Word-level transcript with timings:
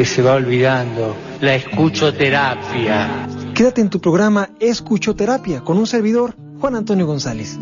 que 0.00 0.06
se 0.06 0.22
va 0.22 0.32
olvidando, 0.32 1.14
la 1.42 1.56
escuchoterapia. 1.56 3.28
Quédate 3.54 3.82
en 3.82 3.90
tu 3.90 4.00
programa 4.00 4.48
Escuchoterapia 4.58 5.60
con 5.60 5.76
un 5.76 5.86
servidor, 5.86 6.34
Juan 6.58 6.74
Antonio 6.74 7.06
González. 7.06 7.58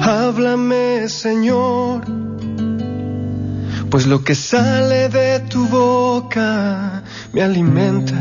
Háblame, 0.00 1.10
Señor, 1.10 2.00
pues 3.90 4.06
lo 4.06 4.24
que 4.24 4.34
sale 4.34 5.10
de 5.10 5.40
tu 5.40 5.68
boca 5.68 7.01
me 7.32 7.42
alimenta, 7.42 8.20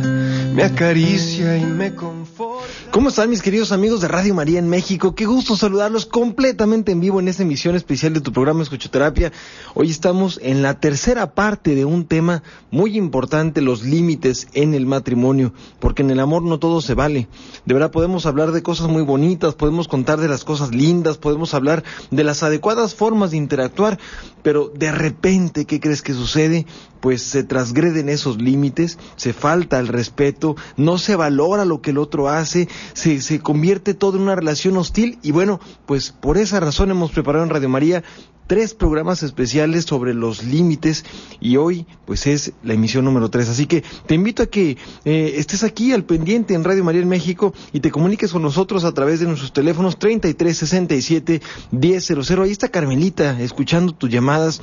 me 0.54 0.64
acaricia 0.64 1.58
y 1.58 1.66
me 1.66 1.96
conforta. 1.96 2.66
¿Cómo 2.92 3.08
están 3.08 3.30
mis 3.30 3.42
queridos 3.42 3.72
amigos 3.72 4.02
de 4.02 4.10
Radio 4.10 4.34
María 4.36 4.60
en 4.60 4.68
México? 4.68 5.16
Qué 5.16 5.26
gusto 5.26 5.56
saludarlos 5.56 6.06
completamente 6.06 6.92
en 6.92 7.00
vivo 7.00 7.22
en 7.22 7.30
esta 7.30 7.44
emisión 7.44 7.76
especial 7.76 8.14
de 8.14 8.20
tu 8.20 8.34
programa 8.34 8.64
Escuchoterapia. 8.64 9.32
Hoy 9.76 9.90
estamos 9.90 10.40
en 10.44 10.62
la 10.62 10.80
tercera 10.80 11.34
parte 11.34 11.74
de 11.74 11.86
un 11.86 12.06
tema 12.06 12.44
muy 12.70 12.98
importante, 12.98 13.62
los 13.62 13.84
límites 13.84 14.50
en 14.54 14.74
el 14.74 14.86
matrimonio, 14.86 15.54
porque 15.80 16.02
en 16.02 16.12
el 16.12 16.20
amor 16.20 16.44
no 16.44 16.60
todo 16.60 16.82
se 16.82 16.94
vale. 16.94 17.30
De 17.66 17.74
verdad 17.74 17.92
podemos 17.92 18.26
hablar 18.26 18.52
de 18.52 18.62
cosas 18.62 18.90
muy 18.90 19.04
bonitas, 19.04 19.56
podemos 19.56 19.88
contar 19.88 20.20
de 20.20 20.28
las 20.28 20.44
cosas 20.44 20.76
lindas, 20.76 21.18
podemos 21.18 21.54
hablar 21.54 21.86
de 22.10 22.24
las 22.26 22.44
adecuadas 22.44 22.94
formas 22.94 23.32
de 23.32 23.38
interactuar, 23.38 24.00
pero 24.44 24.72
de 24.76 24.92
repente, 24.92 25.66
¿qué 25.66 25.80
crees 25.80 26.02
que 26.02 26.14
sucede? 26.14 26.66
Pues 27.02 27.24
se 27.24 27.44
transgreden 27.44 28.10
esos 28.10 28.42
límites, 28.42 28.98
se 29.16 29.34
falta 29.34 29.80
el 29.80 29.88
respeto, 29.88 30.56
no 30.78 30.98
se 30.98 31.16
valora 31.16 31.66
lo 31.66 31.82
que 31.82 31.92
el 31.92 31.98
otro 31.98 32.30
hace, 32.30 32.70
se, 32.94 33.22
se 33.22 33.40
convierte 33.40 33.94
todo 33.94 34.18
en 34.18 34.24
una 34.24 34.36
relación 34.36 34.78
hostil 34.78 35.20
y 35.22 35.32
bueno, 35.32 35.60
pues 35.86 36.12
por 36.12 36.38
esa 36.38 36.60
razón 36.60 36.92
hemos 36.92 37.12
preparado 37.12 37.44
en 37.44 37.50
Radio 37.50 37.70
María 37.70 38.04
tres 38.52 38.74
programas 38.74 39.24
especiales 39.24 39.86
sobre 39.86 40.14
los 40.14 40.44
límites 40.44 41.06
y 41.40 41.56
hoy 41.56 41.86
pues 42.06 42.28
es 42.28 42.52
la 42.64 42.74
emisión 42.74 43.06
número 43.06 43.30
tres. 43.30 43.48
Así 43.48 43.66
que 43.66 43.82
te 44.08 44.14
invito 44.14 44.44
a 44.44 44.48
que 44.48 44.78
eh, 45.06 45.36
estés 45.38 45.64
aquí 45.64 45.94
al 45.94 46.04
pendiente 46.04 46.54
en 46.54 46.66
Radio 46.66 46.84
María 46.84 47.02
en 47.02 47.08
México 47.08 47.54
y 47.72 47.80
te 47.80 47.92
comuniques 47.92 48.34
con 48.34 48.42
nosotros 48.42 48.84
a 48.84 48.94
través 48.94 49.22
de 49.22 49.28
nuestros 49.28 49.54
teléfonos 49.54 49.98
3367 49.98 51.42
1000. 51.72 52.42
Ahí 52.42 52.52
está 52.52 52.68
Carmelita 52.68 53.40
escuchando 53.40 53.94
tus 53.94 54.10
llamadas 54.10 54.62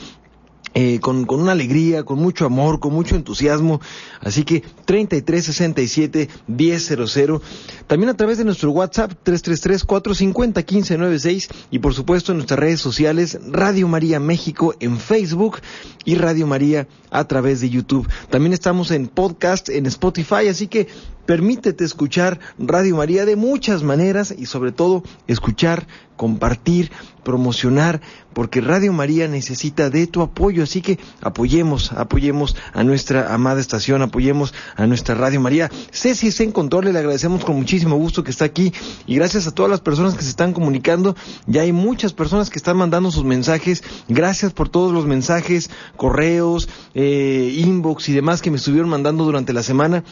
eh, 0.81 1.01
con, 1.01 1.25
con, 1.25 1.41
una 1.41 1.51
alegría, 1.51 2.05
con 2.05 2.21
mucho 2.21 2.47
amor, 2.47 2.79
con 2.79 2.93
mucho 2.93 3.17
entusiasmo. 3.17 3.81
Así 4.21 4.45
que 4.45 4.62
3367 4.84 6.29
1000. 6.47 7.41
También 7.89 8.11
a 8.11 8.17
través 8.17 8.39
de 8.39 8.45
nuestro 8.45 8.71
WhatsApp 8.71 9.11
333 9.25 9.83
450 9.83 10.61
1596 10.61 11.49
y 11.73 11.81
por 11.81 11.95
supuesto 11.95 12.31
en 12.31 12.39
nuestras 12.39 12.61
redes 12.61 12.81
sociales 12.81 13.41
Radio 13.51 13.89
María 13.89 14.21
México 14.21 14.73
en 14.79 15.01
Facebook 15.01 15.59
y 16.05 16.15
Radio 16.15 16.47
María 16.47 16.87
a 17.11 17.25
través 17.27 17.61
de 17.61 17.71
YouTube. 17.71 18.09
También 18.31 18.53
estamos 18.53 18.93
en 18.93 19.09
podcast 19.09 19.71
en 19.71 19.87
Spotify, 19.87 20.47
así 20.49 20.69
que 20.69 20.87
permítete 21.29 21.84
escuchar 21.84 22.41
Radio 22.59 22.97
María 22.97 23.27
de 23.27 23.37
muchas 23.37 23.83
maneras 23.83 24.34
y 24.37 24.47
sobre 24.47 24.73
todo 24.73 25.03
escuchar, 25.27 25.87
compartir, 26.17 26.91
promocionar, 27.23 28.00
porque 28.33 28.62
Radio 28.62 28.94
María 28.94 29.28
necesita 29.28 29.91
de 29.91 30.06
tu 30.06 30.22
apoyo, 30.22 30.62
así 30.62 30.81
que 30.81 30.99
apoyemos, 31.21 31.93
apoyemos 31.93 32.56
a 32.72 32.83
nuestra 32.83 33.34
amada 33.34 33.61
estación, 33.61 34.00
apoyemos 34.00 34.55
a 34.75 34.87
nuestra 34.87 35.17
Radio 35.17 35.38
María. 35.38 35.71
Ceci 35.93 36.31
se 36.31 36.44
encontró, 36.44 36.81
le 36.81 36.99
agradecemos 36.99 37.44
con 37.44 37.56
muchísimo 37.56 37.97
gusto 37.97 38.25
que 38.25 38.31
está 38.31 38.47
aquí. 38.47 38.72
Y 39.06 39.17
gracias 39.17 39.47
a 39.47 39.50
todas 39.50 39.71
las 39.71 39.83
personas 39.83 40.15
que 40.15 40.22
se 40.22 40.31
están 40.31 40.55
comunicando, 40.55 41.15
ya 41.47 41.61
hay 41.61 41.72
muchas 41.72 42.15
personas 42.15 42.49
que 42.49 42.59
están 42.59 42.78
mandando 42.78 43.11
sus 43.11 43.25
mensajes, 43.25 43.84
gracias 44.09 44.55
por 44.55 44.71
todos 44.71 44.94
los 44.94 45.05
mensajes, 45.05 45.69
correos, 45.99 46.71
eh, 46.94 47.53
inbox 47.55 48.09
y 48.09 48.15
demás 48.15 48.41
que 48.41 48.50
me 48.50 48.56
estuvieron 48.56 48.88
mandando 48.88 49.25
durante 49.25 49.53
la 49.53 49.62
semana 49.62 50.05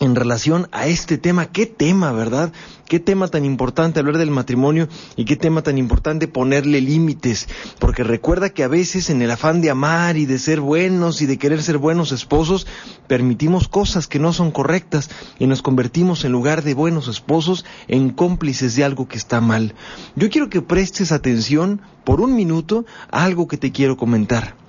en 0.00 0.14
relación 0.14 0.68
a 0.72 0.86
este 0.86 1.18
tema. 1.18 1.46
¿Qué 1.46 1.66
tema, 1.66 2.12
verdad? 2.12 2.52
Qué 2.86 3.00
tema 3.00 3.28
tan 3.28 3.44
importante 3.44 4.00
hablar 4.00 4.16
del 4.16 4.30
matrimonio 4.30 4.88
y 5.16 5.24
qué 5.24 5.36
tema 5.36 5.62
tan 5.62 5.76
importante 5.76 6.28
ponerle 6.28 6.80
límites. 6.80 7.48
Porque 7.78 8.02
recuerda 8.02 8.50
que 8.50 8.64
a 8.64 8.68
veces 8.68 9.10
en 9.10 9.20
el 9.22 9.30
afán 9.30 9.60
de 9.60 9.70
amar 9.70 10.16
y 10.16 10.26
de 10.26 10.38
ser 10.38 10.60
buenos 10.60 11.20
y 11.20 11.26
de 11.26 11.38
querer 11.38 11.62
ser 11.62 11.78
buenos 11.78 12.12
esposos, 12.12 12.66
permitimos 13.06 13.68
cosas 13.68 14.06
que 14.06 14.18
no 14.18 14.32
son 14.32 14.50
correctas 14.50 15.10
y 15.38 15.46
nos 15.46 15.62
convertimos 15.62 16.24
en 16.24 16.32
lugar 16.32 16.62
de 16.62 16.74
buenos 16.74 17.08
esposos 17.08 17.64
en 17.88 18.10
cómplices 18.10 18.76
de 18.76 18.84
algo 18.84 19.08
que 19.08 19.18
está 19.18 19.40
mal. 19.40 19.74
Yo 20.16 20.30
quiero 20.30 20.48
que 20.48 20.62
prestes 20.62 21.12
atención 21.12 21.82
por 22.04 22.20
un 22.20 22.34
minuto 22.34 22.86
a 23.10 23.24
algo 23.24 23.48
que 23.48 23.58
te 23.58 23.72
quiero 23.72 23.96
comentar. 23.96 24.67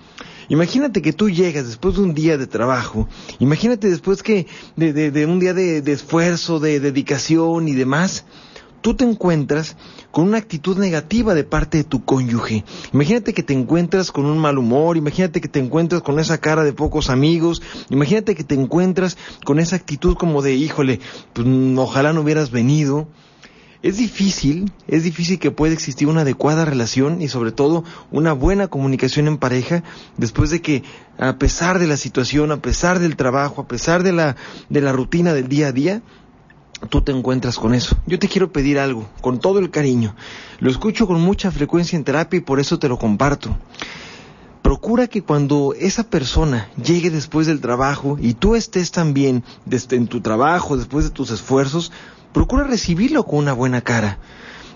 Imagínate 0.49 1.01
que 1.01 1.13
tú 1.13 1.29
llegas 1.29 1.67
después 1.67 1.95
de 1.95 2.01
un 2.01 2.13
día 2.13 2.37
de 2.37 2.47
trabajo, 2.47 3.07
imagínate 3.39 3.89
después 3.89 4.23
que 4.23 4.47
de, 4.75 4.93
de, 4.93 5.11
de 5.11 5.25
un 5.25 5.39
día 5.39 5.53
de, 5.53 5.81
de 5.81 5.91
esfuerzo, 5.91 6.59
de 6.59 6.79
dedicación 6.79 7.67
y 7.67 7.73
demás, 7.73 8.25
tú 8.81 8.95
te 8.95 9.03
encuentras 9.03 9.77
con 10.11 10.27
una 10.27 10.37
actitud 10.37 10.77
negativa 10.77 11.33
de 11.33 11.43
parte 11.43 11.77
de 11.77 11.83
tu 11.83 12.03
cónyuge. 12.03 12.63
Imagínate 12.93 13.33
que 13.33 13.43
te 13.43 13.53
encuentras 13.53 14.11
con 14.11 14.25
un 14.25 14.39
mal 14.39 14.57
humor, 14.57 14.97
imagínate 14.97 15.41
que 15.41 15.47
te 15.47 15.59
encuentras 15.59 16.01
con 16.01 16.19
esa 16.19 16.39
cara 16.39 16.63
de 16.63 16.73
pocos 16.73 17.09
amigos, 17.09 17.61
imagínate 17.89 18.35
que 18.35 18.43
te 18.43 18.55
encuentras 18.55 19.17
con 19.45 19.59
esa 19.59 19.75
actitud 19.75 20.15
como 20.15 20.41
de, 20.41 20.55
híjole, 20.55 20.99
pues 21.33 21.47
ojalá 21.77 22.13
no 22.13 22.21
hubieras 22.21 22.51
venido. 22.51 23.07
Es 23.81 23.95
difícil, 23.95 24.73
es 24.87 25.03
difícil 25.03 25.39
que 25.39 25.51
pueda 25.51 25.73
existir 25.73 26.09
una 26.09 26.21
adecuada 26.21 26.65
relación 26.65 27.21
y 27.21 27.29
sobre 27.29 27.53
todo 27.53 27.85
una 28.11 28.33
buena 28.33 28.67
comunicación 28.67 29.27
en 29.27 29.37
pareja 29.37 29.83
después 30.17 30.49
de 30.49 30.61
que 30.61 30.83
a 31.17 31.37
pesar 31.37 31.79
de 31.79 31.87
la 31.87 31.95
situación, 31.95 32.51
a 32.51 32.61
pesar 32.61 32.99
del 32.99 33.15
trabajo, 33.15 33.61
a 33.61 33.67
pesar 33.69 34.03
de 34.03 34.11
la, 34.11 34.35
de 34.67 34.81
la 34.81 34.91
rutina 34.91 35.33
del 35.33 35.47
día 35.47 35.67
a 35.67 35.71
día, 35.71 36.01
tú 36.89 37.01
te 37.03 37.13
encuentras 37.13 37.57
con 37.57 37.73
eso. 37.73 37.95
Yo 38.05 38.19
te 38.19 38.27
quiero 38.27 38.51
pedir 38.51 38.79
algo, 38.79 39.07
con 39.21 39.39
todo 39.39 39.59
el 39.59 39.71
cariño. 39.71 40.13
Lo 40.59 40.69
escucho 40.69 41.07
con 41.07 41.21
mucha 41.21 41.49
frecuencia 41.49 41.95
en 41.95 42.03
terapia 42.03 42.37
y 42.37 42.41
por 42.41 42.59
eso 42.59 42.79
te 42.79 42.89
lo 42.89 42.97
comparto. 42.97 43.55
Procura 44.61 45.07
que 45.07 45.23
cuando 45.23 45.73
esa 45.79 46.03
persona 46.03 46.69
llegue 46.75 47.09
después 47.09 47.47
del 47.47 47.61
trabajo 47.61 48.17
y 48.19 48.33
tú 48.33 48.55
estés 48.55 48.91
también 48.91 49.45
desde 49.65 49.95
en 49.95 50.07
tu 50.07 50.19
trabajo, 50.19 50.75
después 50.75 51.05
de 51.05 51.11
tus 51.11 51.31
esfuerzos, 51.31 51.93
procura 52.33 52.63
recibirlo 52.63 53.25
con 53.25 53.39
una 53.39 53.53
buena 53.53 53.81
cara. 53.81 54.19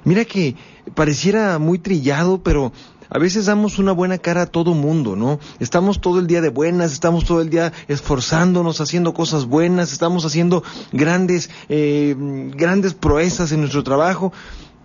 Mira 0.04 0.26
que 0.26 0.56
pareciera 0.96 1.60
muy 1.60 1.80
trillado, 1.80 2.44
pero 2.44 2.74
a 3.10 3.20
veces 3.20 3.46
damos 3.46 3.78
una 3.78 3.92
buena 3.92 4.18
cara 4.18 4.42
a 4.42 4.46
todo 4.48 4.74
mundo, 4.74 5.16
¿no? 5.16 5.40
Estamos 5.60 6.02
todo 6.02 6.20
el 6.20 6.28
día 6.28 6.42
de 6.42 6.50
buenas, 6.50 6.92
estamos 6.92 7.26
todo 7.26 7.42
el 7.42 7.50
día 7.50 7.72
esforzándonos, 7.88 8.82
haciendo 8.82 9.14
cosas 9.14 9.46
buenas, 9.46 9.92
estamos 9.92 10.26
haciendo 10.26 10.64
grandes, 10.92 11.50
eh, 11.70 12.16
grandes 12.56 12.96
proezas 12.96 13.52
en 13.52 13.60
nuestro 13.60 13.84
trabajo, 13.84 14.34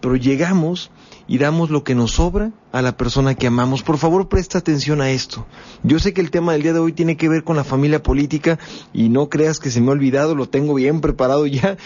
pero 0.00 0.15
llegamos 0.15 0.91
y 1.27 1.39
damos 1.39 1.71
lo 1.71 1.85
que 1.85 1.95
nos 1.95 2.12
sobra 2.12 2.53
a 2.73 2.83
la 2.83 2.97
persona 2.97 3.35
que 3.35 3.47
amamos. 3.47 3.83
Por 3.83 3.99
favor, 3.99 4.29
presta 4.29 4.59
atención 4.59 5.00
a 5.00 5.11
esto. 5.11 5.47
Yo 5.83 5.99
sé 5.99 6.12
que 6.12 6.21
el 6.21 6.31
tema 6.31 6.53
del 6.53 6.62
día 6.62 6.73
de 6.73 6.81
hoy 6.81 6.93
tiene 6.93 7.17
que 7.17 7.29
ver 7.29 7.45
con 7.45 7.56
la 7.56 7.65
familia 7.65 8.03
política 8.03 8.59
y 8.93 9.09
no 9.09 9.29
creas 9.29 9.59
que 9.59 9.71
se 9.71 9.81
me 9.81 9.89
ha 9.89 9.93
olvidado, 9.93 10.35
lo 10.35 10.49
tengo 10.49 10.75
bien 10.75 11.00
preparado 11.00 11.47
ya, 11.47 11.76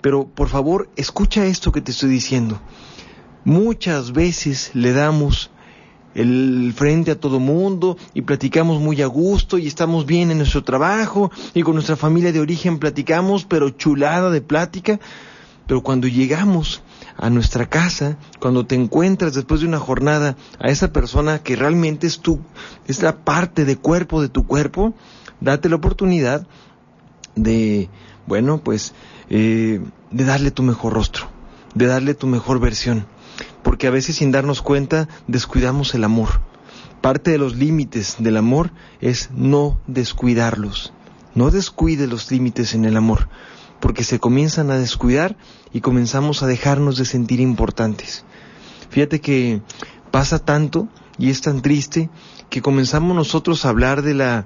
pero 0.00 0.26
por 0.26 0.48
favor, 0.48 0.88
escucha 0.96 1.46
esto 1.46 1.72
que 1.72 1.80
te 1.80 1.92
estoy 1.92 2.10
diciendo. 2.10 2.60
Muchas 3.44 4.12
veces 4.12 4.70
le 4.74 4.92
damos 4.92 5.50
el 6.14 6.72
frente 6.74 7.12
a 7.12 7.20
todo 7.20 7.38
mundo 7.38 7.96
y 8.14 8.22
platicamos 8.22 8.80
muy 8.80 9.02
a 9.02 9.06
gusto 9.06 9.58
y 9.58 9.66
estamos 9.66 10.06
bien 10.06 10.30
en 10.30 10.38
nuestro 10.38 10.64
trabajo 10.64 11.30
y 11.54 11.62
con 11.62 11.74
nuestra 11.74 11.96
familia 11.96 12.32
de 12.32 12.40
origen 12.40 12.78
platicamos, 12.78 13.44
pero 13.44 13.70
chulada 13.70 14.30
de 14.30 14.40
plática. 14.40 14.98
Pero 15.66 15.82
cuando 15.82 16.08
llegamos 16.08 16.82
a 17.16 17.30
nuestra 17.30 17.66
casa, 17.66 18.16
cuando 18.40 18.64
te 18.64 18.74
encuentras 18.74 19.34
después 19.34 19.60
de 19.60 19.66
una 19.66 19.78
jornada 19.78 20.36
a 20.58 20.68
esa 20.70 20.92
persona 20.92 21.40
que 21.40 21.56
realmente 21.56 22.06
es 22.06 22.20
tu, 22.20 22.40
es 22.86 23.02
la 23.02 23.18
parte 23.18 23.64
de 23.64 23.76
cuerpo 23.76 24.22
de 24.22 24.28
tu 24.28 24.46
cuerpo, 24.46 24.94
date 25.40 25.68
la 25.68 25.76
oportunidad 25.76 26.46
de, 27.34 27.90
bueno, 28.26 28.58
pues, 28.58 28.94
eh, 29.30 29.80
de 30.10 30.24
darle 30.24 30.50
tu 30.50 30.62
mejor 30.62 30.92
rostro, 30.92 31.28
de 31.74 31.86
darle 31.86 32.14
tu 32.14 32.26
mejor 32.26 32.60
versión, 32.60 33.06
porque 33.62 33.86
a 33.86 33.90
veces 33.90 34.16
sin 34.16 34.32
darnos 34.32 34.62
cuenta 34.62 35.08
descuidamos 35.26 35.94
el 35.94 36.04
amor. 36.04 36.40
Parte 37.00 37.30
de 37.30 37.38
los 37.38 37.56
límites 37.56 38.16
del 38.18 38.36
amor 38.36 38.72
es 39.00 39.30
no 39.32 39.78
descuidarlos. 39.86 40.92
No 41.34 41.50
descuide 41.50 42.06
los 42.06 42.30
límites 42.30 42.74
en 42.74 42.84
el 42.84 42.96
amor, 42.96 43.28
porque 43.80 44.02
se 44.02 44.18
comienzan 44.18 44.70
a 44.70 44.78
descuidar 44.78 45.36
y 45.72 45.80
comenzamos 45.80 46.42
a 46.42 46.46
dejarnos 46.46 46.96
de 46.96 47.04
sentir 47.04 47.40
importantes. 47.40 48.24
Fíjate 48.90 49.20
que 49.20 49.62
pasa 50.10 50.38
tanto 50.38 50.88
y 51.18 51.30
es 51.30 51.40
tan 51.42 51.62
triste 51.62 52.10
que 52.50 52.62
comenzamos 52.62 53.14
nosotros 53.14 53.64
a 53.64 53.68
hablar 53.68 54.02
de 54.02 54.14
la 54.14 54.44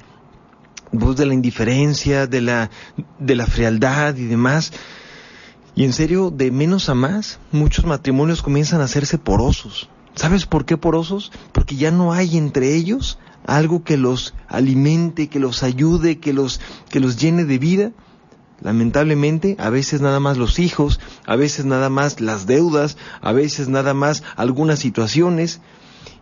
voz 0.93 1.17
de 1.17 1.27
la 1.27 1.35
indiferencia, 1.35 2.27
de 2.27 2.41
la 2.41 2.71
de 3.19 3.35
la 3.35 3.47
frialdad 3.47 4.17
y 4.17 4.27
demás. 4.27 4.73
Y 5.75 5.85
en 5.85 5.93
serio, 5.93 6.31
de 6.31 6.50
menos 6.50 6.89
a 6.89 6.94
más, 6.94 7.39
muchos 7.50 7.87
matrimonios 7.87 8.43
comienzan 8.43 8.81
a 8.81 8.85
hacerse 8.85 9.19
porosos. 9.19 9.89
¿Sabes 10.15 10.44
por 10.44 10.67
qué 10.67 10.77
porosos? 10.77 11.33
Porque 11.53 11.77
ya 11.77 11.91
no 11.91 12.12
hay 12.12 12.37
entre 12.37 12.75
ellos 12.75 13.19
algo 13.47 13.83
que 13.83 13.97
los 13.97 14.35
alimente, 14.49 15.29
que 15.29 15.41
los 15.41 15.62
ayude, 15.62 16.19
que 16.19 16.33
los 16.33 16.61
que 16.91 17.00
los 17.00 17.17
llene 17.17 17.45
de 17.45 17.59
vida 17.59 17.93
Lamentablemente, 18.62 19.56
a 19.59 19.71
veces 19.71 20.00
nada 20.00 20.21
más 20.21 20.38
los 20.38 20.61
hijos, 20.61 21.00
a 21.27 21.35
veces 21.35 21.65
nada 21.65 21.91
más 21.91 22.21
las 22.21 22.47
deudas, 22.47 22.97
a 23.21 23.33
veces 23.33 23.69
nada 23.69 23.93
más 23.93 24.23
algunas 24.37 24.79
situaciones 24.79 25.61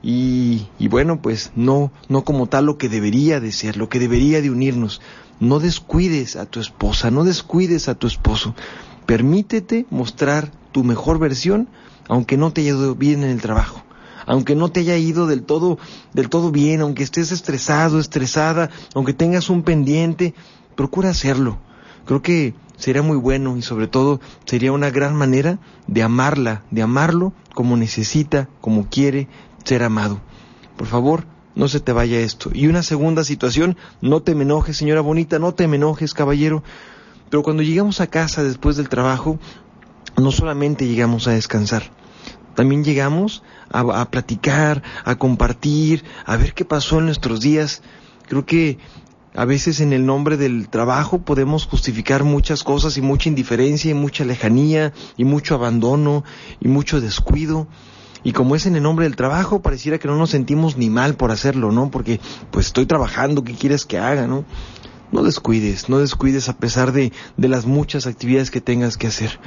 y, 0.02 0.66
bueno, 0.88 1.20
pues 1.20 1.52
no, 1.54 1.92
no 2.08 2.24
como 2.24 2.46
tal 2.46 2.66
lo 2.66 2.78
que 2.78 2.88
debería 2.88 3.40
de 3.40 3.52
ser, 3.52 3.76
lo 3.76 3.88
que 3.88 3.98
debería 3.98 4.40
de 4.40 4.50
unirnos. 4.50 5.00
No 5.40 5.58
descuides 5.58 6.36
a 6.36 6.46
tu 6.46 6.60
esposa, 6.60 7.10
no 7.10 7.24
descuides 7.24 7.88
a 7.88 7.94
tu 7.94 8.06
esposo. 8.06 8.54
Permítete 9.06 9.86
mostrar 9.90 10.50
tu 10.72 10.84
mejor 10.84 11.18
versión, 11.18 11.68
aunque 12.08 12.36
no 12.36 12.52
te 12.52 12.62
haya 12.62 12.70
ido 12.70 12.94
bien 12.94 13.22
en 13.22 13.30
el 13.30 13.40
trabajo, 13.40 13.82
aunque 14.26 14.54
no 14.54 14.70
te 14.70 14.80
haya 14.80 14.96
ido 14.96 15.26
del 15.26 15.42
todo, 15.42 15.78
del 16.12 16.28
todo 16.28 16.50
bien, 16.50 16.80
aunque 16.80 17.02
estés 17.02 17.32
estresado, 17.32 17.98
estresada, 17.98 18.70
aunque 18.94 19.14
tengas 19.14 19.50
un 19.50 19.62
pendiente, 19.62 20.34
procura 20.76 21.10
hacerlo 21.10 21.58
Creo 22.10 22.22
que 22.22 22.54
sería 22.76 23.02
muy 23.02 23.16
bueno 23.16 23.56
y 23.56 23.62
sobre 23.62 23.86
todo 23.86 24.20
sería 24.44 24.72
una 24.72 24.90
gran 24.90 25.14
manera 25.14 25.58
de 25.86 26.02
amarla, 26.02 26.64
de 26.72 26.82
amarlo 26.82 27.32
como 27.54 27.76
necesita, 27.76 28.48
como 28.60 28.88
quiere 28.88 29.28
ser 29.64 29.82
amado. 29.82 30.20
Por 30.76 30.86
favor, 30.86 31.24
no 31.54 31.68
se 31.68 31.80
te 31.80 31.92
vaya 31.92 32.20
esto. 32.20 32.50
Y 32.52 32.66
una 32.66 32.82
segunda 32.82 33.24
situación, 33.24 33.76
no 34.00 34.22
te 34.22 34.34
me 34.34 34.44
enojes, 34.44 34.76
señora 34.76 35.00
bonita, 35.00 35.38
no 35.38 35.54
te 35.54 35.68
me 35.68 35.76
enojes, 35.76 36.14
caballero. 36.14 36.62
Pero 37.28 37.42
cuando 37.42 37.62
llegamos 37.62 38.00
a 38.00 38.08
casa 38.08 38.42
después 38.42 38.76
del 38.76 38.88
trabajo, 38.88 39.38
no 40.16 40.32
solamente 40.32 40.86
llegamos 40.86 41.28
a 41.28 41.32
descansar, 41.32 41.84
también 42.54 42.82
llegamos 42.82 43.42
a, 43.70 43.80
a 43.80 44.10
platicar, 44.10 44.82
a 45.04 45.14
compartir, 45.16 46.04
a 46.26 46.36
ver 46.36 46.54
qué 46.54 46.64
pasó 46.64 46.98
en 46.98 47.06
nuestros 47.06 47.40
días. 47.40 47.82
Creo 48.28 48.44
que 48.44 48.78
a 49.34 49.44
veces 49.44 49.80
en 49.80 49.92
el 49.92 50.04
nombre 50.06 50.36
del 50.36 50.68
trabajo 50.68 51.20
podemos 51.20 51.66
justificar 51.66 52.24
muchas 52.24 52.64
cosas 52.64 52.96
y 52.96 53.00
mucha 53.00 53.28
indiferencia 53.28 53.90
y 53.90 53.94
mucha 53.94 54.24
lejanía 54.24 54.92
y 55.16 55.24
mucho 55.24 55.54
abandono 55.54 56.24
y 56.60 56.66
mucho 56.66 57.00
descuido. 57.00 57.68
Y 58.22 58.32
como 58.32 58.54
es 58.54 58.66
en 58.66 58.76
el 58.76 58.82
nombre 58.82 59.04
del 59.04 59.16
trabajo, 59.16 59.62
pareciera 59.62 59.98
que 59.98 60.08
no 60.08 60.16
nos 60.16 60.30
sentimos 60.30 60.76
ni 60.76 60.90
mal 60.90 61.14
por 61.14 61.30
hacerlo, 61.30 61.72
¿no? 61.72 61.90
Porque 61.90 62.20
pues 62.50 62.66
estoy 62.66 62.86
trabajando, 62.86 63.44
¿qué 63.44 63.54
quieres 63.54 63.86
que 63.86 63.98
haga, 63.98 64.26
no? 64.26 64.44
No 65.12 65.22
descuides, 65.22 65.88
no 65.88 65.98
descuides 65.98 66.48
a 66.48 66.56
pesar 66.56 66.92
de, 66.92 67.12
de 67.36 67.48
las 67.48 67.66
muchas 67.66 68.06
actividades 68.06 68.50
que 68.50 68.60
tengas 68.60 68.96
que 68.96 69.06
hacer. 69.06 69.40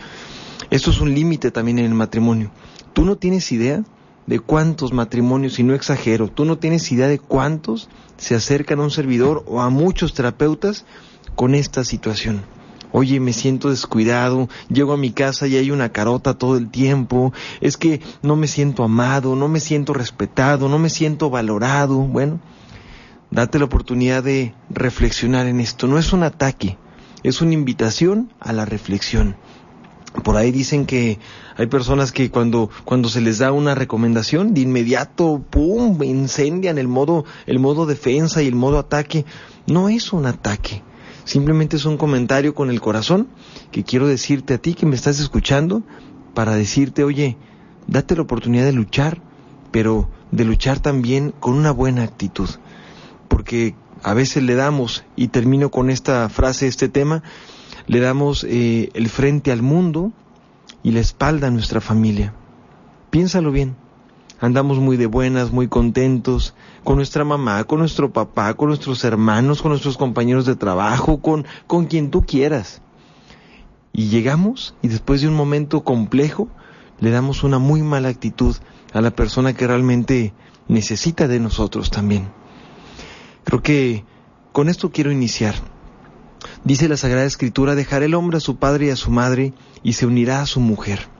Esto 0.69 0.91
es 0.91 0.99
un 0.99 1.13
límite 1.13 1.51
también 1.51 1.79
en 1.79 1.85
el 1.85 1.93
matrimonio. 1.93 2.51
Tú 2.93 3.05
no 3.05 3.15
tienes 3.15 3.51
idea 3.51 3.83
de 4.25 4.39
cuántos 4.39 4.93
matrimonios, 4.93 5.59
y 5.59 5.63
no 5.63 5.73
exagero, 5.73 6.29
tú 6.29 6.45
no 6.45 6.57
tienes 6.57 6.91
idea 6.91 7.07
de 7.07 7.19
cuántos 7.19 7.89
se 8.17 8.35
acercan 8.35 8.79
a 8.79 8.83
un 8.83 8.91
servidor 8.91 9.43
o 9.47 9.61
a 9.61 9.69
muchos 9.69 10.13
terapeutas 10.13 10.85
con 11.35 11.55
esta 11.55 11.83
situación. 11.83 12.43
Oye, 12.95 13.19
me 13.19 13.33
siento 13.33 13.71
descuidado, 13.71 14.49
llego 14.69 14.93
a 14.93 14.97
mi 14.97 15.11
casa 15.11 15.47
y 15.47 15.57
hay 15.57 15.71
una 15.71 15.89
carota 15.89 16.37
todo 16.37 16.57
el 16.57 16.69
tiempo, 16.69 17.33
es 17.59 17.75
que 17.75 18.01
no 18.21 18.35
me 18.35 18.47
siento 18.47 18.83
amado, 18.83 19.35
no 19.35 19.47
me 19.47 19.59
siento 19.59 19.95
respetado, 19.95 20.69
no 20.69 20.77
me 20.77 20.91
siento 20.91 21.31
valorado. 21.31 21.97
Bueno, 21.97 22.39
date 23.31 23.57
la 23.57 23.65
oportunidad 23.65 24.23
de 24.23 24.53
reflexionar 24.69 25.47
en 25.47 25.59
esto. 25.59 25.87
No 25.87 25.97
es 25.97 26.13
un 26.13 26.21
ataque, 26.21 26.77
es 27.23 27.41
una 27.41 27.55
invitación 27.55 28.31
a 28.39 28.53
la 28.53 28.63
reflexión. 28.63 29.37
Por 30.23 30.37
ahí 30.37 30.51
dicen 30.51 30.85
que 30.85 31.17
hay 31.57 31.65
personas 31.65 32.11
que 32.11 32.29
cuando, 32.29 32.69
cuando 32.85 33.09
se 33.09 33.21
les 33.21 33.39
da 33.39 33.51
una 33.51 33.73
recomendación, 33.73 34.53
de 34.53 34.61
inmediato, 34.61 35.43
pum, 35.49 35.97
incendian 36.03 36.77
el 36.77 36.87
modo, 36.87 37.25
el 37.47 37.57
modo 37.57 37.87
defensa 37.87 38.43
y 38.43 38.47
el 38.47 38.53
modo 38.53 38.77
ataque. 38.77 39.25
No 39.65 39.89
es 39.89 40.13
un 40.13 40.27
ataque. 40.27 40.83
Simplemente 41.25 41.77
es 41.77 41.85
un 41.85 41.97
comentario 41.97 42.53
con 42.53 42.69
el 42.69 42.81
corazón 42.81 43.27
que 43.71 43.83
quiero 43.83 44.07
decirte 44.07 44.55
a 44.55 44.57
ti 44.57 44.73
que 44.73 44.85
me 44.85 44.95
estás 44.95 45.19
escuchando 45.19 45.83
para 46.33 46.55
decirte, 46.55 47.03
oye, 47.03 47.37
date 47.87 48.15
la 48.15 48.23
oportunidad 48.23 48.65
de 48.65 48.73
luchar, 48.73 49.21
pero 49.71 50.09
de 50.31 50.45
luchar 50.45 50.79
también 50.79 51.33
con 51.39 51.53
una 51.53 51.71
buena 51.71 52.03
actitud. 52.03 52.49
Porque 53.27 53.75
a 54.03 54.13
veces 54.13 54.43
le 54.43 54.55
damos, 54.55 55.05
y 55.15 55.29
termino 55.29 55.69
con 55.69 55.89
esta 55.89 56.27
frase, 56.29 56.67
este 56.67 56.89
tema, 56.89 57.23
le 57.87 57.99
damos 57.99 58.43
eh, 58.43 58.89
el 58.93 59.09
frente 59.09 59.51
al 59.51 59.61
mundo, 59.61 60.11
y 60.83 60.91
la 60.91 60.99
espalda 60.99 61.47
a 61.47 61.51
nuestra 61.51 61.81
familia. 61.81 62.33
Piénsalo 63.09 63.51
bien. 63.51 63.75
Andamos 64.39 64.79
muy 64.79 64.97
de 64.97 65.05
buenas, 65.05 65.51
muy 65.51 65.67
contentos, 65.67 66.53
con 66.83 66.97
nuestra 66.97 67.23
mamá, 67.23 67.63
con 67.63 67.79
nuestro 67.79 68.11
papá, 68.11 68.53
con 68.55 68.67
nuestros 68.67 69.03
hermanos, 69.03 69.61
con 69.61 69.69
nuestros 69.69 69.97
compañeros 69.97 70.45
de 70.45 70.55
trabajo, 70.55 71.21
con, 71.21 71.45
con 71.67 71.85
quien 71.85 72.11
tú 72.11 72.23
quieras. 72.23 72.81
Y 73.93 74.07
llegamos 74.07 74.75
y 74.81 74.87
después 74.87 75.21
de 75.21 75.27
un 75.27 75.35
momento 75.35 75.83
complejo, 75.83 76.49
le 76.99 77.11
damos 77.11 77.43
una 77.43 77.59
muy 77.59 77.81
mala 77.83 78.09
actitud 78.09 78.55
a 78.91 79.01
la 79.01 79.11
persona 79.11 79.53
que 79.53 79.67
realmente 79.67 80.33
necesita 80.67 81.27
de 81.27 81.39
nosotros 81.39 81.89
también. 81.89 82.29
Creo 83.43 83.61
que 83.61 84.03
con 84.51 84.69
esto 84.69 84.91
quiero 84.91 85.11
iniciar. 85.11 85.55
Dice 86.63 86.89
la 86.89 86.97
Sagrada 86.97 87.25
Escritura, 87.25 87.75
dejará 87.75 88.05
el 88.05 88.15
hombre 88.15 88.37
a 88.37 88.41
su 88.41 88.57
padre 88.57 88.87
y 88.87 88.89
a 88.89 88.95
su 88.95 89.11
madre 89.11 89.53
y 89.83 89.93
se 89.93 90.05
unirá 90.05 90.41
a 90.41 90.45
su 90.45 90.59
mujer. 90.59 91.12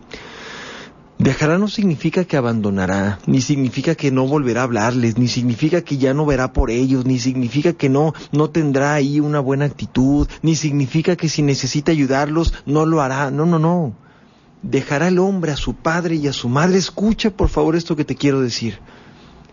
Dejará 1.20 1.58
no 1.58 1.68
significa 1.68 2.26
que 2.26 2.38
abandonará, 2.38 3.20
ni 3.28 3.40
significa 3.40 3.96
que 3.96 4.12
no 4.12 4.28
volverá 4.28 4.62
a 4.62 4.64
hablarles, 4.64 5.18
ni 5.18 5.28
significa 5.28 5.82
que 5.82 5.98
ya 5.98 6.14
no 6.14 6.26
verá 6.26 6.52
por 6.54 6.72
ellos, 6.72 7.06
ni 7.06 7.20
significa 7.20 7.74
que 7.74 7.88
no, 7.88 8.14
no 8.32 8.50
tendrá 8.50 8.94
ahí 8.94 9.20
una 9.20 9.40
buena 9.40 9.66
actitud, 9.66 10.28
ni 10.42 10.56
significa 10.56 11.16
que 11.16 11.30
si 11.30 11.42
necesita 11.42 11.92
ayudarlos 11.92 12.54
no 12.66 12.86
lo 12.86 13.02
hará. 13.02 13.32
No, 13.32 13.46
no, 13.46 13.60
no. 13.60 13.96
Dejará 14.64 15.08
el 15.10 15.20
hombre 15.20 15.52
a 15.52 15.58
su 15.58 15.76
padre 15.76 16.16
y 16.16 16.28
a 16.28 16.34
su 16.34 16.50
madre. 16.50 16.78
Escucha 16.78 17.30
por 17.30 17.50
favor 17.50 17.76
esto 17.76 17.96
que 17.96 18.06
te 18.06 18.16
quiero 18.16 18.42
decir. 18.42 18.80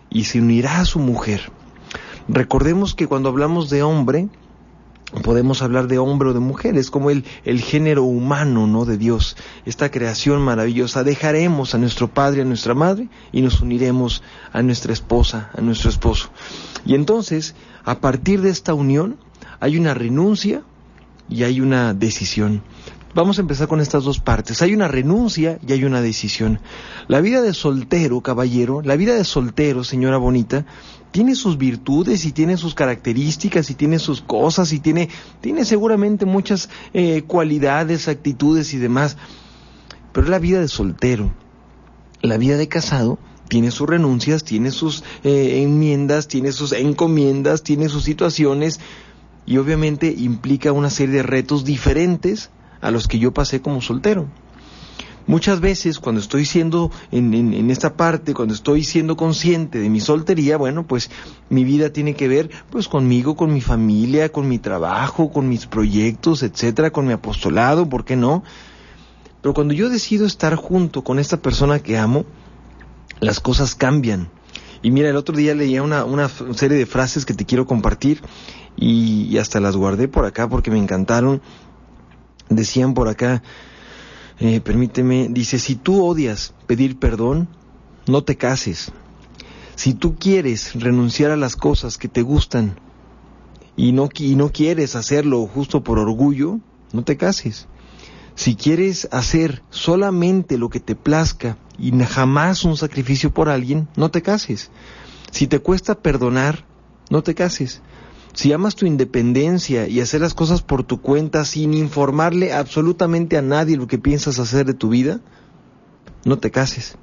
Y 0.09 0.25
se 0.25 0.41
unirá 0.41 0.79
a 0.79 0.85
su 0.85 0.99
mujer. 0.99 1.51
Recordemos 2.27 2.95
que 2.95 3.07
cuando 3.07 3.29
hablamos 3.29 3.69
de 3.69 3.83
hombre, 3.83 4.29
podemos 5.23 5.61
hablar 5.61 5.87
de 5.87 5.97
hombre 5.97 6.29
o 6.29 6.33
de 6.33 6.39
mujer, 6.39 6.77
es 6.77 6.89
como 6.89 7.09
el, 7.09 7.25
el 7.43 7.61
género 7.61 8.03
humano, 8.03 8.67
¿no? 8.67 8.85
De 8.85 8.97
Dios, 8.97 9.35
esta 9.65 9.91
creación 9.91 10.41
maravillosa. 10.41 11.03
Dejaremos 11.03 11.75
a 11.75 11.77
nuestro 11.77 12.07
padre, 12.07 12.41
a 12.41 12.45
nuestra 12.45 12.73
madre 12.73 13.09
y 13.31 13.41
nos 13.41 13.61
uniremos 13.61 14.23
a 14.53 14.61
nuestra 14.61 14.93
esposa, 14.93 15.49
a 15.55 15.61
nuestro 15.61 15.89
esposo. 15.89 16.29
Y 16.85 16.95
entonces, 16.95 17.55
a 17.83 17.99
partir 17.99 18.41
de 18.41 18.49
esta 18.49 18.73
unión, 18.73 19.17
hay 19.59 19.77
una 19.77 19.93
renuncia 19.93 20.63
y 21.29 21.43
hay 21.43 21.61
una 21.61 21.93
decisión. 21.93 22.61
Vamos 23.13 23.37
a 23.37 23.41
empezar 23.41 23.67
con 23.67 23.81
estas 23.81 24.05
dos 24.05 24.19
partes. 24.19 24.61
Hay 24.61 24.73
una 24.73 24.87
renuncia 24.87 25.59
y 25.67 25.73
hay 25.73 25.83
una 25.83 26.01
decisión. 26.01 26.59
La 27.09 27.19
vida 27.19 27.41
de 27.41 27.53
soltero, 27.53 28.21
caballero, 28.21 28.81
la 28.81 28.95
vida 28.95 29.15
de 29.15 29.25
soltero, 29.25 29.83
señora 29.83 30.15
bonita, 30.15 30.65
tiene 31.11 31.35
sus 31.35 31.57
virtudes 31.57 32.23
y 32.23 32.31
tiene 32.31 32.55
sus 32.55 32.73
características 32.73 33.69
y 33.69 33.75
tiene 33.75 33.99
sus 33.99 34.21
cosas 34.21 34.71
y 34.71 34.79
tiene, 34.79 35.09
tiene 35.41 35.65
seguramente 35.65 36.25
muchas 36.25 36.69
eh, 36.93 37.23
cualidades, 37.23 38.07
actitudes 38.07 38.73
y 38.73 38.77
demás. 38.77 39.17
Pero 40.13 40.29
la 40.29 40.39
vida 40.39 40.61
de 40.61 40.69
soltero. 40.69 41.33
La 42.21 42.37
vida 42.37 42.55
de 42.55 42.69
casado 42.69 43.19
tiene 43.49 43.71
sus 43.71 43.89
renuncias, 43.89 44.45
tiene 44.45 44.71
sus 44.71 45.03
eh, 45.25 45.61
enmiendas, 45.63 46.29
tiene 46.29 46.53
sus 46.53 46.71
encomiendas, 46.71 47.61
tiene 47.63 47.89
sus 47.89 48.05
situaciones 48.05 48.79
y 49.45 49.57
obviamente 49.57 50.15
implica 50.17 50.71
una 50.71 50.89
serie 50.89 51.15
de 51.15 51.23
retos 51.23 51.65
diferentes 51.65 52.51
a 52.81 52.91
los 52.91 53.07
que 53.07 53.19
yo 53.19 53.33
pasé 53.33 53.61
como 53.61 53.81
soltero. 53.81 54.27
Muchas 55.27 55.59
veces 55.59 55.99
cuando 55.99 56.19
estoy 56.19 56.45
siendo 56.45 56.91
en, 57.11 57.69
esta 57.69 57.95
parte, 57.95 58.33
cuando 58.33 58.53
estoy 58.53 58.83
siendo 58.83 59.15
consciente 59.15 59.79
de 59.79 59.89
mi 59.89 59.99
soltería, 59.99 60.57
bueno, 60.57 60.85
pues 60.85 61.11
mi 61.49 61.63
vida 61.63 61.93
tiene 61.93 62.15
que 62.15 62.27
ver 62.27 62.49
pues 62.69 62.87
conmigo, 62.87 63.35
con 63.35 63.53
mi 63.53 63.61
familia, 63.61 64.29
con 64.29 64.49
mi 64.49 64.57
trabajo, 64.57 65.31
con 65.31 65.47
mis 65.47 65.67
proyectos, 65.67 66.41
etcétera, 66.43 66.91
con 66.91 67.05
mi 67.05 67.13
apostolado, 67.13 67.87
¿por 67.87 68.03
qué 68.03 68.15
no? 68.15 68.43
Pero 69.41 69.53
cuando 69.53 69.73
yo 69.73 69.89
decido 69.89 70.25
estar 70.25 70.55
junto 70.55 71.03
con 71.03 71.19
esta 71.19 71.37
persona 71.37 71.79
que 71.79 71.97
amo, 71.97 72.25
las 73.19 73.39
cosas 73.39 73.75
cambian. 73.75 74.29
Y 74.81 74.89
mira, 74.89 75.09
el 75.09 75.15
otro 75.15 75.37
día 75.37 75.53
leía 75.53 75.83
una, 75.83 76.03
una 76.03 76.29
serie 76.29 76.77
de 76.77 76.87
frases 76.87 77.25
que 77.25 77.35
te 77.35 77.45
quiero 77.45 77.67
compartir 77.67 78.21
y 78.75 79.37
hasta 79.37 79.59
las 79.59 79.75
guardé 79.75 80.07
por 80.07 80.25
acá 80.25 80.49
porque 80.49 80.71
me 80.71 80.79
encantaron 80.79 81.41
Decían 82.49 82.93
por 82.93 83.07
acá, 83.07 83.41
eh, 84.39 84.59
permíteme, 84.59 85.27
dice, 85.29 85.59
si 85.59 85.75
tú 85.75 86.03
odias 86.03 86.53
pedir 86.67 86.97
perdón, 86.97 87.47
no 88.07 88.23
te 88.23 88.37
cases. 88.37 88.91
Si 89.75 89.93
tú 89.93 90.15
quieres 90.15 90.73
renunciar 90.75 91.31
a 91.31 91.37
las 91.37 91.55
cosas 91.55 91.97
que 91.97 92.07
te 92.07 92.21
gustan 92.21 92.79
y 93.75 93.91
no, 93.93 94.09
y 94.15 94.35
no 94.35 94.51
quieres 94.51 94.95
hacerlo 94.95 95.45
justo 95.47 95.83
por 95.83 95.99
orgullo, 95.99 96.59
no 96.91 97.03
te 97.03 97.17
cases. 97.17 97.67
Si 98.35 98.55
quieres 98.55 99.07
hacer 99.11 99.61
solamente 99.69 100.57
lo 100.57 100.69
que 100.69 100.79
te 100.79 100.95
plazca 100.95 101.57
y 101.77 101.91
jamás 102.03 102.63
un 102.63 102.77
sacrificio 102.77 103.33
por 103.33 103.49
alguien, 103.49 103.87
no 103.95 104.11
te 104.11 104.21
cases. 104.21 104.71
Si 105.31 105.47
te 105.47 105.59
cuesta 105.59 105.95
perdonar, 105.95 106.65
no 107.09 107.23
te 107.23 107.35
cases. 107.35 107.81
Si 108.33 108.53
amas 108.53 108.75
tu 108.75 108.85
independencia 108.85 109.87
y 109.87 109.99
hacer 109.99 110.21
las 110.21 110.33
cosas 110.33 110.61
por 110.61 110.83
tu 110.83 111.01
cuenta 111.01 111.43
sin 111.43 111.73
informarle 111.73 112.53
absolutamente 112.53 113.37
a 113.37 113.41
nadie 113.41 113.77
lo 113.77 113.87
que 113.87 113.97
piensas 113.97 114.39
hacer 114.39 114.65
de 114.65 114.73
tu 114.73 114.89
vida, 114.89 115.19
no 116.23 116.39
te 116.39 116.51
cases. 116.51 116.95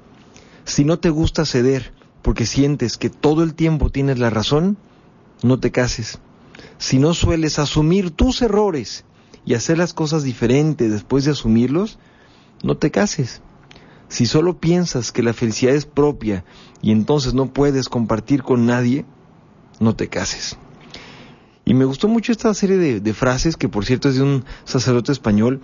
Si 0.65 0.85
no 0.85 0.99
te 0.99 1.09
gusta 1.09 1.45
ceder 1.45 1.93
porque 2.21 2.45
sientes 2.45 2.97
que 2.97 3.09
todo 3.09 3.43
el 3.43 3.53
tiempo 3.53 3.89
tienes 3.89 4.17
la 4.17 4.29
razón, 4.29 4.77
no 5.43 5.59
te 5.59 5.71
cases. 5.71 6.19
Si 6.77 6.97
no 6.97 7.13
sueles 7.13 7.59
asumir 7.59 8.11
tus 8.11 8.41
errores 8.41 9.05
y 9.45 9.53
hacer 9.53 9.77
las 9.77 9.93
cosas 9.93 10.23
diferentes 10.23 10.91
después 10.91 11.25
de 11.25 11.31
asumirlos, 11.31 11.99
no 12.63 12.77
te 12.77 12.91
cases. 12.91 13.41
Si 14.07 14.25
solo 14.25 14.59
piensas 14.59 15.11
que 15.11 15.23
la 15.23 15.33
felicidad 15.33 15.75
es 15.75 15.85
propia 15.85 16.43
y 16.81 16.91
entonces 16.91 17.35
no 17.35 17.53
puedes 17.53 17.87
compartir 17.87 18.41
con 18.41 18.65
nadie, 18.65 19.05
no 19.79 19.95
te 19.95 20.07
cases. 20.07 20.57
Y 21.69 21.75
me 21.75 21.85
gustó 21.85 22.07
mucho 22.07 22.31
esta 22.31 22.51
serie 22.55 22.99
de, 22.99 23.13
frases, 23.13 23.55
que 23.55 23.69
por 23.69 23.85
cierto 23.85 24.09
es 24.09 24.15
de 24.15 24.23
un 24.23 24.43
sacerdote 24.63 25.11
español, 25.11 25.61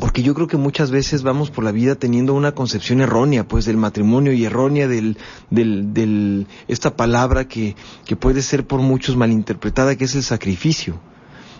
porque 0.00 0.24
yo 0.24 0.34
creo 0.34 0.48
que 0.48 0.56
muchas 0.56 0.90
veces 0.90 1.22
vamos 1.22 1.52
por 1.52 1.62
la 1.62 1.70
vida 1.70 1.94
teniendo 1.94 2.34
una 2.34 2.56
concepción 2.56 3.00
errónea, 3.00 3.46
pues, 3.46 3.64
del 3.64 3.76
matrimonio 3.76 4.32
y 4.32 4.44
errónea 4.44 4.88
del, 4.88 5.16
del, 5.48 6.48
esta 6.66 6.96
palabra 6.96 7.46
que, 7.46 7.76
que 8.04 8.16
puede 8.16 8.42
ser 8.42 8.66
por 8.66 8.80
muchos 8.80 9.14
malinterpretada, 9.14 9.94
que 9.94 10.06
es 10.06 10.16
el 10.16 10.24
sacrificio. 10.24 10.98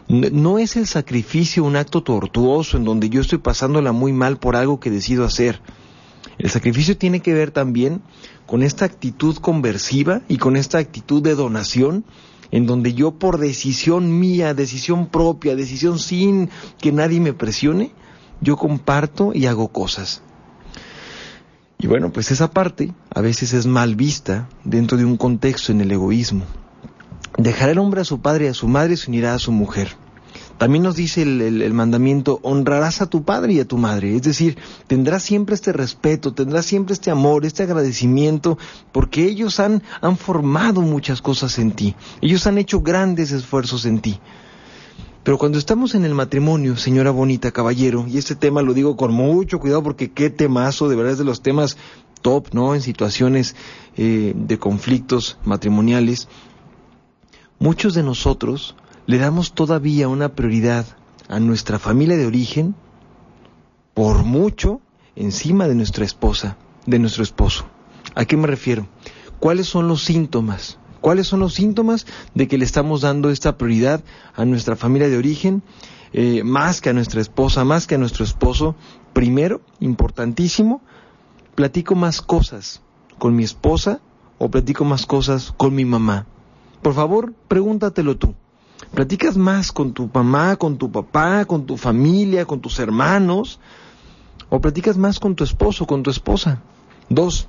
No 0.09 0.59
es 0.59 0.75
el 0.75 0.89
sacrificio 0.89 1.63
un 1.63 1.77
acto 1.77 2.03
tortuoso 2.03 2.77
en 2.77 2.83
donde 2.83 3.11
yo 3.11 3.21
estoy 3.21 3.39
pasándola 3.39 3.93
muy 3.93 4.13
mal 4.13 4.39
por 4.39 4.57
algo 4.57 4.81
que 4.81 4.91
decido 4.91 5.25
hacer. 5.25 5.61
El 6.37 6.51
sacrificio 6.51 6.97
tiene 6.97 7.21
que 7.21 7.33
ver 7.33 7.53
también 7.53 8.03
con 8.45 8.65
esta 8.65 8.87
actitud 8.87 9.37
conversiva 9.37 10.23
y 10.27 10.39
con 10.39 10.57
esta 10.57 10.79
actitud 10.79 11.23
de 11.23 11.37
donación 11.37 12.05
en 12.53 12.67
donde 12.67 12.95
yo 12.95 13.13
por 13.13 13.39
decisión 13.39 14.21
mía, 14.21 14.55
decisión 14.55 15.07
propia, 15.07 15.57
decisión 15.57 15.99
sin 15.99 16.51
que 16.79 16.93
nadie 16.93 17.19
me 17.19 17.33
presione, 17.33 17.93
yo 18.41 18.57
comparto 18.57 19.33
y 19.35 19.47
hago 19.47 19.69
cosas. 19.69 20.23
Y 21.79 21.87
bueno, 21.89 22.13
pues 22.13 22.31
esa 22.31 22.51
parte 22.51 22.93
a 23.13 23.21
veces 23.21 23.55
es 23.55 23.67
mal 23.67 23.97
vista 23.97 24.49
dentro 24.63 24.99
de 24.99 25.05
un 25.05 25.17
contexto 25.17 25.73
en 25.73 25.81
el 25.81 25.91
egoísmo. 25.91 26.45
Dejar 27.39 27.71
el 27.71 27.79
hombre 27.79 28.03
a 28.03 28.05
su 28.05 28.21
padre 28.21 28.45
y 28.45 28.49
a 28.49 28.55
su 28.55 28.69
madre 28.69 28.97
se 28.97 29.11
unirá 29.11 29.35
a 29.35 29.39
su 29.39 29.51
mujer. 29.51 29.97
También 30.63 30.85
nos 30.85 30.95
dice 30.95 31.23
el, 31.23 31.75
mandamiento, 31.75 32.39
honrarás 32.45 33.03
a 33.03 33.07
tu 33.07 33.25
padre 33.25 33.55
y 33.55 33.59
a 33.59 33.67
tu 33.67 33.79
madre. 33.79 34.15
Es 34.15 34.23
decir, 34.23 34.57
tendrás 34.87 35.25
siempre 35.25 35.57
este 35.57 35.73
respeto, 35.73 36.35
tendrás 36.35 36.67
siempre 36.67 36.93
este 36.93 37.11
amor, 37.11 37.45
este 37.45 37.65
agradecimiento, 37.65 38.57
porque 38.93 39.25
ellos 39.25 39.59
han, 39.59 39.83
formado 40.19 40.81
muchas 40.81 41.21
cosas 41.21 41.59
en 41.59 41.73
ti. 41.73 41.97
Ellos 42.21 42.47
han 42.47 42.59
hecho 42.59 42.81
grandes 42.81 43.33
esfuerzos 43.33 43.87
en 43.87 43.99
ti. 43.99 44.21
Pero 45.25 45.37
cuando 45.37 45.59
estamos 45.59 45.97
en 45.97 46.05
el 46.05 46.15
matrimonio, 46.15 46.77
señora 46.77 47.11
bonita, 47.11 47.51
caballero, 47.51 48.07
y 48.07 48.19
este 48.19 48.37
tema 48.37 48.63
lo 48.63 48.73
digo 48.73 48.97
con 48.97 49.13
mucho 49.13 49.59
cuidado 49.59 49.83
porque 49.83 50.13
qué 50.13 50.31
temazo, 50.31 50.89
de 50.89 50.95
verdad 50.95 51.15
es 51.15 51.19
de 51.19 51.25
los 51.25 51.43
temas 51.43 51.77
top, 52.21 52.51
¿no? 52.53 52.77
En 52.77 52.83
situaciones 52.83 53.57
eh, 53.97 54.33
de 54.37 54.59
conflictos 54.61 55.39
matrimoniales, 55.45 56.29
muchos 57.59 57.95
de 57.95 58.05
nosotros 58.05 58.77
le 59.07 59.19
damos 59.19 59.53
todavía 59.53 60.09
una 60.09 60.31
prioridad 60.31 60.87
a 61.29 61.41
nuestra 61.41 61.79
familia 61.79 62.17
de 62.17 62.27
origen 62.27 62.75
por 63.95 64.25
mucho 64.25 64.81
encima 65.17 65.69
de 65.69 65.75
nuestra 65.75 66.05
esposa, 66.05 66.57
de 66.87 66.99
nuestro 66.99 67.23
esposo. 67.23 67.65
¿A 68.15 68.25
qué 68.25 68.37
me 68.37 68.47
refiero? 68.47 68.87
¿Cuáles 69.41 69.67
son 69.67 69.89
los 69.89 70.05
síntomas? 70.05 70.79
¿Cuáles 71.01 71.27
son 71.27 71.41
los 71.41 71.55
síntomas 71.55 72.07
de 72.35 72.47
que 72.47 72.59
le 72.59 72.65
estamos 72.65 73.01
dando 73.01 73.31
esta 73.31 73.59
prioridad 73.59 74.05
a 74.35 74.45
nuestra 74.45 74.77
familia 74.77 75.09
de 75.09 75.19
origen 75.19 75.63
eh, 76.13 76.45
más 76.45 76.81
que 76.81 76.91
a 76.91 76.93
nuestra 76.93 77.21
esposa, 77.21 77.65
más 77.65 77.87
que 77.87 77.97
a 77.97 77.99
nuestro 77.99 78.25
esposo? 78.25 78.77
Primero, 79.13 79.63
importantísimo, 79.81 80.81
platico 81.57 81.97
más 81.97 82.23
cosas 82.23 82.83
con 83.19 83.35
mi 83.35 83.43
esposa 83.43 84.01
o 84.39 84.49
platico 84.49 84.85
más 84.85 85.07
cosas 85.07 85.53
con 85.57 85.75
mi 85.75 85.85
mamá. 85.85 86.27
Por 86.83 86.95
favor, 86.95 87.35
pregúntatelo 87.49 88.17
tú. 88.17 88.35
Platicas 88.91 89.37
más 89.37 89.73
con 89.73 89.93
tu 89.93 90.11
mamá, 90.13 90.57
con 90.57 90.77
tu 90.77 90.91
papá, 90.91 91.45
con 91.45 91.65
tu 91.65 91.77
familia, 91.77 92.45
con 92.45 92.61
tus 92.61 92.79
hermanos, 92.79 93.59
o 94.51 94.61
platicas 94.61 94.99
más 94.99 95.19
con 95.19 95.35
tu 95.35 95.45
esposo, 95.45 95.87
con 95.87 96.03
tu 96.03 96.11
esposa. 96.11 96.61
Dos, 97.09 97.49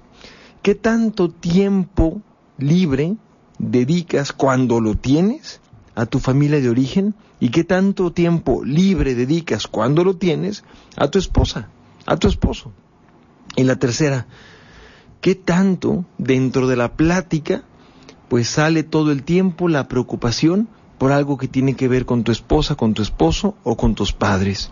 ¿qué 0.62 0.74
tanto 0.74 1.30
tiempo 1.30 2.22
libre 2.58 3.18
dedicas 3.60 4.32
cuando 4.32 4.80
lo 4.80 4.96
tienes 4.96 5.60
a 5.96 6.06
tu 6.06 6.20
familia 6.20 6.62
de 6.62 6.70
origen? 6.70 7.13
¿Y 7.42 7.50
qué 7.50 7.66
tanto 7.66 8.13
tiempo 8.13 8.63
libre 8.63 9.16
dedicas 9.16 9.68
cuando 9.68 10.06
lo 10.06 10.16
tienes 10.16 10.63
a 10.96 11.10
tu 11.10 11.20
esposa, 11.20 11.68
a 12.06 12.16
tu 12.16 12.30
esposo? 12.30 12.72
Y 13.58 13.63
la 13.63 13.75
tercera, 13.75 14.28
¿qué 15.20 15.36
tanto 15.36 16.06
dentro 16.18 16.68
de 16.68 16.78
la 16.78 16.94
plática 16.94 17.66
pues 18.30 18.48
sale 18.48 18.84
todo 18.84 19.12
el 19.12 19.24
tiempo 19.24 19.68
la 19.68 19.88
preocupación 19.88 20.68
por 21.03 21.12
algo 21.12 21.38
que 21.38 21.50
tiene 21.50 21.75
que 21.75 21.89
ver 21.89 22.05
con 22.05 22.24
tu 22.24 22.31
esposa, 22.31 22.75
con 22.75 22.93
tu 22.93 23.01
esposo 23.01 23.57
o 23.65 23.75
con 23.75 23.93
tus 23.93 24.13
padres. 24.13 24.72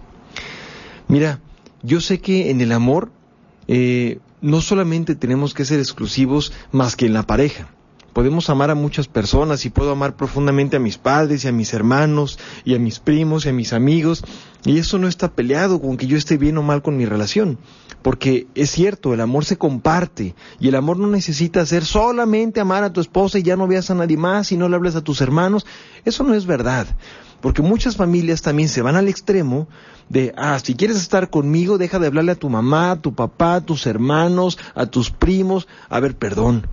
Mira, 1.09 1.41
yo 1.83 1.99
sé 1.99 2.21
que 2.21 2.51
en 2.51 2.61
el 2.61 2.71
amor 2.71 3.11
eh, 3.67 4.19
no 4.39 4.61
solamente 4.61 5.15
tenemos 5.15 5.53
que 5.53 5.65
ser 5.65 5.79
exclusivos 5.79 6.53
más 6.71 6.95
que 6.95 7.05
en 7.05 7.11
la 7.11 7.23
pareja. 7.23 7.67
Podemos 8.13 8.49
amar 8.49 8.71
a 8.71 8.75
muchas 8.75 9.09
personas 9.09 9.65
y 9.65 9.71
puedo 9.71 9.91
amar 9.91 10.15
profundamente 10.15 10.77
a 10.77 10.79
mis 10.79 10.97
padres 10.97 11.43
y 11.43 11.49
a 11.49 11.51
mis 11.51 11.73
hermanos 11.73 12.39
y 12.63 12.75
a 12.75 12.79
mis 12.79 12.99
primos 12.99 13.45
y 13.45 13.49
a 13.49 13.53
mis 13.53 13.73
amigos 13.73 14.23
y 14.63 14.77
eso 14.77 14.99
no 14.99 15.09
está 15.09 15.33
peleado 15.33 15.81
con 15.81 15.97
que 15.97 16.07
yo 16.07 16.15
esté 16.15 16.37
bien 16.37 16.57
o 16.57 16.63
mal 16.63 16.81
con 16.81 16.95
mi 16.95 17.05
relación. 17.05 17.57
Porque 18.01 18.47
es 18.55 18.71
cierto, 18.71 19.13
el 19.13 19.21
amor 19.21 19.45
se 19.45 19.57
comparte 19.57 20.33
y 20.59 20.67
el 20.67 20.75
amor 20.75 20.97
no 20.97 21.07
necesita 21.07 21.65
ser 21.65 21.85
solamente 21.85 22.59
amar 22.59 22.83
a 22.83 22.93
tu 22.93 22.99
esposa 22.99 23.37
y 23.37 23.43
ya 23.43 23.55
no 23.55 23.67
veas 23.67 23.91
a 23.91 23.95
nadie 23.95 24.17
más 24.17 24.51
y 24.51 24.57
no 24.57 24.67
le 24.69 24.75
hables 24.75 24.95
a 24.95 25.01
tus 25.01 25.21
hermanos. 25.21 25.65
Eso 26.03 26.23
no 26.23 26.33
es 26.33 26.45
verdad. 26.45 26.87
Porque 27.41 27.61
muchas 27.61 27.95
familias 27.95 28.41
también 28.41 28.69
se 28.69 28.81
van 28.81 28.95
al 28.95 29.07
extremo 29.07 29.67
de, 30.09 30.33
ah, 30.37 30.59
si 30.59 30.75
quieres 30.75 30.97
estar 30.97 31.29
conmigo, 31.29 31.77
deja 31.77 31.99
de 31.99 32.07
hablarle 32.07 32.33
a 32.33 32.39
tu 32.39 32.49
mamá, 32.49 32.91
a 32.91 33.01
tu 33.01 33.13
papá, 33.13 33.55
a 33.55 33.61
tus 33.61 33.87
hermanos, 33.87 34.57
a 34.75 34.85
tus 34.87 35.11
primos. 35.11 35.67
A 35.89 35.99
ver, 35.99 36.15
perdón, 36.15 36.67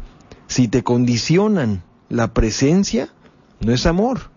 si 0.47 0.69
te 0.69 0.83
condicionan 0.83 1.83
la 2.09 2.33
presencia, 2.33 3.11
no 3.61 3.73
es 3.73 3.87
amor. 3.87 4.31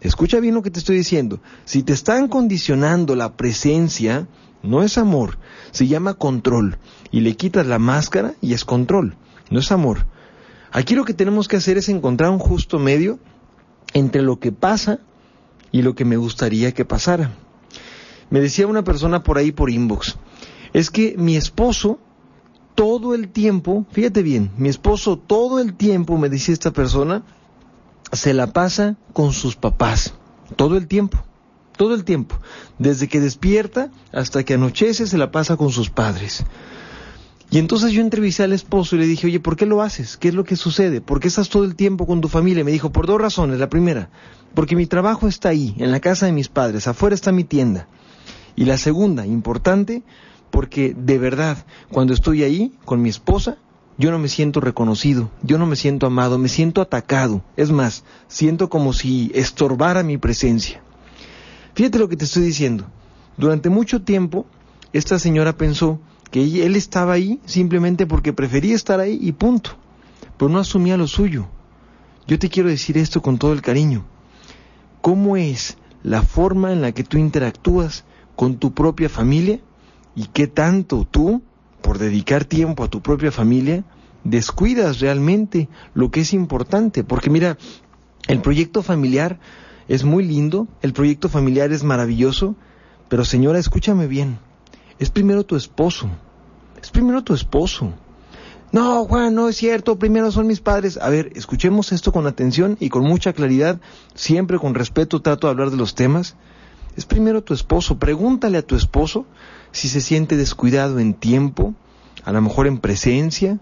Escucha 0.00 0.40
bien 0.40 0.54
lo 0.54 0.62
que 0.62 0.70
te 0.70 0.80
estoy 0.80 0.96
diciendo. 0.96 1.40
Si 1.64 1.82
te 1.82 1.92
están 1.92 2.28
condicionando 2.28 3.14
la 3.14 3.36
presencia, 3.36 4.26
no 4.62 4.82
es 4.82 4.98
amor. 4.98 5.38
Se 5.70 5.86
llama 5.86 6.14
control. 6.14 6.78
Y 7.10 7.20
le 7.20 7.36
quitas 7.36 7.66
la 7.66 7.78
máscara 7.78 8.34
y 8.40 8.54
es 8.54 8.64
control. 8.64 9.16
No 9.50 9.60
es 9.60 9.72
amor. 9.72 10.06
Aquí 10.70 10.94
lo 10.94 11.04
que 11.04 11.14
tenemos 11.14 11.48
que 11.48 11.56
hacer 11.56 11.76
es 11.76 11.88
encontrar 11.88 12.30
un 12.30 12.38
justo 12.38 12.78
medio 12.78 13.18
entre 13.92 14.22
lo 14.22 14.38
que 14.38 14.52
pasa 14.52 15.00
y 15.70 15.82
lo 15.82 15.94
que 15.94 16.04
me 16.04 16.16
gustaría 16.16 16.72
que 16.72 16.84
pasara. 16.84 17.32
Me 18.30 18.40
decía 18.40 18.66
una 18.66 18.82
persona 18.82 19.22
por 19.22 19.36
ahí 19.36 19.52
por 19.52 19.70
inbox, 19.70 20.16
es 20.72 20.90
que 20.90 21.16
mi 21.18 21.36
esposo 21.36 21.98
todo 22.74 23.14
el 23.14 23.28
tiempo, 23.28 23.84
fíjate 23.90 24.22
bien, 24.22 24.50
mi 24.56 24.70
esposo 24.70 25.18
todo 25.18 25.60
el 25.60 25.74
tiempo, 25.74 26.16
me 26.16 26.30
decía 26.30 26.54
esta 26.54 26.70
persona, 26.70 27.24
se 28.12 28.32
la 28.32 28.54
pasa 28.54 28.96
con 29.12 29.32
sus 29.32 29.56
papás, 29.56 30.14
todo 30.56 30.78
el 30.78 30.86
tiempo, 30.86 31.22
todo 31.76 31.94
el 31.94 32.04
tiempo, 32.04 32.36
desde 32.78 33.08
que 33.08 33.20
despierta 33.20 33.90
hasta 34.12 34.44
que 34.44 34.54
anochece 34.54 35.06
se 35.06 35.18
la 35.18 35.30
pasa 35.30 35.56
con 35.56 35.70
sus 35.70 35.90
padres. 35.90 36.44
Y 37.50 37.58
entonces 37.58 37.92
yo 37.92 38.00
entrevisté 38.00 38.44
al 38.44 38.54
esposo 38.54 38.96
y 38.96 39.00
le 39.00 39.06
dije, 39.06 39.26
oye, 39.26 39.38
¿por 39.38 39.56
qué 39.56 39.66
lo 39.66 39.82
haces? 39.82 40.16
¿Qué 40.16 40.28
es 40.28 40.34
lo 40.34 40.42
que 40.42 40.56
sucede? 40.56 41.02
¿Por 41.02 41.20
qué 41.20 41.28
estás 41.28 41.50
todo 41.50 41.64
el 41.64 41.76
tiempo 41.76 42.06
con 42.06 42.22
tu 42.22 42.28
familia? 42.28 42.64
me 42.64 42.70
dijo, 42.70 42.90
por 42.90 43.06
dos 43.06 43.20
razones. 43.20 43.58
La 43.58 43.68
primera, 43.68 44.08
porque 44.54 44.74
mi 44.74 44.86
trabajo 44.86 45.28
está 45.28 45.50
ahí, 45.50 45.74
en 45.78 45.90
la 45.90 46.00
casa 46.00 46.24
de 46.24 46.32
mis 46.32 46.48
padres, 46.48 46.88
afuera 46.88 47.14
está 47.14 47.30
mi 47.30 47.44
tienda. 47.44 47.88
Y 48.56 48.64
la 48.64 48.78
segunda, 48.78 49.26
importante, 49.26 50.02
porque 50.50 50.94
de 50.96 51.18
verdad, 51.18 51.66
cuando 51.90 52.14
estoy 52.14 52.42
ahí 52.42 52.72
con 52.86 53.02
mi 53.02 53.10
esposa, 53.10 53.58
yo 53.98 54.10
no 54.10 54.18
me 54.18 54.28
siento 54.28 54.60
reconocido, 54.60 55.30
yo 55.42 55.58
no 55.58 55.66
me 55.66 55.76
siento 55.76 56.06
amado, 56.06 56.38
me 56.38 56.48
siento 56.48 56.80
atacado. 56.80 57.42
Es 57.56 57.70
más, 57.70 58.04
siento 58.28 58.70
como 58.70 58.94
si 58.94 59.30
estorbara 59.34 60.02
mi 60.02 60.16
presencia. 60.16 60.82
Fíjate 61.74 61.98
lo 61.98 62.08
que 62.08 62.16
te 62.16 62.24
estoy 62.24 62.42
diciendo. 62.42 62.86
Durante 63.36 63.70
mucho 63.70 64.02
tiempo, 64.02 64.46
esta 64.92 65.18
señora 65.18 65.56
pensó 65.56 66.00
que 66.30 66.64
él 66.64 66.76
estaba 66.76 67.14
ahí 67.14 67.40
simplemente 67.46 68.06
porque 68.06 68.32
prefería 68.32 68.74
estar 68.74 69.00
ahí 69.00 69.18
y 69.20 69.32
punto, 69.32 69.70
pero 70.36 70.50
no 70.50 70.58
asumía 70.58 70.96
lo 70.96 71.06
suyo. 71.06 71.46
Yo 72.26 72.38
te 72.38 72.48
quiero 72.48 72.68
decir 72.68 72.98
esto 72.98 73.22
con 73.22 73.38
todo 73.38 73.52
el 73.52 73.62
cariño. 73.62 74.04
¿Cómo 75.00 75.36
es 75.36 75.76
la 76.02 76.22
forma 76.22 76.72
en 76.72 76.82
la 76.82 76.92
que 76.92 77.04
tú 77.04 77.18
interactúas 77.18 78.04
con 78.36 78.56
tu 78.56 78.72
propia 78.72 79.08
familia 79.08 79.60
y 80.14 80.26
qué 80.26 80.46
tanto 80.46 81.06
tú, 81.10 81.42
por 81.80 81.98
dedicar 81.98 82.44
tiempo 82.44 82.84
a 82.84 82.88
tu 82.88 83.02
propia 83.02 83.32
familia, 83.32 83.84
descuidas 84.24 85.00
realmente 85.00 85.68
lo 85.94 86.10
que 86.10 86.20
es 86.20 86.32
importante? 86.32 87.02
Porque 87.02 87.30
mira, 87.30 87.56
el 88.28 88.40
proyecto 88.40 88.82
familiar 88.82 89.40
es 89.88 90.04
muy 90.04 90.24
lindo, 90.24 90.68
el 90.82 90.92
proyecto 90.92 91.28
familiar 91.28 91.72
es 91.72 91.84
maravilloso, 91.84 92.56
pero 93.08 93.24
señora, 93.24 93.58
escúchame 93.58 94.06
bien, 94.06 94.38
es 94.98 95.10
primero 95.10 95.44
tu 95.44 95.56
esposo, 95.56 96.08
es 96.80 96.90
primero 96.90 97.22
tu 97.22 97.34
esposo. 97.34 97.92
No, 98.72 99.04
Juan, 99.04 99.34
no 99.34 99.50
es 99.50 99.56
cierto, 99.56 99.98
primero 99.98 100.32
son 100.32 100.46
mis 100.46 100.60
padres. 100.60 100.96
A 100.96 101.10
ver, 101.10 101.30
escuchemos 101.34 101.92
esto 101.92 102.10
con 102.10 102.26
atención 102.26 102.78
y 102.80 102.88
con 102.88 103.02
mucha 103.02 103.34
claridad, 103.34 103.78
siempre 104.14 104.58
con 104.58 104.74
respeto 104.74 105.20
trato 105.20 105.46
de 105.46 105.50
hablar 105.50 105.70
de 105.70 105.76
los 105.76 105.94
temas. 105.94 106.36
Es 106.96 107.04
primero 107.04 107.42
tu 107.42 107.52
esposo, 107.52 107.98
pregúntale 107.98 108.56
a 108.56 108.66
tu 108.66 108.74
esposo 108.74 109.26
si 109.72 109.88
se 109.88 110.00
siente 110.00 110.38
descuidado 110.38 111.00
en 111.00 111.12
tiempo, 111.12 111.74
a 112.24 112.32
lo 112.32 112.40
mejor 112.40 112.66
en 112.66 112.78
presencia, 112.78 113.60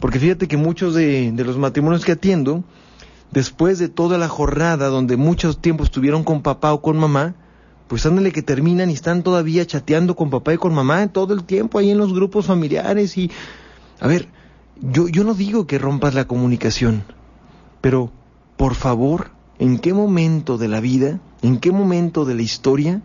porque 0.00 0.18
fíjate 0.18 0.48
que 0.48 0.58
muchos 0.58 0.94
de, 0.94 1.32
de 1.32 1.44
los 1.44 1.56
matrimonios 1.56 2.04
que 2.04 2.12
atiendo, 2.12 2.62
después 3.32 3.78
de 3.78 3.88
toda 3.88 4.18
la 4.18 4.28
jornada 4.28 4.88
donde 4.88 5.16
muchos 5.16 5.60
tiempos 5.60 5.86
estuvieron 5.86 6.22
con 6.22 6.42
papá 6.42 6.72
o 6.72 6.82
con 6.82 6.98
mamá, 6.98 7.34
pues 7.88 8.06
ándale 8.06 8.32
que 8.32 8.42
terminan 8.42 8.90
y 8.90 8.94
están 8.94 9.22
todavía 9.22 9.66
chateando 9.66 10.14
con 10.14 10.30
papá 10.30 10.54
y 10.54 10.58
con 10.58 10.74
mamá 10.74 11.08
todo 11.08 11.34
el 11.34 11.44
tiempo 11.44 11.78
ahí 11.78 11.90
en 11.90 11.98
los 11.98 12.12
grupos 12.12 12.46
familiares 12.46 13.16
y... 13.18 13.30
A 14.00 14.06
ver, 14.06 14.28
yo, 14.80 15.08
yo 15.08 15.24
no 15.24 15.34
digo 15.34 15.66
que 15.66 15.78
rompas 15.78 16.14
la 16.14 16.26
comunicación, 16.26 17.04
pero 17.80 18.10
por 18.56 18.74
favor, 18.74 19.30
¿en 19.58 19.78
qué 19.78 19.94
momento 19.94 20.58
de 20.58 20.68
la 20.68 20.80
vida, 20.80 21.20
en 21.42 21.58
qué 21.58 21.70
momento 21.70 22.24
de 22.24 22.34
la 22.34 22.42
historia 22.42 23.02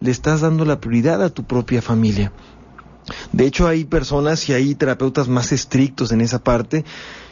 le 0.00 0.10
estás 0.10 0.42
dando 0.42 0.64
la 0.64 0.80
prioridad 0.80 1.22
a 1.22 1.30
tu 1.30 1.44
propia 1.44 1.80
familia? 1.80 2.32
De 3.32 3.46
hecho, 3.46 3.66
hay 3.68 3.84
personas 3.84 4.48
y 4.48 4.52
hay 4.52 4.74
terapeutas 4.74 5.28
más 5.28 5.52
estrictos 5.52 6.12
en 6.12 6.20
esa 6.20 6.40
parte 6.40 6.84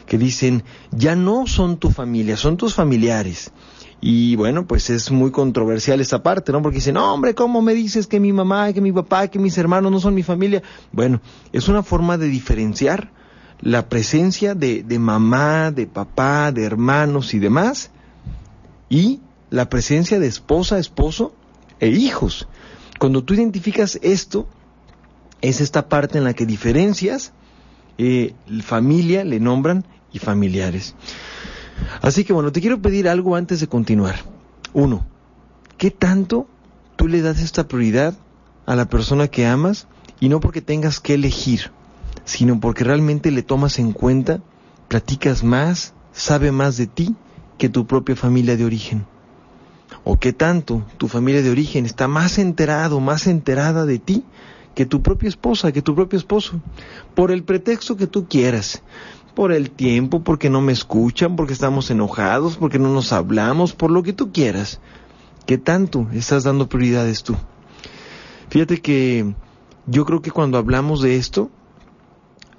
que 0.05 0.17
dicen, 0.17 0.63
ya 0.91 1.15
no 1.15 1.47
son 1.47 1.77
tu 1.77 1.91
familia, 1.91 2.37
son 2.37 2.57
tus 2.57 2.73
familiares. 2.73 3.51
Y 4.01 4.35
bueno, 4.35 4.67
pues 4.67 4.89
es 4.89 5.09
muy 5.09 5.31
controversial 5.31 5.99
esa 5.99 6.21
parte, 6.21 6.51
¿no? 6.51 6.61
Porque 6.61 6.77
dicen, 6.77 6.97
hombre, 6.97 7.33
¿cómo 7.33 7.61
me 7.61 7.73
dices 7.73 8.07
que 8.07 8.19
mi 8.19 8.33
mamá, 8.33 8.71
que 8.73 8.81
mi 8.81 8.91
papá, 8.91 9.27
que 9.29 9.39
mis 9.39 9.57
hermanos 9.57 9.91
no 9.91 9.99
son 9.99 10.13
mi 10.13 10.23
familia? 10.23 10.61
Bueno, 10.91 11.21
es 11.53 11.67
una 11.67 11.81
forma 11.81 12.17
de 12.17 12.27
diferenciar 12.27 13.11
la 13.61 13.89
presencia 13.89 14.53
de, 14.53 14.83
de 14.83 14.99
mamá, 14.99 15.71
de 15.71 15.87
papá, 15.87 16.51
de 16.51 16.63
hermanos 16.65 17.33
y 17.33 17.39
demás, 17.39 17.89
y 18.89 19.21
la 19.49 19.69
presencia 19.69 20.19
de 20.19 20.27
esposa, 20.27 20.77
esposo 20.77 21.33
e 21.79 21.87
hijos. 21.87 22.47
Cuando 22.99 23.23
tú 23.23 23.33
identificas 23.33 23.97
esto, 24.03 24.47
es 25.41 25.61
esta 25.61 25.89
parte 25.89 26.17
en 26.17 26.25
la 26.25 26.33
que 26.33 26.45
diferencias 26.45 27.33
eh, 27.97 28.33
familia, 28.61 29.23
le 29.23 29.39
nombran, 29.39 29.85
y 30.15 30.19
familiares. 30.19 30.95
Así 32.01 32.23
que 32.23 32.31
bueno, 32.31 32.51
te 32.53 32.61
quiero 32.61 32.81
pedir 32.81 33.09
algo 33.09 33.35
antes 33.35 33.59
de 33.59 33.67
continuar. 33.67 34.15
Uno, 34.73 35.05
¿qué 35.77 35.91
tanto 35.91 36.47
tú 36.95 37.09
le 37.09 37.21
das 37.21 37.41
esta 37.41 37.67
prioridad 37.67 38.15
a 38.65 38.75
la 38.75 38.85
persona 38.85 39.27
que 39.27 39.45
amas? 39.45 39.87
Y 40.21 40.29
no 40.29 40.39
porque 40.39 40.61
tengas 40.61 41.01
que 41.01 41.15
elegir, 41.15 41.71
sino 42.23 42.61
porque 42.61 42.85
realmente 42.85 43.29
le 43.29 43.43
tomas 43.43 43.77
en 43.77 43.91
cuenta, 43.91 44.39
platicas 44.87 45.43
más, 45.43 45.93
sabe 46.13 46.53
más 46.53 46.77
de 46.77 46.87
ti 46.87 47.15
que 47.57 47.67
tu 47.67 47.85
propia 47.85 48.15
familia 48.15 48.55
de 48.55 48.63
origen. 48.63 49.05
O 50.05 50.17
qué 50.17 50.31
tanto 50.31 50.85
tu 50.97 51.09
familia 51.09 51.41
de 51.41 51.49
origen 51.49 51.85
está 51.85 52.07
más 52.07 52.37
enterado, 52.37 53.01
más 53.01 53.27
enterada 53.27 53.85
de 53.85 53.99
ti 53.99 54.23
que 54.75 54.85
tu 54.85 55.01
propia 55.01 55.27
esposa, 55.27 55.73
que 55.73 55.81
tu 55.81 55.93
propio 55.93 56.17
esposo, 56.17 56.61
por 57.15 57.31
el 57.31 57.43
pretexto 57.43 57.97
que 57.97 58.07
tú 58.07 58.27
quieras 58.27 58.81
por 59.35 59.51
el 59.51 59.69
tiempo, 59.69 60.23
porque 60.23 60.49
no 60.49 60.61
me 60.61 60.71
escuchan, 60.71 61.35
porque 61.35 61.53
estamos 61.53 61.91
enojados, 61.91 62.57
porque 62.57 62.79
no 62.79 62.91
nos 62.91 63.13
hablamos, 63.13 63.73
por 63.73 63.91
lo 63.91 64.01
que 64.01 64.13
tú 64.13 64.31
quieras. 64.31 64.79
¿Qué 65.45 65.59
tanto 65.59 66.07
estás 66.13 66.43
dando 66.43 66.67
prioridades 66.67 67.21
tú? 67.21 67.35
Fíjate 68.49 68.81
que 68.81 69.35
yo 69.85 70.05
creo 70.05 70.21
que 70.21 70.31
cuando 70.31 70.57
hablamos 70.57 71.01
de 71.01 71.17
esto, 71.17 71.51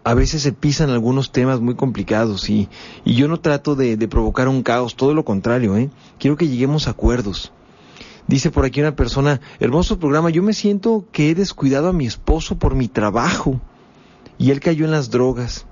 a 0.04 0.14
veces 0.14 0.42
se 0.42 0.52
pisan 0.52 0.90
algunos 0.90 1.32
temas 1.32 1.60
muy 1.60 1.74
complicados 1.74 2.48
y, 2.48 2.68
y 3.04 3.14
yo 3.14 3.26
no 3.26 3.40
trato 3.40 3.74
de, 3.74 3.96
de, 3.96 4.06
provocar 4.06 4.46
un 4.46 4.62
caos, 4.62 4.94
todo 4.94 5.14
lo 5.14 5.24
contrario, 5.24 5.76
¿eh? 5.76 5.90
quiero 6.20 6.36
que 6.36 6.46
lleguemos 6.46 6.86
a 6.86 6.92
acuerdos. 6.92 7.52
Dice 8.28 8.50
por 8.50 8.64
aquí 8.64 8.80
una 8.80 8.94
persona, 8.94 9.40
hermoso 9.58 9.98
programa, 9.98 10.30
yo 10.30 10.42
me 10.42 10.52
siento 10.52 11.06
que 11.10 11.30
he 11.30 11.34
descuidado 11.34 11.88
a 11.88 11.92
mi 11.92 12.06
esposo 12.06 12.56
por 12.56 12.76
mi 12.76 12.86
trabajo 12.86 13.60
y 14.38 14.50
él 14.52 14.60
cayó 14.60 14.84
en 14.84 14.92
las 14.92 15.10
drogas 15.10 15.66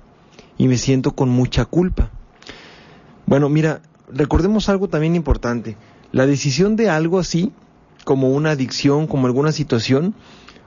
y 0.57 0.67
me 0.67 0.77
siento 0.77 1.15
con 1.15 1.29
mucha 1.29 1.65
culpa. 1.65 2.09
Bueno, 3.25 3.49
mira, 3.49 3.81
recordemos 4.11 4.69
algo 4.69 4.87
también 4.87 5.15
importante. 5.15 5.77
La 6.11 6.25
decisión 6.25 6.75
de 6.75 6.89
algo 6.89 7.19
así, 7.19 7.51
como 8.03 8.29
una 8.29 8.51
adicción, 8.51 9.07
como 9.07 9.27
alguna 9.27 9.51
situación, 9.51 10.15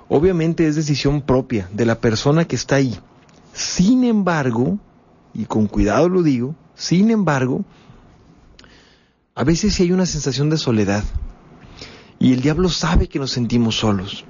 obviamente 0.09 0.67
es 0.67 0.77
decisión 0.77 1.23
propia 1.23 1.69
de 1.73 1.87
la 1.87 2.01
persona 2.01 2.45
que 2.45 2.57
está 2.57 2.77
ahí. 2.77 2.99
Sin 3.53 4.05
embargo, 4.05 4.79
y 5.35 5.45
con 5.45 5.67
cuidado 5.67 6.09
lo 6.09 6.23
digo, 6.23 6.55
sin 6.75 7.11
embargo, 7.11 7.65
a 9.35 9.45
veces 9.45 9.75
sí 9.75 9.85
hay 9.85 9.93
una 9.93 10.07
sensación 10.07 10.51
de 10.51 10.59
soledad. 10.59 11.05
Y 12.19 12.33
el 12.33 12.41
diablo 12.41 12.69
sabe 12.69 13.09
que 13.09 13.21
nos 13.21 13.31
sentimos 13.31 13.77
solos. 13.77 14.25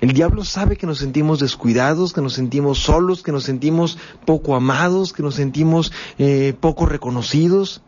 El 0.00 0.12
diablo 0.12 0.44
sabe 0.44 0.76
que 0.76 0.86
nos 0.86 0.98
sentimos 0.98 1.40
descuidados, 1.40 2.12
que 2.12 2.20
nos 2.20 2.34
sentimos 2.34 2.78
solos, 2.78 3.22
que 3.22 3.32
nos 3.32 3.44
sentimos 3.44 3.98
poco 4.24 4.54
amados, 4.54 5.12
que 5.12 5.24
nos 5.24 5.34
sentimos 5.34 5.92
eh, 6.18 6.54
poco 6.60 6.86
reconocidos. 6.86 7.82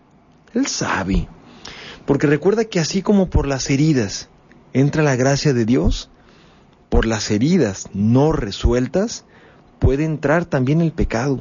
Él 0.52 0.66
sabe. 0.66 1.28
Porque 2.06 2.26
recuerda 2.26 2.64
que 2.64 2.80
así 2.80 3.02
como 3.02 3.30
por 3.30 3.46
las 3.46 3.70
heridas 3.70 4.28
entra 4.72 5.04
la 5.04 5.14
gracia 5.14 5.54
de 5.54 5.64
Dios, 5.64 6.10
por 6.88 7.06
las 7.06 7.30
heridas 7.30 7.88
no 7.94 8.32
resueltas 8.32 9.24
puede 9.78 10.04
entrar 10.04 10.44
también 10.44 10.80
el 10.80 10.92
pecado. 10.92 11.38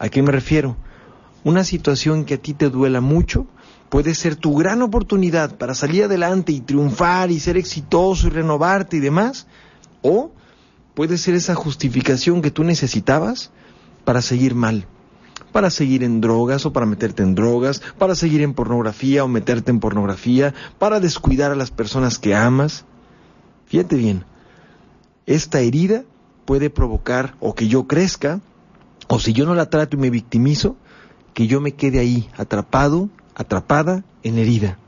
¿A 0.00 0.08
qué 0.08 0.22
me 0.22 0.32
refiero? 0.32 0.76
Una 1.44 1.62
situación 1.62 2.24
que 2.24 2.34
a 2.34 2.38
ti 2.38 2.54
te 2.54 2.70
duela 2.70 3.00
mucho 3.00 3.46
puede 3.90 4.14
ser 4.14 4.36
tu 4.36 4.54
gran 4.54 4.80
oportunidad 4.80 5.58
para 5.58 5.74
salir 5.74 6.04
adelante 6.04 6.52
y 6.52 6.60
triunfar 6.60 7.30
y 7.30 7.40
ser 7.40 7.56
exitoso 7.56 8.28
y 8.28 8.30
renovarte 8.30 8.96
y 8.96 9.00
demás, 9.00 9.46
o 10.00 10.30
puede 10.94 11.18
ser 11.18 11.34
esa 11.34 11.54
justificación 11.54 12.40
que 12.40 12.52
tú 12.52 12.64
necesitabas 12.64 13.50
para 14.04 14.22
seguir 14.22 14.54
mal, 14.54 14.86
para 15.52 15.70
seguir 15.70 16.04
en 16.04 16.20
drogas 16.20 16.64
o 16.66 16.72
para 16.72 16.86
meterte 16.86 17.24
en 17.24 17.34
drogas, 17.34 17.82
para 17.98 18.14
seguir 18.14 18.42
en 18.42 18.54
pornografía 18.54 19.24
o 19.24 19.28
meterte 19.28 19.72
en 19.72 19.80
pornografía, 19.80 20.54
para 20.78 21.00
descuidar 21.00 21.50
a 21.50 21.56
las 21.56 21.72
personas 21.72 22.18
que 22.18 22.34
amas. 22.34 22.84
Fíjate 23.66 23.96
bien, 23.96 24.24
esta 25.26 25.60
herida 25.60 26.04
puede 26.44 26.70
provocar 26.70 27.34
o 27.40 27.56
que 27.56 27.66
yo 27.66 27.88
crezca, 27.88 28.40
o 29.08 29.18
si 29.18 29.32
yo 29.32 29.46
no 29.46 29.56
la 29.56 29.68
trato 29.68 29.96
y 29.96 30.00
me 30.00 30.10
victimizo, 30.10 30.76
que 31.34 31.48
yo 31.48 31.60
me 31.60 31.72
quede 31.72 31.98
ahí 31.98 32.28
atrapado, 32.36 33.08
atrapada 33.34 34.04
en 34.22 34.38
herida. 34.38 34.78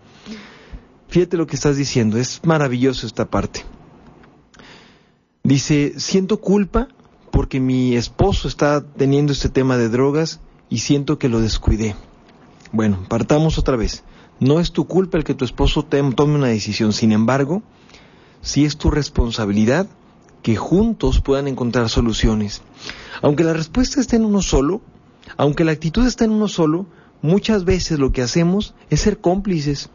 Fíjate 1.08 1.36
lo 1.36 1.46
que 1.46 1.56
estás 1.56 1.76
diciendo, 1.76 2.16
es 2.16 2.40
maravilloso 2.44 3.06
esta 3.06 3.26
parte. 3.26 3.64
Dice, 5.44 5.94
siento 5.98 6.40
culpa 6.40 6.88
porque 7.30 7.60
mi 7.60 7.96
esposo 7.96 8.48
está 8.48 8.82
teniendo 8.82 9.32
este 9.32 9.48
tema 9.48 9.76
de 9.76 9.88
drogas 9.88 10.40
y 10.68 10.78
siento 10.78 11.18
que 11.18 11.28
lo 11.28 11.40
descuidé. 11.40 11.96
Bueno, 12.72 13.04
partamos 13.08 13.58
otra 13.58 13.76
vez. 13.76 14.04
No 14.40 14.58
es 14.58 14.72
tu 14.72 14.86
culpa 14.86 15.18
el 15.18 15.24
que 15.24 15.34
tu 15.34 15.44
esposo 15.44 15.84
tome 15.84 16.34
una 16.34 16.48
decisión, 16.48 16.92
sin 16.92 17.12
embargo, 17.12 17.62
sí 18.40 18.64
es 18.64 18.76
tu 18.76 18.90
responsabilidad 18.90 19.86
que 20.42 20.56
juntos 20.56 21.20
puedan 21.20 21.46
encontrar 21.46 21.88
soluciones. 21.88 22.62
Aunque 23.20 23.44
la 23.44 23.52
respuesta 23.52 24.00
esté 24.00 24.16
en 24.16 24.24
uno 24.24 24.42
solo, 24.42 24.80
aunque 25.36 25.64
la 25.64 25.72
actitud 25.72 26.06
esté 26.06 26.24
en 26.24 26.32
uno 26.32 26.48
solo, 26.48 26.86
muchas 27.22 27.64
veces 27.64 27.98
lo 27.98 28.12
que 28.12 28.22
hacemos 28.22 28.74
es 28.90 29.00
ser 29.00 29.18
cómplices. 29.18 29.88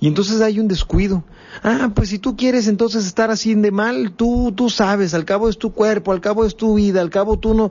Y 0.00 0.08
entonces 0.08 0.40
hay 0.40 0.58
un 0.58 0.68
descuido. 0.68 1.24
Ah, 1.62 1.90
pues 1.94 2.08
si 2.08 2.18
tú 2.18 2.36
quieres 2.36 2.68
entonces 2.68 3.06
estar 3.06 3.30
así 3.30 3.54
de 3.54 3.70
mal, 3.70 4.12
tú, 4.12 4.52
tú 4.52 4.70
sabes, 4.70 5.14
al 5.14 5.24
cabo 5.24 5.48
es 5.48 5.58
tu 5.58 5.72
cuerpo, 5.72 6.12
al 6.12 6.20
cabo 6.20 6.44
es 6.44 6.56
tu 6.56 6.74
vida, 6.74 7.00
al 7.00 7.10
cabo 7.10 7.38
tú 7.38 7.54
no. 7.54 7.70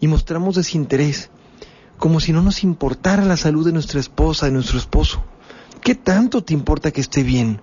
Y 0.00 0.06
mostramos 0.06 0.56
desinterés, 0.56 1.30
como 1.98 2.20
si 2.20 2.32
no 2.32 2.42
nos 2.42 2.62
importara 2.62 3.24
la 3.24 3.36
salud 3.36 3.64
de 3.64 3.72
nuestra 3.72 4.00
esposa, 4.00 4.46
de 4.46 4.52
nuestro 4.52 4.78
esposo. 4.78 5.22
¿Qué 5.82 5.94
tanto 5.94 6.42
te 6.42 6.54
importa 6.54 6.90
que 6.90 7.00
esté 7.00 7.22
bien? 7.22 7.60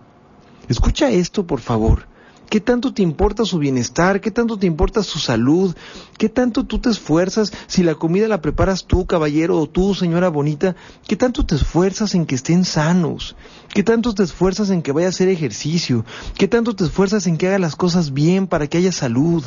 Escucha 0.68 1.10
esto, 1.10 1.46
por 1.46 1.62
favor. 1.62 2.08
¿Qué 2.54 2.62
tanto 2.62 2.94
te 2.94 3.02
importa 3.02 3.46
su 3.46 3.58
bienestar? 3.58 4.22
¿Qué 4.22 4.30
tanto 4.30 4.60
te 4.60 4.68
importa 4.68 5.02
su 5.02 5.18
salud? 5.18 5.76
¿Qué 6.20 6.30
tanto 6.30 6.66
tú 6.66 6.78
te 6.78 6.92
esfuerzas 6.92 7.52
si 7.66 7.82
la 7.82 7.96
comida 7.96 8.28
la 8.28 8.44
preparas 8.44 8.86
tú, 8.86 9.08
caballero, 9.08 9.60
o 9.60 9.68
tú, 9.68 9.96
señora 9.96 10.30
bonita? 10.30 10.76
¿Qué 11.08 11.16
tanto 11.16 11.48
te 11.48 11.56
esfuerzas 11.56 12.14
en 12.14 12.28
que 12.28 12.36
estén 12.36 12.64
sanos? 12.64 13.36
¿Qué 13.74 13.82
tanto 13.82 14.14
te 14.14 14.22
esfuerzas 14.22 14.70
en 14.70 14.84
que 14.84 14.92
vaya 14.92 15.08
a 15.08 15.10
hacer 15.10 15.30
ejercicio? 15.30 16.06
¿Qué 16.38 16.48
tanto 16.48 16.76
te 16.76 16.84
esfuerzas 16.84 17.26
en 17.26 17.38
que 17.38 17.48
haga 17.48 17.58
las 17.58 17.76
cosas 17.76 18.14
bien 18.14 18.46
para 18.46 18.68
que 18.68 18.78
haya 18.78 18.92
salud? 18.92 19.44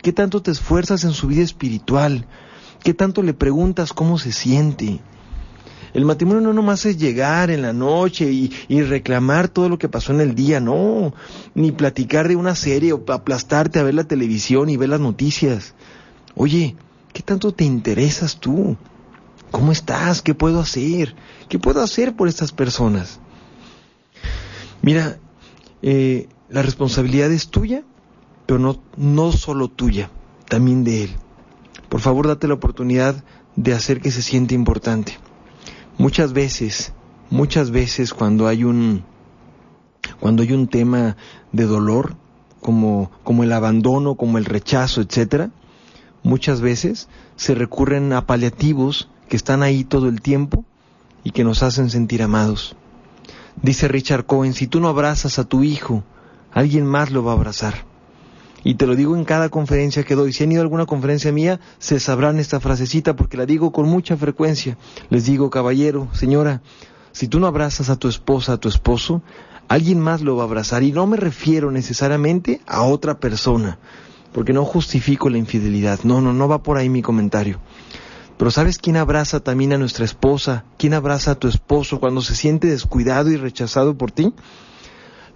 ¿Qué 0.00 0.14
tanto 0.14 0.40
te 0.40 0.50
esfuerzas 0.50 1.04
en 1.04 1.12
su 1.12 1.26
vida 1.26 1.42
espiritual? 1.42 2.24
¿Qué 2.82 2.94
tanto 2.94 3.22
le 3.22 3.34
preguntas 3.34 3.92
cómo 3.92 4.18
se 4.18 4.32
siente? 4.32 5.02
El 5.96 6.04
matrimonio 6.04 6.42
no 6.42 6.52
nomás 6.52 6.84
es 6.84 6.98
llegar 6.98 7.48
en 7.48 7.62
la 7.62 7.72
noche 7.72 8.30
y, 8.30 8.82
reclamar 8.82 9.48
todo 9.48 9.70
lo 9.70 9.78
que 9.78 9.88
pasó 9.88 10.12
en 10.12 10.20
el 10.20 10.34
día, 10.34 10.60
no, 10.60 11.14
ni 11.54 11.72
platicar 11.72 12.28
de 12.28 12.36
una 12.36 12.54
serie 12.54 12.92
o 12.92 13.02
aplastarte 13.10 13.78
a 13.78 13.82
ver 13.82 13.94
la 13.94 14.04
televisión 14.04 14.68
y 14.68 14.76
ver 14.76 14.90
las 14.90 15.00
noticias. 15.00 15.72
Oye, 16.34 16.76
¿qué 17.14 17.22
tanto 17.22 17.54
te 17.54 17.64
interesas 17.64 18.36
tú? 18.36 18.76
¿Cómo 19.50 19.72
estás? 19.72 20.20
¿Qué 20.20 20.34
puedo 20.34 20.60
hacer? 20.60 21.16
¿Qué 21.48 21.58
puedo 21.58 21.80
hacer 21.80 22.14
por 22.14 22.28
estas 22.28 22.52
personas? 22.52 23.18
Mira, 24.82 25.18
eh, 25.80 26.28
la 26.50 26.60
responsabilidad 26.60 27.32
es 27.32 27.48
tuya, 27.48 27.84
pero 28.44 28.58
no, 28.58 28.82
no 28.98 29.32
solo 29.32 29.68
tuya, 29.68 30.10
también 30.46 30.84
de 30.84 31.04
él. 31.04 31.10
Por 31.88 32.02
favor, 32.02 32.26
date 32.26 32.48
la 32.48 32.52
oportunidad 32.52 33.24
de 33.56 33.72
hacer 33.72 34.02
que 34.02 34.10
se 34.10 34.20
siente 34.20 34.54
importante. 34.54 35.16
Muchas 35.98 36.32
veces, 36.32 36.92
muchas 37.30 37.70
veces 37.70 38.12
cuando 38.12 38.46
hay 38.46 38.64
un 38.64 39.04
cuando 40.20 40.42
hay 40.42 40.52
un 40.52 40.68
tema 40.68 41.16
de 41.52 41.64
dolor, 41.64 42.16
como, 42.60 43.10
como 43.24 43.44
el 43.44 43.52
abandono, 43.52 44.14
como 44.14 44.38
el 44.38 44.44
rechazo, 44.44 45.00
etcétera, 45.00 45.50
muchas 46.22 46.60
veces 46.60 47.08
se 47.36 47.54
recurren 47.54 48.12
a 48.12 48.26
paliativos 48.26 49.08
que 49.28 49.36
están 49.36 49.62
ahí 49.62 49.84
todo 49.84 50.08
el 50.08 50.20
tiempo 50.20 50.64
y 51.24 51.30
que 51.30 51.44
nos 51.44 51.62
hacen 51.62 51.90
sentir 51.90 52.22
amados. 52.22 52.76
Dice 53.62 53.88
Richard 53.88 54.26
Cohen, 54.26 54.52
si 54.52 54.66
tú 54.66 54.80
no 54.80 54.88
abrazas 54.88 55.38
a 55.38 55.44
tu 55.44 55.62
hijo, 55.62 56.04
alguien 56.52 56.86
más 56.86 57.10
lo 57.10 57.24
va 57.24 57.32
a 57.32 57.34
abrazar. 57.34 57.84
Y 58.66 58.74
te 58.74 58.88
lo 58.88 58.96
digo 58.96 59.14
en 59.14 59.24
cada 59.24 59.48
conferencia 59.48 60.02
que 60.02 60.16
doy. 60.16 60.32
Si 60.32 60.42
han 60.42 60.50
ido 60.50 60.60
a 60.60 60.64
alguna 60.64 60.86
conferencia 60.86 61.30
mía, 61.30 61.60
se 61.78 62.00
sabrán 62.00 62.40
esta 62.40 62.58
frasecita 62.58 63.14
porque 63.14 63.36
la 63.36 63.46
digo 63.46 63.70
con 63.70 63.88
mucha 63.88 64.16
frecuencia. 64.16 64.76
Les 65.08 65.24
digo, 65.24 65.50
caballero, 65.50 66.08
señora, 66.12 66.62
si 67.12 67.28
tú 67.28 67.38
no 67.38 67.46
abrazas 67.46 67.90
a 67.90 67.96
tu 67.96 68.08
esposa, 68.08 68.54
a 68.54 68.56
tu 68.56 68.68
esposo, 68.68 69.22
alguien 69.68 70.00
más 70.00 70.20
lo 70.20 70.34
va 70.34 70.42
a 70.42 70.46
abrazar. 70.46 70.82
Y 70.82 70.90
no 70.90 71.06
me 71.06 71.16
refiero 71.16 71.70
necesariamente 71.70 72.60
a 72.66 72.82
otra 72.82 73.20
persona, 73.20 73.78
porque 74.32 74.52
no 74.52 74.64
justifico 74.64 75.30
la 75.30 75.38
infidelidad. 75.38 76.00
No, 76.02 76.20
no, 76.20 76.32
no 76.32 76.48
va 76.48 76.64
por 76.64 76.76
ahí 76.76 76.88
mi 76.88 77.02
comentario. 77.02 77.60
Pero 78.36 78.50
¿sabes 78.50 78.78
quién 78.78 78.96
abraza 78.96 79.38
también 79.38 79.74
a 79.74 79.78
nuestra 79.78 80.04
esposa? 80.04 80.64
¿Quién 80.76 80.92
abraza 80.92 81.30
a 81.30 81.34
tu 81.36 81.46
esposo 81.46 82.00
cuando 82.00 82.20
se 82.20 82.34
siente 82.34 82.66
descuidado 82.66 83.30
y 83.30 83.36
rechazado 83.36 83.96
por 83.96 84.10
ti? 84.10 84.34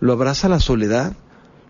Lo 0.00 0.14
abraza 0.14 0.48
la 0.48 0.58
soledad, 0.58 1.14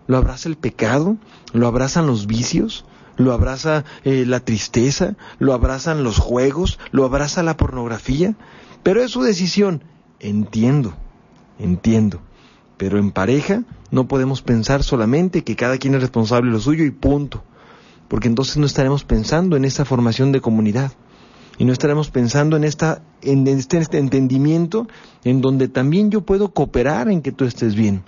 lo 0.07 0.17
abraza 0.17 0.49
el 0.49 0.57
pecado, 0.57 1.17
lo 1.53 1.67
abrazan 1.67 2.07
los 2.07 2.27
vicios, 2.27 2.85
lo 3.17 3.33
abraza 3.33 3.85
eh, 4.03 4.25
la 4.25 4.39
tristeza, 4.39 5.15
lo 5.39 5.53
abrazan 5.53 6.03
los 6.03 6.17
juegos, 6.17 6.79
lo 6.91 7.05
abraza 7.05 7.43
la 7.43 7.57
pornografía, 7.57 8.35
pero 8.83 9.01
es 9.03 9.11
su 9.11 9.21
decisión. 9.21 9.83
Entiendo, 10.19 10.93
entiendo. 11.59 12.21
Pero 12.77 12.97
en 12.97 13.11
pareja 13.11 13.63
no 13.91 14.07
podemos 14.07 14.41
pensar 14.41 14.83
solamente 14.83 15.43
que 15.43 15.55
cada 15.55 15.77
quien 15.77 15.95
es 15.95 16.01
responsable 16.01 16.49
de 16.49 16.53
lo 16.53 16.61
suyo 16.61 16.83
y 16.83 16.91
punto. 16.91 17.43
Porque 18.07 18.27
entonces 18.27 18.57
no 18.57 18.65
estaremos 18.65 19.03
pensando 19.03 19.55
en 19.55 19.65
esta 19.65 19.85
formación 19.85 20.31
de 20.31 20.41
comunidad. 20.41 20.91
Y 21.57 21.65
no 21.65 21.73
estaremos 21.73 22.09
pensando 22.09 22.57
en, 22.57 22.63
esta, 22.63 23.03
en 23.21 23.47
este, 23.47 23.77
este 23.77 23.99
entendimiento 23.99 24.87
en 25.23 25.41
donde 25.41 25.67
también 25.67 26.09
yo 26.09 26.21
puedo 26.21 26.53
cooperar 26.53 27.09
en 27.09 27.21
que 27.21 27.31
tú 27.31 27.45
estés 27.45 27.75
bien 27.75 28.03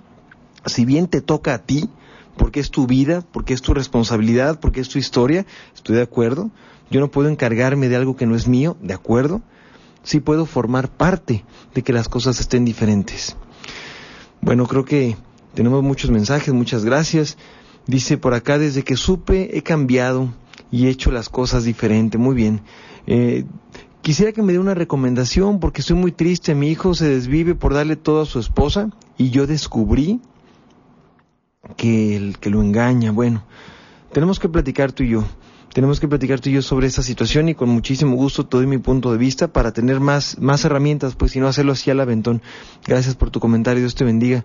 si 0.66 0.84
bien 0.84 1.08
te 1.08 1.20
toca 1.20 1.54
a 1.54 1.58
ti, 1.58 1.88
porque 2.36 2.60
es 2.60 2.70
tu 2.70 2.86
vida, 2.86 3.22
porque 3.32 3.54
es 3.54 3.62
tu 3.62 3.74
responsabilidad, 3.74 4.58
porque 4.60 4.80
es 4.80 4.88
tu 4.88 4.98
historia, 4.98 5.46
estoy 5.74 5.96
de 5.96 6.02
acuerdo. 6.02 6.50
Yo 6.90 7.00
no 7.00 7.10
puedo 7.10 7.28
encargarme 7.28 7.88
de 7.88 7.96
algo 7.96 8.16
que 8.16 8.26
no 8.26 8.34
es 8.34 8.46
mío, 8.46 8.76
de 8.82 8.94
acuerdo. 8.94 9.42
Sí 10.02 10.20
puedo 10.20 10.46
formar 10.46 10.90
parte 10.90 11.44
de 11.74 11.82
que 11.82 11.92
las 11.92 12.08
cosas 12.08 12.40
estén 12.40 12.64
diferentes. 12.64 13.36
Bueno, 14.42 14.66
creo 14.66 14.84
que 14.84 15.16
tenemos 15.54 15.82
muchos 15.82 16.10
mensajes, 16.10 16.52
muchas 16.52 16.84
gracias. 16.84 17.38
Dice 17.86 18.18
por 18.18 18.34
acá, 18.34 18.58
desde 18.58 18.82
que 18.82 18.96
supe 18.96 19.56
he 19.56 19.62
cambiado 19.62 20.28
y 20.70 20.86
he 20.86 20.90
hecho 20.90 21.10
las 21.10 21.28
cosas 21.28 21.64
diferente. 21.64 22.18
Muy 22.18 22.34
bien. 22.34 22.60
Eh, 23.06 23.44
quisiera 24.02 24.32
que 24.32 24.42
me 24.42 24.52
dé 24.52 24.58
una 24.58 24.74
recomendación 24.74 25.60
porque 25.60 25.80
estoy 25.80 25.96
muy 25.96 26.12
triste. 26.12 26.54
Mi 26.54 26.68
hijo 26.68 26.94
se 26.94 27.08
desvive 27.08 27.54
por 27.54 27.72
darle 27.72 27.96
todo 27.96 28.22
a 28.22 28.26
su 28.26 28.38
esposa 28.38 28.90
y 29.16 29.30
yo 29.30 29.46
descubrí 29.46 30.20
que, 31.76 32.16
el, 32.16 32.38
que 32.38 32.50
lo 32.50 32.62
engaña. 32.62 33.12
Bueno, 33.12 33.44
tenemos 34.12 34.38
que 34.38 34.48
platicar 34.48 34.92
tú 34.92 35.02
y 35.02 35.10
yo. 35.10 35.24
Tenemos 35.72 35.98
que 35.98 36.06
platicar 36.06 36.38
tú 36.38 36.50
y 36.50 36.52
yo 36.52 36.62
sobre 36.62 36.86
esta 36.86 37.02
situación 37.02 37.48
y 37.48 37.56
con 37.56 37.68
muchísimo 37.68 38.14
gusto 38.14 38.46
te 38.46 38.56
doy 38.56 38.66
mi 38.66 38.78
punto 38.78 39.10
de 39.10 39.18
vista 39.18 39.48
para 39.48 39.72
tener 39.72 39.98
más, 39.98 40.38
más 40.38 40.64
herramientas, 40.64 41.16
pues 41.16 41.32
si 41.32 41.40
no 41.40 41.48
hacerlo 41.48 41.72
así 41.72 41.90
al 41.90 41.98
aventón. 41.98 42.42
Gracias 42.86 43.16
por 43.16 43.30
tu 43.30 43.40
comentario, 43.40 43.80
Dios 43.80 43.96
te 43.96 44.04
bendiga. 44.04 44.44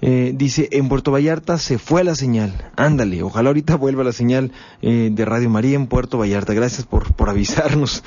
Eh, 0.00 0.32
dice, 0.34 0.68
en 0.72 0.88
Puerto 0.88 1.12
Vallarta 1.12 1.58
se 1.58 1.78
fue 1.78 2.02
la 2.02 2.16
señal. 2.16 2.72
Ándale, 2.76 3.22
ojalá 3.22 3.50
ahorita 3.50 3.76
vuelva 3.76 4.02
la 4.02 4.12
señal 4.12 4.50
eh, 4.82 5.10
de 5.12 5.24
Radio 5.24 5.48
María 5.48 5.76
en 5.76 5.86
Puerto 5.86 6.18
Vallarta. 6.18 6.54
Gracias 6.54 6.86
por, 6.86 7.14
por 7.14 7.30
avisarnos. 7.30 8.02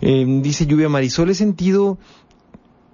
Eh, 0.00 0.24
dice 0.42 0.66
Lluvia 0.66 0.88
Marisol, 0.88 1.30
he 1.30 1.34
sentido 1.34 1.98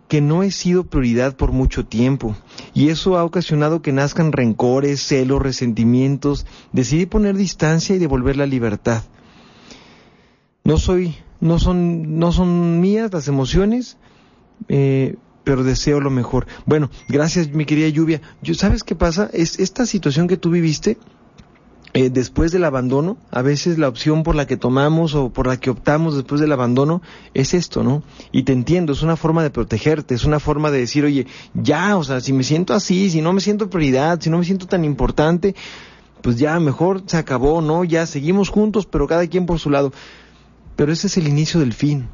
que 0.09 0.21
no 0.21 0.43
he 0.43 0.51
sido 0.51 0.85
prioridad 0.85 1.37
por 1.37 1.53
mucho 1.53 1.85
tiempo 1.85 2.37
y 2.75 2.91
eso 2.91 3.17
ha 3.17 3.25
ocasionado 3.25 3.83
que 3.83 3.93
nazcan 3.93 4.33
rencores, 4.33 5.01
celos, 5.01 5.43
resentimientos. 5.43 6.47
Decidí 6.73 7.07
poner 7.07 7.37
distancia 7.37 7.97
y 7.97 7.99
devolver 7.99 8.37
la 8.37 8.47
libertad. 8.47 9.03
No 10.65 10.79
soy, 10.79 11.17
no 11.41 11.59
son, 11.59 12.19
no 12.19 12.33
son 12.33 12.81
mías 12.81 13.13
las 13.13 13.29
emociones, 13.29 13.97
eh, 14.69 15.17
pero 15.45 15.65
deseo 15.65 16.01
lo 16.01 16.11
mejor. 16.11 16.47
Bueno, 16.67 16.91
gracias 17.09 17.51
mi 17.51 17.65
querida 17.65 17.89
Lluvia. 17.89 18.21
¿Sabes 18.55 18.83
qué 18.83 18.95
pasa? 18.95 19.31
Es 19.33 19.59
esta 19.59 19.87
situación 19.87 20.29
que 20.29 20.37
tú 20.37 20.51
viviste 20.51 20.99
eh, 21.97 22.11
después 22.11 22.53
del 22.53 22.65
abandono, 22.65 23.17
a 23.31 23.41
veces 23.41 23.79
la 23.79 23.89
opción 23.89 24.23
por 24.23 24.35
la 24.35 24.47
que 24.47 24.59
tomamos 24.59 25.15
o 25.15 25.31
por 25.31 25.47
la 25.47 25.57
que 25.57 25.71
optamos 25.71 26.15
después 26.15 26.43
del 26.43 26.53
abandono 26.53 27.01
es 27.33 27.55
esto, 27.55 27.83
¿no? 27.83 28.03
Y 28.33 28.43
te 28.43 28.53
entiendo, 28.53 28.93
es 28.93 29.01
una 29.01 29.17
forma 29.17 29.43
de 29.43 29.49
protegerte, 29.49 30.15
es 30.15 30.27
una 30.27 30.39
forma 30.39 30.71
de 30.71 30.81
decir, 30.81 31.07
oye, 31.07 31.27
ya, 31.55 31.97
o 31.97 32.05
sea, 32.05 32.21
si 32.21 32.35
me 32.35 32.45
siento 32.45 32.75
así, 32.75 33.09
si 33.09 33.23
no 33.23 33.33
me 33.33 33.41
siento 33.41 33.71
prioridad, 33.71 34.21
si 34.21 34.29
no 34.29 34.37
me 34.37 34.45
siento 34.45 34.67
tan 34.67 34.85
importante, 34.85 35.55
pues 36.21 36.37
ya, 36.37 36.61
mejor 36.61 37.03
se 37.07 37.17
acabó, 37.17 37.63
¿no? 37.63 37.83
Ya 37.83 38.05
seguimos 38.05 38.51
juntos, 38.51 38.85
pero 38.85 39.07
cada 39.07 39.27
quien 39.27 39.47
por 39.47 39.59
su 39.59 39.71
lado. 39.71 39.91
Pero 40.77 40.93
ese 40.93 41.07
es 41.07 41.17
el 41.17 41.27
inicio 41.27 41.61
del 41.61 41.73
fin 41.73 42.11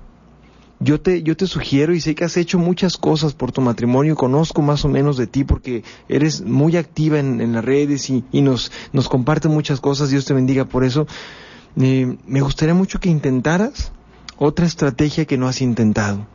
yo 0.82 1.00
te, 1.00 1.22
yo 1.22 1.36
te 1.36 1.46
sugiero 1.46 1.94
y 1.94 2.00
sé 2.00 2.14
que 2.14 2.24
has 2.24 2.36
hecho 2.36 2.58
muchas 2.58 2.96
cosas 2.96 3.34
por 3.34 3.52
tu 3.52 3.60
matrimonio, 3.60 4.16
conozco 4.16 4.62
más 4.62 4.84
o 4.84 4.88
menos 4.88 5.16
de 5.16 5.26
ti 5.26 5.44
porque 5.44 5.84
eres 6.08 6.40
muy 6.42 6.76
activa 6.76 7.18
en, 7.18 7.52
las 7.52 7.64
redes 7.64 8.10
y, 8.10 8.24
nos, 8.32 8.72
nos 8.92 9.08
comparte 9.08 9.48
muchas 9.48 9.80
cosas, 9.80 10.10
Dios 10.10 10.24
te 10.24 10.34
bendiga 10.34 10.64
por 10.64 10.84
eso. 10.84 11.06
Eh, 11.76 12.16
me 12.26 12.40
gustaría 12.40 12.74
mucho 12.74 12.98
que 12.98 13.08
intentaras 13.08 13.92
otra 14.38 14.66
estrategia 14.66 15.24
que 15.24 15.38
no 15.38 15.46
has 15.46 15.62
intentado, 15.62 16.26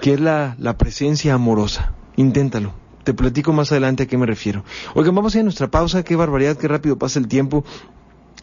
que 0.00 0.14
es 0.14 0.20
la, 0.20 0.54
la 0.58 0.78
presencia 0.78 1.34
amorosa. 1.34 1.92
Inténtalo. 2.16 2.72
Te 3.02 3.12
platico 3.12 3.52
más 3.52 3.70
adelante 3.70 4.04
a 4.04 4.06
qué 4.06 4.16
me 4.16 4.24
refiero. 4.24 4.64
Oigan, 4.94 5.14
vamos 5.14 5.34
a 5.34 5.38
ir 5.38 5.40
a 5.40 5.44
nuestra 5.44 5.70
pausa. 5.70 6.04
Qué 6.04 6.16
barbaridad, 6.16 6.56
qué 6.56 6.68
rápido 6.68 6.96
pasa 6.96 7.18
el 7.18 7.28
tiempo. 7.28 7.64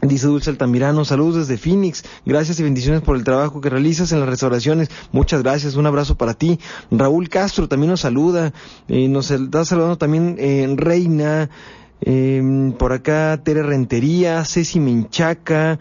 Dice 0.01 0.25
Dulce 0.25 0.49
Altamirano, 0.49 1.05
saludos 1.05 1.47
desde 1.47 1.61
Phoenix, 1.61 2.03
gracias 2.25 2.59
y 2.59 2.63
bendiciones 2.63 3.01
por 3.01 3.15
el 3.15 3.23
trabajo 3.23 3.61
que 3.61 3.69
realizas 3.69 4.11
en 4.11 4.19
las 4.19 4.27
restauraciones, 4.27 4.89
muchas 5.11 5.43
gracias, 5.43 5.75
un 5.75 5.85
abrazo 5.85 6.15
para 6.15 6.33
ti. 6.33 6.59
Raúl 6.89 7.29
Castro 7.29 7.67
también 7.67 7.91
nos 7.91 7.99
saluda, 7.99 8.51
eh, 8.87 9.07
nos 9.07 9.29
está 9.29 9.63
saludando 9.63 9.99
también 9.99 10.37
en 10.39 10.77
Reina, 10.77 11.51
em, 12.01 12.71
por 12.71 12.93
acá 12.93 13.41
Tere 13.43 13.61
Rentería, 13.61 14.43
Ceci 14.43 14.79
Menchaca, 14.79 15.77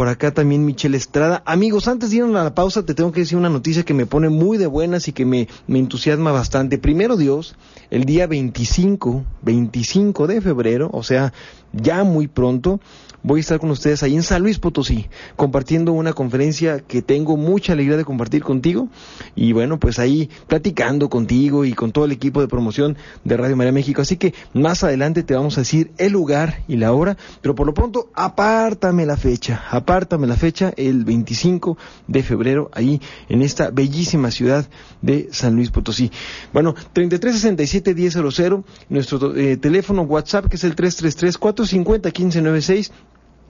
por 0.00 0.08
acá 0.08 0.32
también 0.32 0.64
Michelle 0.64 0.96
Estrada. 0.96 1.42
Amigos, 1.44 1.86
antes 1.86 2.08
de 2.08 2.16
ir 2.16 2.22
a 2.22 2.28
la 2.28 2.54
pausa, 2.54 2.86
te 2.86 2.94
tengo 2.94 3.12
que 3.12 3.20
decir 3.20 3.36
una 3.36 3.50
noticia 3.50 3.82
que 3.82 3.92
me 3.92 4.06
pone 4.06 4.30
muy 4.30 4.56
de 4.56 4.66
buenas 4.66 5.08
y 5.08 5.12
que 5.12 5.26
me, 5.26 5.46
me 5.66 5.78
entusiasma 5.78 6.32
bastante. 6.32 6.78
Primero 6.78 7.18
Dios, 7.18 7.54
el 7.90 8.06
día 8.06 8.26
25, 8.26 9.26
25 9.42 10.26
de 10.26 10.40
febrero, 10.40 10.88
o 10.90 11.02
sea, 11.02 11.34
ya 11.74 12.02
muy 12.02 12.28
pronto, 12.28 12.80
voy 13.22 13.40
a 13.40 13.42
estar 13.42 13.60
con 13.60 13.70
ustedes 13.70 14.02
ahí 14.02 14.14
en 14.16 14.22
San 14.22 14.42
Luis 14.42 14.58
Potosí, 14.58 15.06
compartiendo 15.36 15.92
una 15.92 16.12
conferencia 16.12 16.80
que 16.80 17.02
tengo 17.02 17.36
mucha 17.36 17.72
alegría 17.72 17.96
de 17.96 18.04
compartir 18.04 18.42
contigo 18.42 18.88
y 19.34 19.52
bueno, 19.52 19.78
pues 19.78 19.98
ahí 19.98 20.30
platicando 20.46 21.10
contigo 21.10 21.64
y 21.64 21.74
con 21.74 21.92
todo 21.92 22.04
el 22.04 22.12
equipo 22.12 22.40
de 22.40 22.48
promoción 22.48 22.96
de 23.24 23.36
Radio 23.36 23.56
María 23.56 23.72
México. 23.72 24.02
Así 24.02 24.16
que 24.16 24.34
más 24.54 24.84
adelante 24.84 25.22
te 25.22 25.34
vamos 25.34 25.58
a 25.58 25.62
decir 25.62 25.92
el 25.98 26.12
lugar 26.12 26.62
y 26.68 26.76
la 26.76 26.92
hora, 26.92 27.16
pero 27.42 27.54
por 27.54 27.66
lo 27.66 27.74
pronto 27.74 28.10
apártame 28.14 29.06
la 29.06 29.16
fecha, 29.16 29.62
la 29.90 30.36
fecha 30.36 30.72
el 30.76 31.04
25 31.04 31.76
de 32.06 32.22
febrero 32.22 32.70
ahí 32.72 33.00
en 33.28 33.42
esta 33.42 33.70
bellísima 33.70 34.30
ciudad 34.30 34.68
de 35.02 35.28
San 35.32 35.56
Luis 35.56 35.70
Potosí. 35.70 36.12
Bueno, 36.52 36.74
3367 36.92 37.94
1000, 37.94 38.64
nuestro 38.88 39.34
eh, 39.36 39.56
teléfono 39.56 40.02
WhatsApp 40.02 40.46
que 40.48 40.56
es 40.56 40.64
el 40.64 40.76
333 40.76 41.36
450 41.38 42.08
1596 42.08 42.92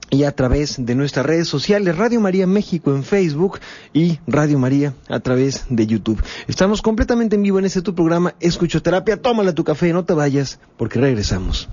y 0.09 0.23
a 0.23 0.31
través 0.31 0.83
de 0.83 0.95
nuestras 0.95 1.25
redes 1.25 1.47
sociales, 1.47 1.95
Radio 1.95 2.19
María 2.19 2.47
México 2.47 2.93
en 2.93 3.03
Facebook 3.03 3.59
y 3.93 4.17
Radio 4.25 4.57
María 4.57 4.95
a 5.09 5.19
través 5.19 5.65
de 5.69 5.85
YouTube. 5.85 6.21
Estamos 6.47 6.81
completamente 6.81 7.35
en 7.35 7.43
vivo 7.43 7.59
en 7.59 7.65
este 7.65 7.83
tu 7.83 7.93
programa 7.93 8.33
Escuchoterapia. 8.39 9.21
Tómala 9.21 9.53
tu 9.53 9.63
café, 9.63 9.93
no 9.93 10.03
te 10.03 10.13
vayas, 10.13 10.59
porque 10.75 10.99
regresamos. 10.99 11.69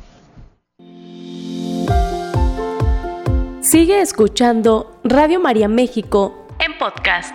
Sigue 3.71 4.01
escuchando 4.01 4.99
Radio 5.05 5.41
María 5.41 5.69
México 5.69 6.47
en 6.59 6.79
podcast. 6.79 7.35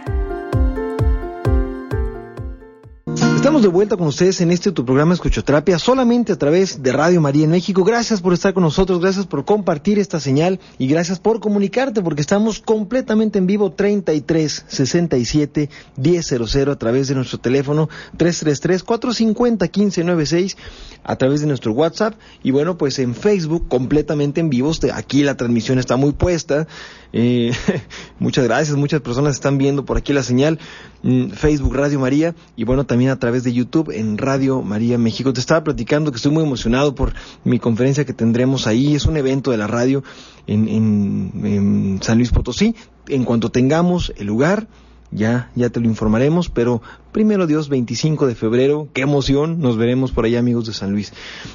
Estamos 3.44 3.62
de 3.62 3.68
vuelta 3.68 3.98
con 3.98 4.08
ustedes 4.08 4.40
en 4.40 4.52
este 4.52 4.72
tu 4.72 4.86
programa 4.86 5.14
Escuchoterapia 5.16 5.78
solamente 5.78 6.32
a 6.32 6.38
través 6.38 6.82
de 6.82 6.94
Radio 6.94 7.20
María 7.20 7.44
en 7.44 7.52
México. 7.52 7.84
Gracias 7.84 8.22
por 8.22 8.32
estar 8.32 8.54
con 8.54 8.64
nosotros, 8.64 9.02
gracias 9.02 9.26
por 9.26 9.44
compartir 9.44 10.00
esta 10.00 10.22
señal 10.22 10.62
y 10.78 10.88
gracias 10.88 11.20
por 11.20 11.42
comunicarte 11.42 12.02
porque 12.02 12.22
estamos 12.22 12.62
completamente 12.62 13.40
en 13.40 13.46
vivo 13.46 13.74
33 13.74 14.64
67 14.66 15.70
1000 15.98 16.70
a 16.70 16.76
través 16.78 17.10
de 17.10 17.16
nuestro 17.16 17.38
teléfono 17.38 17.90
333 18.16 18.82
450 18.82 19.66
1596 19.66 20.56
a 21.04 21.16
través 21.18 21.42
de 21.42 21.48
nuestro 21.48 21.74
WhatsApp 21.74 22.14
y 22.44 22.52
bueno, 22.52 22.78
pues 22.78 22.98
en 23.00 23.14
Facebook 23.14 23.68
completamente 23.68 24.40
en 24.40 24.50
vivo. 24.50 24.72
Aquí 24.94 25.24
la 25.24 25.36
transmisión 25.36 25.80
está 25.80 25.98
muy 25.98 26.14
puesta. 26.14 26.66
Eh, 27.12 27.52
muchas 28.20 28.46
gracias, 28.46 28.78
muchas 28.78 29.02
personas 29.02 29.36
están 29.36 29.58
viendo 29.58 29.84
por 29.84 29.98
aquí 29.98 30.14
la 30.14 30.24
señal. 30.24 30.60
Mm, 31.04 31.32
Facebook 31.32 31.76
Radio 31.76 32.00
María 32.00 32.34
y 32.56 32.64
bueno, 32.64 32.86
también 32.86 33.12
a 33.12 33.20
través 33.20 33.33
de 33.42 33.54
YouTube 33.54 33.90
en 33.90 34.20
Radio 34.20 34.62
María 34.62 35.00
México. 35.00 35.34
Te 35.34 35.40
estaba 35.40 35.64
platicando 35.64 36.12
que 36.12 36.18
estoy 36.18 36.32
muy 36.32 36.44
emocionado 36.44 36.94
por 36.94 37.14
mi 37.44 37.58
conferencia 37.58 38.06
que 38.06 38.14
tendremos 38.14 38.68
ahí. 38.68 38.94
Es 38.94 39.08
un 39.08 39.18
evento 39.18 39.50
de 39.50 39.58
la 39.58 39.66
radio 39.66 40.04
en, 40.46 40.68
en 40.70 42.00
San 42.04 42.20
Luis 42.20 42.30
Potosí. 42.30 42.76
En 43.08 43.24
cuanto 43.24 43.50
tengamos 43.50 44.14
el 44.16 44.28
lugar, 44.28 44.68
ya, 45.16 45.52
ya 45.56 45.70
te 45.70 45.80
lo 45.80 45.88
informaremos, 45.88 46.50
pero 46.50 46.82
primero 47.12 47.48
Dios, 47.48 47.70
25 47.70 48.28
de 48.28 48.36
febrero, 48.36 48.88
qué 48.94 49.02
emoción, 49.02 49.60
nos 49.60 49.78
veremos 49.78 50.12
por 50.12 50.26
allá 50.26 50.40
amigos 50.40 50.66
de 50.66 50.74
San 50.74 50.92
Luis. 50.92 51.14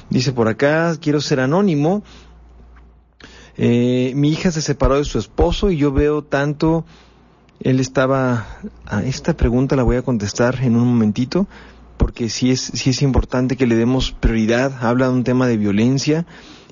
Dice 0.09 0.31
por 0.33 0.47
acá, 0.47 0.95
quiero 0.99 1.21
ser 1.21 1.39
anónimo. 1.39 2.03
Eh, 3.57 4.13
mi 4.15 4.29
hija 4.29 4.51
se 4.51 4.61
separó 4.61 4.97
de 4.97 5.03
su 5.03 5.19
esposo 5.19 5.69
y 5.69 5.77
yo 5.77 5.91
veo 5.91 6.23
tanto 6.23 6.85
él 7.61 7.79
estaba, 7.79 8.47
a 8.85 9.03
esta 9.03 9.33
pregunta 9.35 9.75
la 9.75 9.83
voy 9.83 9.97
a 9.97 10.01
contestar 10.01 10.59
en 10.61 10.75
un 10.75 10.87
momentito, 10.87 11.47
porque 11.97 12.29
sí 12.29 12.51
es, 12.51 12.61
sí 12.61 12.91
es 12.91 13.01
importante 13.01 13.57
que 13.57 13.67
le 13.67 13.75
demos 13.75 14.11
prioridad. 14.11 14.73
Habla 14.81 15.07
de 15.07 15.13
un 15.13 15.23
tema 15.23 15.47
de 15.47 15.57
violencia 15.57 16.25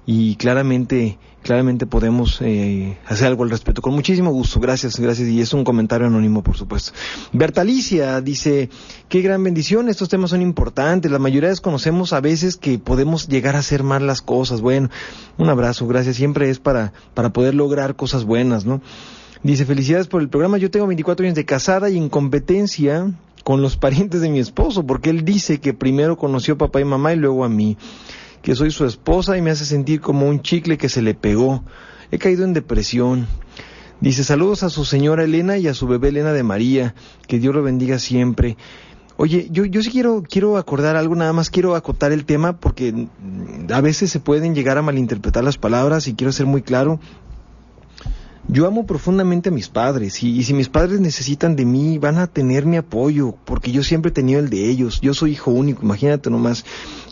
y 0.06 0.38
claramente, 0.38 1.18
claramente 1.44 1.86
podemos 1.86 2.40
eh, 2.40 2.98
hacer 3.06 3.28
algo 3.28 3.44
al 3.44 3.50
respecto. 3.50 3.82
Con 3.82 3.94
muchísimo 3.94 4.32
gusto, 4.32 4.62
gracias, 4.62 4.98
gracias. 4.98 5.28
Y 5.28 5.42
es 5.42 5.54
un 5.54 5.66
comentario 5.66 6.08
anónimo, 6.08 6.44
por 6.44 6.56
supuesto. 6.56 6.94
Bertalicia 7.34 8.22
dice, 8.22 8.70
qué 9.10 9.22
gran 9.22 9.44
bendición, 9.44 9.90
estos 9.90 10.08
temas 10.08 10.30
son 10.30 10.42
importantes. 10.42 11.12
La 11.12 11.20
mayoría 11.20 11.50
desconocemos 11.50 12.14
a 12.14 12.22
veces 12.22 12.56
que 12.56 12.80
podemos 12.80 13.28
llegar 13.28 13.58
a 13.58 13.60
hacer 13.60 13.84
mal 13.84 14.08
las 14.08 14.22
cosas. 14.22 14.62
Bueno, 14.62 14.90
un 15.38 15.50
abrazo, 15.50 15.86
gracias. 15.88 16.16
Siempre 16.16 16.50
es 16.50 16.60
para, 16.60 16.94
para 17.14 17.34
poder 17.34 17.54
lograr 17.54 17.98
cosas 17.98 18.24
buenas, 18.24 18.66
¿no? 18.66 18.82
Dice, 19.48 19.66
felicidades 19.66 20.08
por 20.08 20.22
el 20.22 20.28
programa. 20.28 20.58
Yo 20.58 20.70
tengo 20.70 20.88
24 20.88 21.24
años 21.24 21.36
de 21.36 21.46
casada 21.46 21.90
y 21.90 21.96
en 21.96 22.10
competencia 22.10 23.14
con 23.46 23.62
los 23.62 23.78
parientes 23.78 24.20
de 24.20 24.30
mi 24.30 24.40
esposo, 24.40 24.86
porque 24.86 25.10
él 25.10 25.24
dice 25.24 25.62
que 25.62 25.74
primero 25.74 26.18
conoció 26.18 26.56
a 26.56 26.58
papá 26.58 26.82
y 26.82 26.84
mamá 26.84 27.14
y 27.14 27.16
luego 27.16 27.46
a 27.46 27.48
mí, 27.48 27.78
que 28.42 28.56
soy 28.56 28.72
su 28.72 28.84
esposa 28.84 29.38
y 29.38 29.42
me 29.42 29.50
hace 29.50 29.64
sentir 29.64 30.02
como 30.02 30.28
un 30.28 30.42
chicle 30.42 30.78
que 30.78 30.90
se 30.90 31.02
le 31.02 31.14
pegó. 31.14 31.64
He 32.12 32.18
caído 32.18 32.44
en 32.44 32.52
depresión. 32.52 33.26
Dice, 34.02 34.26
saludos 34.26 34.64
a 34.64 34.70
su 34.70 34.84
señora 34.84 35.24
Elena 35.24 35.58
y 35.58 35.70
a 35.70 35.74
su 35.74 35.88
bebé 35.88 36.10
Elena 36.10 36.34
de 36.34 36.44
María, 36.44 36.94
que 37.26 37.40
Dios 37.40 37.56
lo 37.56 37.64
bendiga 37.64 38.00
siempre. 38.00 38.58
Oye, 39.16 39.48
yo, 39.50 39.64
yo 39.64 39.82
sí 39.82 39.92
quiero, 39.92 40.24
quiero 40.30 40.58
acordar 40.58 40.98
algo, 40.98 41.16
nada 41.16 41.32
más 41.32 41.50
quiero 41.50 41.76
acotar 41.76 42.12
el 42.12 42.26
tema 42.26 42.58
porque 42.58 43.08
a 43.72 43.80
veces 43.80 44.12
se 44.12 44.20
pueden 44.20 44.54
llegar 44.54 44.78
a 44.78 44.82
malinterpretar 44.82 45.46
las 45.46 45.58
palabras 45.58 46.10
y 46.10 46.16
quiero 46.16 46.34
ser 46.34 46.48
muy 46.48 46.64
claro. 46.64 47.00
Yo 48.50 48.66
amo 48.66 48.86
profundamente 48.86 49.50
a 49.50 49.52
mis 49.52 49.68
padres 49.68 50.24
y, 50.24 50.42
si 50.44 50.54
mis 50.54 50.70
padres 50.70 51.02
necesitan 51.02 51.58
de 51.58 51.66
mí 51.66 51.98
van 51.98 52.18
a 52.18 52.28
tener 52.28 52.66
mi 52.66 52.78
apoyo 52.78 53.36
porque 53.44 53.74
yo 53.74 53.84
siempre 53.84 54.10
he 54.10 54.14
tenido 54.14 54.40
el 54.40 54.50
de 54.50 54.70
ellos. 54.70 55.02
Yo 55.02 55.14
soy 55.14 55.34
hijo 55.34 55.52
único, 55.52 55.84
imagínate 55.84 56.30
nomás. 56.30 56.64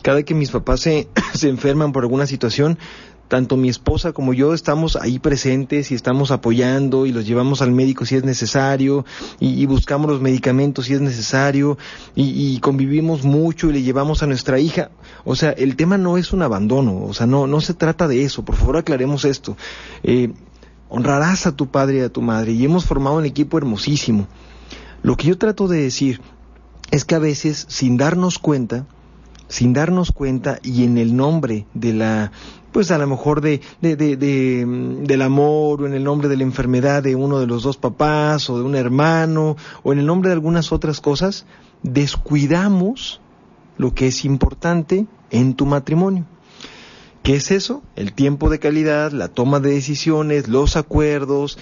Cada 0.02 0.22
que 0.22 0.34
mis 0.34 0.50
papás 0.50 0.80
se, 0.80 1.08
se 1.34 1.50
enferman 1.50 1.92
por 1.92 2.04
alguna 2.04 2.26
situación, 2.26 2.78
tanto 3.28 3.58
mi 3.58 3.68
esposa 3.68 4.12
como 4.12 4.32
yo 4.32 4.54
estamos 4.54 4.96
ahí 4.96 5.18
presentes 5.18 5.90
y 5.90 5.94
estamos 5.94 6.30
apoyando 6.30 7.04
y 7.04 7.12
los 7.12 7.26
llevamos 7.26 7.60
al 7.60 7.72
médico 7.72 8.06
si 8.06 8.16
es 8.16 8.24
necesario 8.24 9.04
y, 9.38 9.66
buscamos 9.66 10.10
los 10.10 10.22
medicamentos 10.22 10.86
si 10.86 10.94
es 10.94 11.00
necesario 11.02 11.76
y, 12.14 12.58
convivimos 12.60 13.24
mucho 13.24 13.68
y 13.68 13.74
le 13.74 13.82
llevamos 13.82 14.22
a 14.22 14.26
nuestra 14.26 14.58
hija. 14.58 14.90
O 15.24 15.36
sea, 15.36 15.50
el 15.50 15.76
tema 15.76 15.98
no 15.98 16.16
es 16.16 16.32
un 16.32 16.40
abandono, 16.40 17.04
o 17.04 17.12
sea, 17.12 17.26
no, 17.26 17.46
no 17.46 17.60
se 17.60 17.74
trata 17.74 18.08
de 18.08 18.24
eso, 18.24 18.42
por 18.42 18.56
favor 18.56 18.78
aclaremos 18.78 19.26
esto. 19.26 19.56
Eh, 20.02 20.30
honrarás 20.88 21.46
a 21.46 21.56
tu 21.56 21.68
padre 21.68 21.98
y 21.98 22.00
a 22.00 22.08
tu 22.08 22.22
madre 22.22 22.52
y 22.52 22.64
hemos 22.64 22.84
formado 22.84 23.16
un 23.16 23.24
equipo 23.24 23.58
hermosísimo. 23.58 24.26
Lo 25.02 25.16
que 25.16 25.28
yo 25.28 25.38
trato 25.38 25.68
de 25.68 25.82
decir 25.82 26.20
es 26.90 27.04
que 27.04 27.14
a 27.14 27.18
veces, 27.18 27.66
sin 27.68 27.96
darnos 27.96 28.38
cuenta, 28.38 28.86
sin 29.48 29.72
darnos 29.72 30.12
cuenta 30.12 30.58
y 30.62 30.84
en 30.84 30.98
el 30.98 31.16
nombre 31.16 31.66
de 31.74 31.92
la, 31.92 32.32
pues 32.72 32.90
a 32.90 32.98
lo 32.98 33.06
mejor 33.06 33.40
de, 33.40 33.60
de, 33.80 33.96
de, 33.96 34.16
del 35.02 35.22
amor 35.22 35.82
o 35.82 35.86
en 35.86 35.94
el 35.94 36.04
nombre 36.04 36.28
de 36.28 36.36
la 36.36 36.42
enfermedad 36.42 37.02
de 37.02 37.14
uno 37.14 37.38
de 37.38 37.46
los 37.46 37.62
dos 37.62 37.76
papás 37.76 38.50
o 38.50 38.58
de 38.58 38.64
un 38.64 38.74
hermano 38.74 39.56
o 39.82 39.92
en 39.92 39.98
el 39.98 40.06
nombre 40.06 40.28
de 40.28 40.34
algunas 40.34 40.72
otras 40.72 41.00
cosas, 41.00 41.46
descuidamos 41.82 43.20
lo 43.78 43.94
que 43.94 44.08
es 44.08 44.24
importante 44.24 45.06
en 45.30 45.54
tu 45.54 45.66
matrimonio. 45.66 46.24
¿Qué 47.22 47.34
es 47.36 47.50
eso? 47.50 47.82
El 47.96 48.12
tiempo 48.12 48.50
de 48.50 48.58
calidad, 48.58 49.12
la 49.12 49.28
toma 49.28 49.60
de 49.60 49.72
decisiones, 49.72 50.48
los 50.48 50.76
acuerdos, 50.76 51.58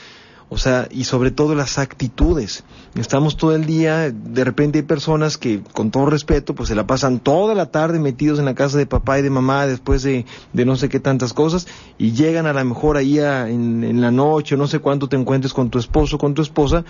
o 0.51 0.59
sea, 0.59 0.89
y 0.91 1.05
sobre 1.05 1.31
todo 1.31 1.55
las 1.55 1.79
actitudes. 1.79 2.65
Estamos 2.95 3.37
todo 3.37 3.55
el 3.55 3.65
día, 3.65 4.11
de 4.11 4.45
repente 4.45 4.79
hay 4.79 4.85
personas 4.85 5.39
que, 5.39 5.63
con 5.73 5.91
todo 5.91 6.07
respeto, 6.07 6.55
pues 6.55 6.69
se 6.69 6.75
la 6.75 6.87
pasan 6.87 7.19
toda 7.19 7.55
la 7.55 7.67
tarde 7.67 7.99
metidos 7.99 8.39
en 8.39 8.45
la 8.45 8.55
casa 8.55 8.79
de 8.79 8.87
papá 8.87 9.19
y 9.19 9.23
de 9.23 9.31
mamá 9.31 9.67
después 9.67 10.03
de, 10.03 10.27
de 10.53 10.65
no 10.65 10.77
sé 10.77 10.89
qué 10.89 11.01
tantas 11.01 11.33
cosas 11.33 11.67
y 11.99 12.13
llegan 12.13 12.47
a 12.47 12.53
lo 12.53 12.65
mejor 12.65 12.97
ahí 12.97 13.19
en, 13.19 13.85
en 13.85 14.01
la 14.01 14.11
noche, 14.11 14.57
no 14.57 14.67
sé 14.67 14.79
cuánto 14.79 15.09
te 15.09 15.17
encuentres 15.17 15.55
con 15.55 15.71
tu 15.71 15.79
esposo, 15.79 16.19
con 16.19 16.35
tu 16.35 16.43
esposa, 16.43 16.85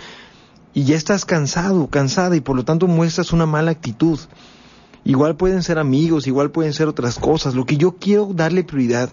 y 0.73 0.83
ya 0.83 0.95
estás 0.95 1.25
cansado, 1.25 1.87
cansada 1.87 2.35
y 2.35 2.41
por 2.41 2.57
lo 2.57 2.65
tanto 2.65 2.87
muestras 2.87 3.31
una 3.31 3.45
mala 3.45 3.71
actitud. 3.71 4.19
Igual 5.05 5.35
pueden 5.35 5.61
ser 5.61 5.77
amigos, 5.77 6.25
igual 6.25 6.49
pueden 6.49 6.73
ser 6.73 6.87
otras 6.87 7.19
cosas. 7.19 7.53
Lo 7.53 7.65
que 7.65 7.77
yo 7.77 7.93
quiero 7.93 8.33
darle 8.33 8.63
prioridad 8.63 9.11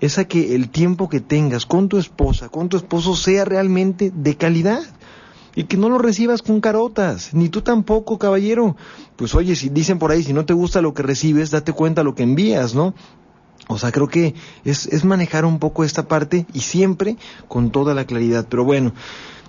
es 0.00 0.18
a 0.18 0.24
que 0.24 0.54
el 0.54 0.70
tiempo 0.70 1.08
que 1.08 1.20
tengas 1.20 1.66
con 1.66 1.88
tu 1.88 1.98
esposa, 1.98 2.48
con 2.48 2.68
tu 2.68 2.76
esposo, 2.76 3.16
sea 3.16 3.44
realmente 3.44 4.12
de 4.14 4.36
calidad. 4.36 4.82
Y 5.54 5.64
que 5.64 5.76
no 5.76 5.90
lo 5.90 5.98
recibas 5.98 6.40
con 6.40 6.62
carotas, 6.62 7.34
ni 7.34 7.50
tú 7.50 7.60
tampoco, 7.60 8.18
caballero. 8.18 8.76
Pues 9.16 9.34
oye, 9.34 9.54
si 9.54 9.68
dicen 9.68 9.98
por 9.98 10.10
ahí, 10.10 10.22
si 10.22 10.32
no 10.32 10.46
te 10.46 10.54
gusta 10.54 10.80
lo 10.80 10.94
que 10.94 11.02
recibes, 11.02 11.50
date 11.50 11.72
cuenta 11.72 12.04
lo 12.04 12.14
que 12.14 12.22
envías, 12.22 12.74
¿no? 12.74 12.94
O 13.68 13.78
sea, 13.78 13.92
creo 13.92 14.08
que 14.08 14.34
es, 14.64 14.86
es 14.86 15.04
manejar 15.04 15.44
un 15.44 15.58
poco 15.58 15.84
esta 15.84 16.08
parte 16.08 16.46
y 16.54 16.60
siempre 16.60 17.16
con 17.48 17.70
toda 17.70 17.94
la 17.94 18.06
claridad. 18.06 18.46
Pero 18.48 18.64
bueno, 18.64 18.92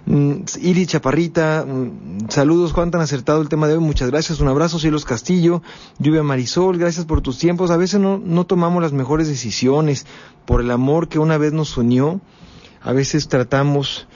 Iri 0.06 0.86
Chaparrita, 0.86 1.66
mm, 1.66 2.30
saludos 2.30 2.74
Juan, 2.74 2.92
tan 2.92 3.02
acertado 3.02 3.42
el 3.42 3.48
tema 3.48 3.68
de 3.68 3.76
hoy, 3.76 3.80
muchas 3.80 4.10
gracias, 4.10 4.42
un 4.42 4.50
abrazo, 4.50 4.78
Cielos 4.78 5.06
Castillo, 5.06 5.62
Lluvia 5.98 6.24
Marisol, 6.24 6.78
gracias 6.78 7.06
por 7.06 7.22
tus 7.22 7.38
tiempos, 7.38 7.72
a 7.72 7.78
veces 7.78 8.02
no, 8.02 8.18
no 8.18 8.46
tomamos 8.46 8.82
las 8.82 8.92
mejores 8.92 9.30
decisiones 9.30 10.06
por 10.46 10.60
el 10.60 10.72
amor 10.72 11.08
que 11.08 11.20
una 11.20 11.38
vez 11.38 11.54
nos 11.54 11.78
unió, 11.78 12.20
a 12.82 12.92
veces 12.92 13.30
tratamos 13.30 14.08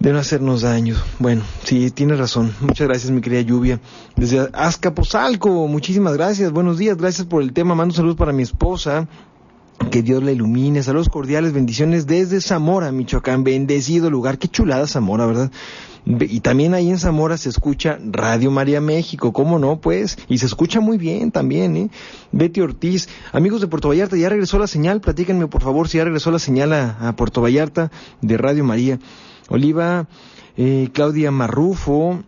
de 0.00 0.12
no 0.12 0.18
hacernos 0.18 0.62
daño. 0.62 0.96
Bueno, 1.18 1.42
sí, 1.62 1.90
tienes 1.90 2.18
razón. 2.18 2.52
Muchas 2.60 2.88
gracias, 2.88 3.12
mi 3.12 3.20
querida 3.20 3.42
Lluvia. 3.42 3.80
Desde 4.16 4.48
Azcapotzalco, 4.54 5.68
muchísimas 5.68 6.14
gracias. 6.14 6.50
Buenos 6.52 6.78
días, 6.78 6.96
gracias 6.96 7.26
por 7.26 7.42
el 7.42 7.52
tema. 7.52 7.74
Mando 7.74 7.94
saludos 7.94 8.16
para 8.16 8.32
mi 8.32 8.42
esposa. 8.42 9.06
Que 9.88 10.02
Dios 10.02 10.22
la 10.22 10.30
ilumine. 10.30 10.82
Saludos 10.82 11.08
cordiales, 11.08 11.52
bendiciones 11.52 12.06
desde 12.06 12.40
Zamora, 12.40 12.92
Michoacán. 12.92 13.42
Bendecido 13.42 14.10
lugar. 14.10 14.38
Qué 14.38 14.46
chulada 14.46 14.86
Zamora, 14.86 15.26
¿verdad? 15.26 15.50
Y 16.06 16.40
también 16.40 16.74
ahí 16.74 16.90
en 16.90 16.98
Zamora 16.98 17.36
se 17.36 17.48
escucha 17.48 17.98
Radio 18.04 18.50
María 18.50 18.80
México, 18.80 19.32
¿cómo 19.32 19.58
no? 19.58 19.80
Pues, 19.80 20.18
y 20.28 20.38
se 20.38 20.46
escucha 20.46 20.80
muy 20.80 20.96
bien 20.96 21.30
también, 21.30 21.76
¿eh? 21.76 21.90
Betty 22.32 22.60
Ortiz, 22.60 23.08
amigos 23.32 23.60
de 23.60 23.66
Puerto 23.66 23.88
Vallarta, 23.88 24.16
ya 24.16 24.28
regresó 24.28 24.58
la 24.58 24.66
señal, 24.66 25.00
platíquenme 25.00 25.46
por 25.46 25.62
favor 25.62 25.88
si 25.88 25.98
ya 25.98 26.04
regresó 26.04 26.30
la 26.30 26.38
señal 26.38 26.72
a, 26.72 27.14
Puerto 27.16 27.42
Vallarta 27.42 27.90
de 28.22 28.36
Radio 28.38 28.64
María. 28.64 28.98
Oliva, 29.48 30.06
eh, 30.56 30.88
Claudia 30.92 31.30
Marrufo, 31.30 32.22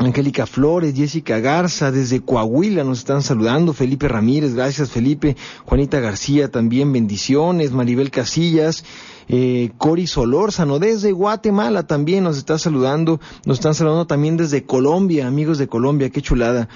Angélica 0.00 0.46
Flores, 0.46 0.94
Jessica 0.94 1.40
Garza, 1.40 1.92
desde 1.92 2.20
Coahuila 2.20 2.84
nos 2.84 3.00
están 3.00 3.22
saludando, 3.22 3.74
Felipe 3.74 4.08
Ramírez, 4.08 4.54
gracias 4.54 4.90
Felipe, 4.90 5.36
Juanita 5.66 6.00
García 6.00 6.50
también, 6.50 6.90
bendiciones, 6.90 7.72
Maribel 7.72 8.10
Casillas, 8.10 8.82
eh, 9.28 9.70
Cori 9.76 10.06
Solórzano, 10.06 10.78
desde 10.78 11.12
Guatemala 11.12 11.86
también 11.86 12.24
nos 12.24 12.38
está 12.38 12.58
saludando, 12.58 13.20
nos 13.44 13.58
están 13.58 13.74
saludando 13.74 14.06
también 14.06 14.38
desde 14.38 14.64
Colombia, 14.64 15.26
amigos 15.26 15.58
de 15.58 15.68
Colombia, 15.68 16.08
qué 16.08 16.22
chulada. 16.22 16.68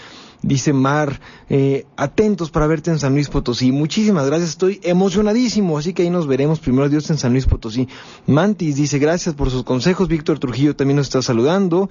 Dice 0.43 0.75
Mar, 0.75 1.21
eh, 1.49 1.87
atentos 1.97 2.51
para 2.51 2.67
verte 2.67 2.91
en 2.91 2.99
San 2.99 3.15
Luis 3.15 3.31
Potosí. 3.31 3.73
Muchísimas 3.73 4.27
gracias, 4.27 4.51
estoy 4.51 4.79
emocionadísimo, 4.83 5.79
así 5.79 5.95
que 5.95 6.03
ahí 6.03 6.11
nos 6.11 6.27
veremos 6.27 6.59
primero 6.59 6.91
Dios 6.91 7.09
en 7.09 7.17
San 7.17 7.33
Luis 7.33 7.47
Potosí. 7.47 7.89
Mantis 8.27 8.77
dice, 8.77 8.99
gracias 8.99 9.35
por 9.35 9.49
sus 9.49 9.65
consejos. 9.65 10.07
Víctor 10.07 10.39
Trujillo 10.39 10.77
también 10.77 10.99
nos 10.99 11.07
está 11.07 11.23
saludando 11.23 11.89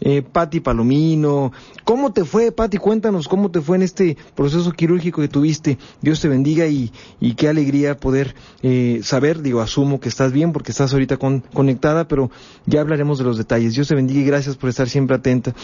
eh, 0.00 0.22
Patti 0.22 0.60
Palomino. 0.60 1.52
¿Cómo 1.84 2.12
te 2.12 2.24
fue, 2.24 2.52
Patti? 2.52 2.78
Cuéntanos 2.78 3.28
cómo 3.28 3.50
te 3.50 3.60
fue 3.60 3.76
en 3.76 3.82
este 3.82 4.16
proceso 4.34 4.72
quirúrgico 4.72 5.20
que 5.20 5.28
tuviste. 5.28 5.78
Dios 6.00 6.20
te 6.20 6.28
bendiga 6.28 6.66
y, 6.66 6.92
y 7.20 7.34
qué 7.34 7.48
alegría 7.48 7.96
poder 7.96 8.34
eh, 8.62 9.00
saber, 9.02 9.42
digo, 9.42 9.60
asumo 9.60 10.00
que 10.00 10.08
estás 10.08 10.32
bien 10.32 10.52
porque 10.52 10.72
estás 10.72 10.92
ahorita 10.92 11.16
conectada, 11.16 12.08
pero 12.08 12.30
ya 12.66 12.80
hablaremos 12.80 13.18
de 13.18 13.24
los 13.24 13.38
detalles. 13.38 13.74
Dios 13.74 13.88
te 13.88 13.94
bendiga 13.94 14.20
y 14.20 14.24
gracias 14.24 14.56
por 14.56 14.70
estar 14.70 14.88
siempre 14.88 15.16
atenta. 15.16 15.54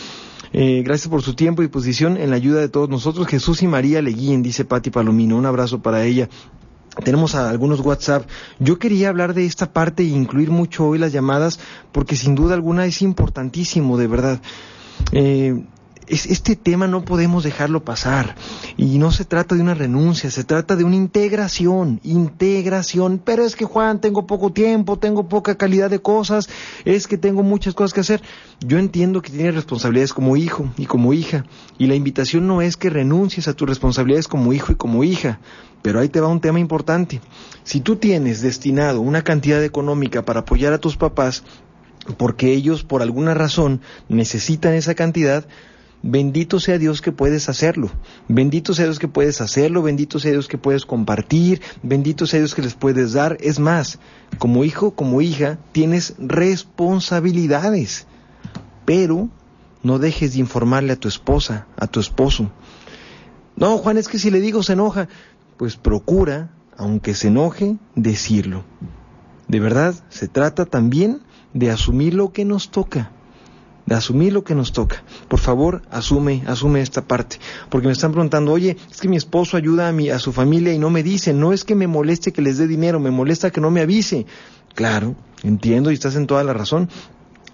Eh, 0.53 0.83
gracias 0.85 1.09
por 1.09 1.23
su 1.23 1.35
tiempo 1.35 1.63
y 1.63 1.69
posición 1.69 2.17
en 2.17 2.31
la 2.31 2.37
ayuda 2.37 2.61
de 2.61 2.69
todos 2.69 2.89
nosotros. 2.89 3.27
Jesús 3.27 3.63
y 3.63 3.67
María 3.67 4.01
le 4.03 4.13
guíen, 4.13 4.43
dice 4.43 4.65
Patti 4.65 4.91
Palomino. 4.91 5.37
Un 5.37 5.47
abrazo 5.47 5.83
para 5.83 6.05
ella. 6.05 6.29
Tenemos 7.03 7.35
algunos 7.35 7.81
WhatsApp. 7.81 8.29
Yo 8.59 8.79
quería 8.79 9.09
hablar 9.09 9.35
de 9.35 9.47
esta 9.47 9.73
parte 9.73 10.03
e 10.03 10.07
incluir 10.07 10.51
mucho 10.51 10.87
hoy 10.87 10.99
las 10.99 11.13
llamadas 11.13 11.59
porque 11.91 12.17
sin 12.17 12.35
duda 12.35 12.55
alguna 12.55 12.87
es 12.87 13.03
importantísimo, 13.03 13.99
de 13.99 14.07
verdad. 14.07 14.41
Eh, 15.13 15.65
este 16.07 16.57
tema 16.57 16.87
no 16.87 17.05
podemos 17.05 17.45
dejarlo 17.45 17.85
pasar. 17.85 18.35
Y 18.77 18.99
no 18.99 19.11
se 19.11 19.25
trata 19.25 19.55
de 19.55 19.63
una 19.63 19.75
renuncia, 19.75 20.31
se 20.31 20.45
trata 20.45 20.77
de 20.77 20.85
una 20.85 20.97
integración, 20.97 22.01
integración. 22.03 23.21
Pero 23.25 23.45
es 23.45 23.57
que 23.57 23.65
Juan, 23.65 24.01
tengo 24.01 24.27
poco 24.27 24.53
tiempo, 24.53 24.99
tengo 24.99 25.29
poca 25.29 25.57
calidad 25.57 25.91
de 25.91 26.01
cosas, 26.01 26.49
es 26.85 27.07
que 27.07 27.19
tengo 27.19 27.43
muchas 27.43 27.75
cosas 27.75 27.93
que 27.93 28.01
hacer. 28.01 28.23
Yo 28.61 28.79
entiendo 28.79 29.23
que 29.23 29.31
tienes 29.31 29.55
responsabilidades 29.55 30.13
como 30.13 30.37
hijo 30.37 30.69
y 30.77 30.87
como 30.87 31.13
hija. 31.13 31.45
Y 31.79 31.87
la 31.87 31.95
invitación 31.95 32.47
no 32.47 32.63
es 32.63 32.77
que 32.77 32.91
renuncies 32.91 33.49
a 33.49 33.55
tus 33.55 33.69
responsabilidades 33.69 34.29
como 34.29 34.53
hijo 34.53 34.73
y 34.73 34.77
como 34.77 35.05
hija. 35.05 35.41
Pero 35.83 36.01
ahí 36.01 36.09
te 36.09 36.21
va 36.21 36.29
un 36.29 36.41
tema 36.41 36.61
importante. 36.61 37.21
Si 37.63 37.81
tú 37.81 37.97
tienes 37.97 38.41
destinado 38.41 39.01
una 39.01 39.23
cantidad 39.23 39.63
económica 39.63 40.25
para 40.25 40.41
apoyar 40.41 40.73
a 40.73 40.79
tus 40.79 40.97
papás, 40.97 41.45
porque 42.17 42.53
ellos 42.53 42.85
por 42.85 43.03
alguna 43.03 43.35
razón 43.35 43.81
necesitan 44.09 44.75
esa 44.75 44.95
cantidad, 44.95 45.47
Bendito 46.07 46.61
sea 46.61 46.77
Dios 46.77 47.01
que 47.01 47.13
puedes 47.13 47.49
hacerlo. 47.49 47.91
Bendito 48.29 48.75
sea 48.75 48.85
Dios 48.85 48.99
que 48.99 49.09
puedes 49.09 49.41
hacerlo. 49.41 49.83
Bendito 49.83 50.19
sea 50.19 50.33
Dios 50.33 50.49
que 50.49 50.59
puedes 50.59 50.85
compartir. 50.85 51.63
Bendito 51.83 52.27
sea 52.27 52.41
Dios 52.41 52.55
que 52.55 52.61
les 52.61 52.75
puedes 52.75 53.15
dar. 53.15 53.39
Es 53.41 53.59
más, 53.59 53.99
como 54.37 54.65
hijo, 54.65 54.91
como 54.91 55.23
hija, 55.23 55.59
tienes 55.73 56.15
responsabilidades. 56.19 58.07
Pero 58.85 59.31
no 59.83 59.99
dejes 59.99 60.35
de 60.35 60.41
informarle 60.41 60.93
a 60.93 61.01
tu 61.01 61.09
esposa, 61.09 61.67
a 61.75 61.87
tu 61.87 62.01
esposo. 62.01 62.51
No, 63.57 63.79
Juan, 63.79 63.97
es 63.97 64.09
que 64.09 64.19
si 64.19 64.31
le 64.31 64.43
digo 64.43 64.63
se 64.63 64.75
enoja. 64.75 65.09
Pues 65.57 65.77
procura, 65.77 66.51
aunque 66.77 67.15
se 67.15 67.29
enoje, 67.29 67.79
decirlo. 67.95 68.65
De 69.49 69.59
verdad, 69.59 69.95
se 70.11 70.29
trata 70.29 70.67
también 70.67 71.23
de 71.55 71.71
asumir 71.71 72.13
lo 72.13 72.31
que 72.31 72.45
nos 72.45 72.71
toca 72.71 73.11
de 73.87 73.95
asumir 73.95 74.33
lo 74.33 74.45
que 74.45 74.55
nos 74.55 74.73
toca. 74.73 75.03
Por 75.29 75.41
favor, 75.41 75.83
asume, 75.91 76.43
asume 76.47 76.81
esta 76.81 77.03
parte. 77.03 77.39
Porque 77.69 77.87
me 77.87 77.93
están 77.93 78.13
preguntando, 78.13 78.53
oye, 78.53 78.77
es 78.91 79.01
que 79.01 79.09
mi 79.09 79.17
esposo 79.17 79.57
ayuda 79.57 79.89
a, 79.89 79.93
mi, 79.93 80.11
a 80.11 80.19
su 80.19 80.33
familia 80.33 80.73
y 80.73 80.79
no 80.79 80.91
me 80.91 81.03
dice, 81.03 81.33
no 81.33 81.53
es 81.53 81.65
que 81.65 81.75
me 81.75 81.87
moleste 81.87 82.33
que 82.33 82.43
les 82.43 82.59
dé 82.59 82.67
dinero, 82.67 83.01
me 83.01 83.11
molesta 83.11 83.51
que 83.51 83.61
no 83.61 83.71
me 83.71 83.81
avise. 83.81 84.27
Claro, 84.75 85.15
entiendo 85.43 85.91
y 85.91 85.95
estás 85.95 86.17
en 86.17 86.27
toda 86.27 86.45
la 86.45 86.53
razón. 86.53 86.89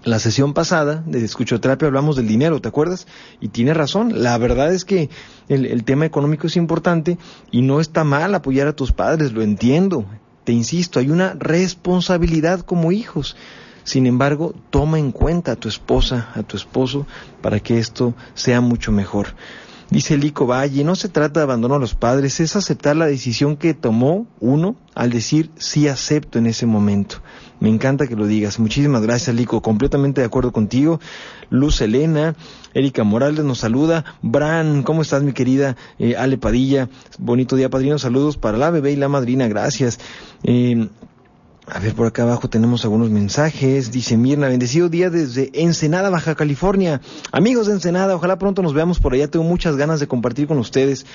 La 0.03 0.17
sesión 0.17 0.55
pasada 0.55 1.03
de 1.05 1.23
escuchoterapia 1.23 1.87
hablamos 1.87 2.15
del 2.15 2.27
dinero, 2.27 2.59
¿te 2.59 2.67
acuerdas? 2.67 3.05
Y 3.39 3.49
tiene 3.49 3.75
razón, 3.75 4.23
la 4.23 4.35
verdad 4.39 4.73
es 4.73 4.83
que 4.83 5.11
el, 5.47 5.67
el 5.67 5.83
tema 5.83 6.05
económico 6.05 6.47
es 6.47 6.55
importante 6.55 7.19
y 7.51 7.61
no 7.61 7.79
está 7.79 8.03
mal 8.03 8.33
apoyar 8.33 8.67
a 8.67 8.75
tus 8.75 8.93
padres, 8.93 9.31
lo 9.31 9.43
entiendo. 9.43 10.05
Te 10.43 10.53
insisto, 10.53 10.99
hay 10.99 11.11
una 11.11 11.35
responsabilidad 11.37 12.61
como 12.61 12.91
hijos. 12.91 13.35
Sin 13.83 14.05
embargo, 14.05 14.53
toma 14.69 14.99
en 14.99 15.11
cuenta 15.11 15.53
a 15.53 15.55
tu 15.55 15.67
esposa, 15.67 16.29
a 16.35 16.43
tu 16.43 16.57
esposo, 16.57 17.05
para 17.41 17.59
que 17.59 17.77
esto 17.77 18.13
sea 18.33 18.61
mucho 18.61 18.91
mejor. 18.91 19.35
Dice 19.91 20.17
Lico 20.17 20.47
Valle, 20.47 20.85
no 20.85 20.95
se 20.95 21.09
trata 21.09 21.41
de 21.41 21.43
abandonar 21.43 21.75
a 21.75 21.81
los 21.81 21.95
padres, 21.95 22.39
es 22.39 22.55
aceptar 22.55 22.95
la 22.95 23.07
decisión 23.07 23.57
que 23.57 23.73
tomó 23.73 24.25
uno 24.39 24.77
al 24.95 25.09
decir 25.09 25.51
sí 25.57 25.89
acepto 25.89 26.39
en 26.39 26.45
ese 26.45 26.65
momento. 26.65 27.17
Me 27.59 27.67
encanta 27.67 28.07
que 28.07 28.15
lo 28.15 28.25
digas. 28.25 28.57
Muchísimas 28.57 29.01
gracias, 29.01 29.35
Lico. 29.35 29.61
Completamente 29.61 30.21
de 30.21 30.27
acuerdo 30.27 30.53
contigo. 30.53 31.01
Luz 31.49 31.81
Elena, 31.81 32.35
Erika 32.73 33.03
Morales 33.03 33.43
nos 33.43 33.59
saluda. 33.59 34.05
Bran, 34.21 34.83
¿cómo 34.83 35.01
estás, 35.01 35.23
mi 35.23 35.33
querida 35.33 35.75
eh, 35.99 36.15
Ale 36.15 36.37
Padilla? 36.37 36.87
Bonito 37.19 37.57
día, 37.57 37.69
padrino. 37.69 37.99
Saludos 37.99 38.37
para 38.37 38.57
la 38.57 38.71
bebé 38.71 38.93
y 38.93 38.95
la 38.95 39.09
madrina. 39.09 39.49
Gracias. 39.49 39.99
Eh, 40.43 40.87
a 41.73 41.79
ver, 41.79 41.95
por 41.95 42.05
acá 42.05 42.23
abajo 42.23 42.49
tenemos 42.49 42.83
algunos 42.83 43.09
mensajes. 43.09 43.93
Dice 43.93 44.17
Mirna, 44.17 44.49
bendecido 44.49 44.89
día 44.89 45.09
desde 45.09 45.51
Ensenada, 45.53 46.09
Baja 46.09 46.35
California. 46.35 46.99
Amigos 47.31 47.67
de 47.67 47.73
Ensenada, 47.73 48.13
ojalá 48.13 48.37
pronto 48.37 48.61
nos 48.61 48.73
veamos 48.73 48.99
por 48.99 49.13
allá. 49.13 49.29
Tengo 49.29 49.45
muchas 49.45 49.77
ganas 49.77 50.01
de 50.01 50.07
compartir 50.07 50.47
con 50.47 50.57
ustedes. 50.57 51.05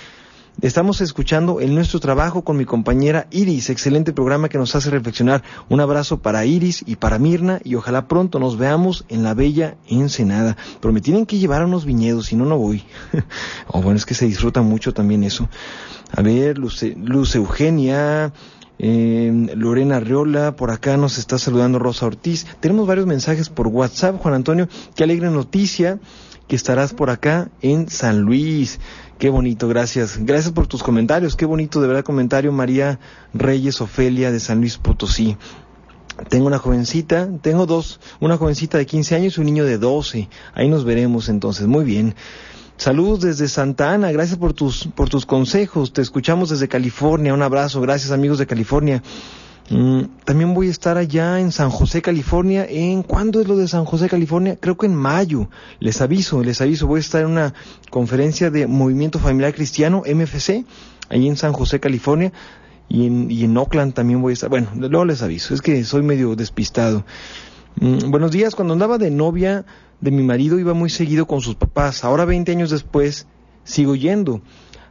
Estamos 0.63 1.03
escuchando 1.03 1.61
en 1.61 1.75
nuestro 1.75 2.01
trabajo 2.01 2.43
con 2.43 2.57
mi 2.57 2.65
compañera 2.65 3.27
Iris, 3.31 3.69
excelente 3.69 4.15
programa 4.15 4.49
que 4.49 4.57
nos 4.57 4.75
hace 4.75 4.89
reflexionar. 4.89 5.43
Un 5.69 5.81
abrazo 5.81 6.23
para 6.23 6.47
Iris 6.47 6.83
y 6.87 6.97
para 6.97 7.19
Mirna 7.19 7.61
y 7.63 7.75
ojalá 7.75 8.09
pronto 8.09 8.39
nos 8.39 8.57
veamos 8.57 9.05
en 9.11 9.23
la 9.23 9.35
bella 9.35 9.77
Ensenada. 9.87 10.57
Pero 10.81 10.95
me 10.95 11.03
tienen 11.03 11.27
que 11.27 11.37
llevar 11.37 11.61
a 11.61 11.67
unos 11.67 11.85
viñedos, 11.85 12.29
si 12.29 12.37
no, 12.37 12.47
no 12.47 12.57
voy. 12.57 12.83
oh, 13.67 13.83
bueno, 13.83 13.99
es 13.99 14.07
que 14.07 14.15
se 14.15 14.25
disfruta 14.25 14.63
mucho 14.63 14.95
también 14.95 15.23
eso. 15.23 15.51
A 16.13 16.23
ver, 16.23 16.57
Luz, 16.57 16.83
Luz 16.97 17.35
Eugenia, 17.35 18.33
eh, 18.79 19.53
Lorena 19.55 20.01
Riola, 20.01 20.57
por 20.57 20.71
acá 20.71 20.97
nos 20.97 21.19
está 21.19 21.39
saludando 21.39 21.79
Rosa 21.79 22.07
Ortiz. 22.07 22.47
Tenemos 22.61 22.87
varios 22.87 23.07
mensajes 23.07 23.49
por 23.49 23.69
WhatsApp, 23.69 24.21
Juan 24.21 24.35
Antonio. 24.35 24.69
Qué 24.95 25.05
alegre 25.05 25.31
noticia 25.31 25.99
que 26.47 26.57
estarás 26.57 26.93
por 26.93 27.11
acá 27.11 27.51
en 27.63 27.89
San 27.89 28.21
Luis. 28.21 28.79
Qué 29.19 29.31
bonito, 29.31 29.67
gracias. 29.69 30.19
Gracias 30.21 30.53
por 30.53 30.67
tus 30.67 30.83
comentarios. 30.83 31.37
Qué 31.37 31.47
bonito, 31.47 31.81
de 31.81 31.89
verdad, 31.89 32.05
comentario. 32.05 32.53
María 32.53 33.01
Reyes 33.33 33.81
Ofelia 33.81 34.31
de 34.31 34.41
San 34.41 34.59
Luis 34.59 34.77
Potosí. 34.77 35.37
Tengo 36.29 36.47
una 36.47 36.59
jovencita, 36.59 37.29
tengo 37.43 37.67
dos, 37.67 38.01
una 38.21 38.39
jovencita 38.39 38.79
de 38.79 38.87
15 38.87 39.15
años 39.17 39.37
y 39.37 39.41
un 39.41 39.47
niño 39.47 39.65
de 39.65 39.79
12. 39.79 40.29
Ahí 40.55 40.69
nos 40.69 40.85
veremos 40.85 41.29
entonces. 41.29 41.67
Muy 41.67 41.85
bien. 41.85 42.15
Saludos 42.77 43.21
desde 43.21 43.49
Santa 43.49 43.93
Ana, 43.93 44.13
gracias 44.13 44.39
por 44.39 44.53
tus, 44.53 44.87
por 44.95 45.09
tus 45.09 45.25
consejos, 45.25 45.95
te 45.95 46.03
escuchamos 46.03 46.51
desde 46.51 46.69
California, 46.69 47.33
un 47.33 47.41
abrazo, 47.41 47.81
gracias 47.81 48.13
amigos 48.13 48.39
de 48.39 48.47
California. 48.47 49.03
Mm, 49.71 50.03
también 50.25 50.53
voy 50.53 50.69
a 50.69 50.71
estar 50.71 50.99
allá 50.99 51.41
en 51.41 51.53
San 51.53 51.71
José, 51.71 52.03
California. 52.03 52.67
¿En 52.69 53.03
cuándo 53.03 53.41
es 53.41 53.49
lo 53.49 53.57
de 53.57 53.67
San 53.67 53.85
José, 53.85 54.09
California? 54.09 54.57
Creo 54.61 54.77
que 54.77 54.87
en 54.87 54.95
mayo. 54.95 55.49
Les 55.81 56.01
aviso, 56.03 56.43
les 56.43 56.61
aviso. 56.61 56.87
Voy 56.87 56.99
a 56.99 57.01
estar 57.01 57.23
en 57.23 57.29
una 57.29 57.55
conferencia 57.91 58.51
de 58.51 58.67
Movimiento 58.67 59.19
Familiar 59.19 59.55
Cristiano, 59.55 60.03
MFC, 60.07 60.65
ahí 61.09 61.27
en 61.27 61.37
San 61.37 61.53
José, 61.53 61.81
California. 61.81 62.33
Y 62.89 63.07
en, 63.07 63.31
y 63.31 63.43
en 63.43 63.57
Oakland 63.57 63.95
también 63.95 64.23
voy 64.23 64.33
a 64.33 64.35
estar. 64.35 64.51
Bueno, 64.51 64.69
luego 64.77 65.05
les 65.05 65.23
aviso. 65.23 65.55
Es 65.55 65.63
que 65.63 65.83
soy 65.83 66.03
medio 66.03 66.37
despistado. 66.37 67.05
Mm, 67.81 68.11
buenos 68.11 68.31
días. 68.31 68.55
Cuando 68.55 68.75
andaba 68.75 68.99
de 68.99 69.11
novia, 69.11 69.65
de 70.01 70.11
mi 70.11 70.23
marido 70.23 70.59
iba 70.59 70.75
muy 70.75 70.91
seguido 70.91 71.27
con 71.27 71.41
sus 71.41 71.55
papás. 71.55 72.05
Ahora 72.05 72.25
20 72.25 72.53
años 72.53 72.71
después 72.71 73.27
sigo 73.65 73.95
yendo. 73.95 74.41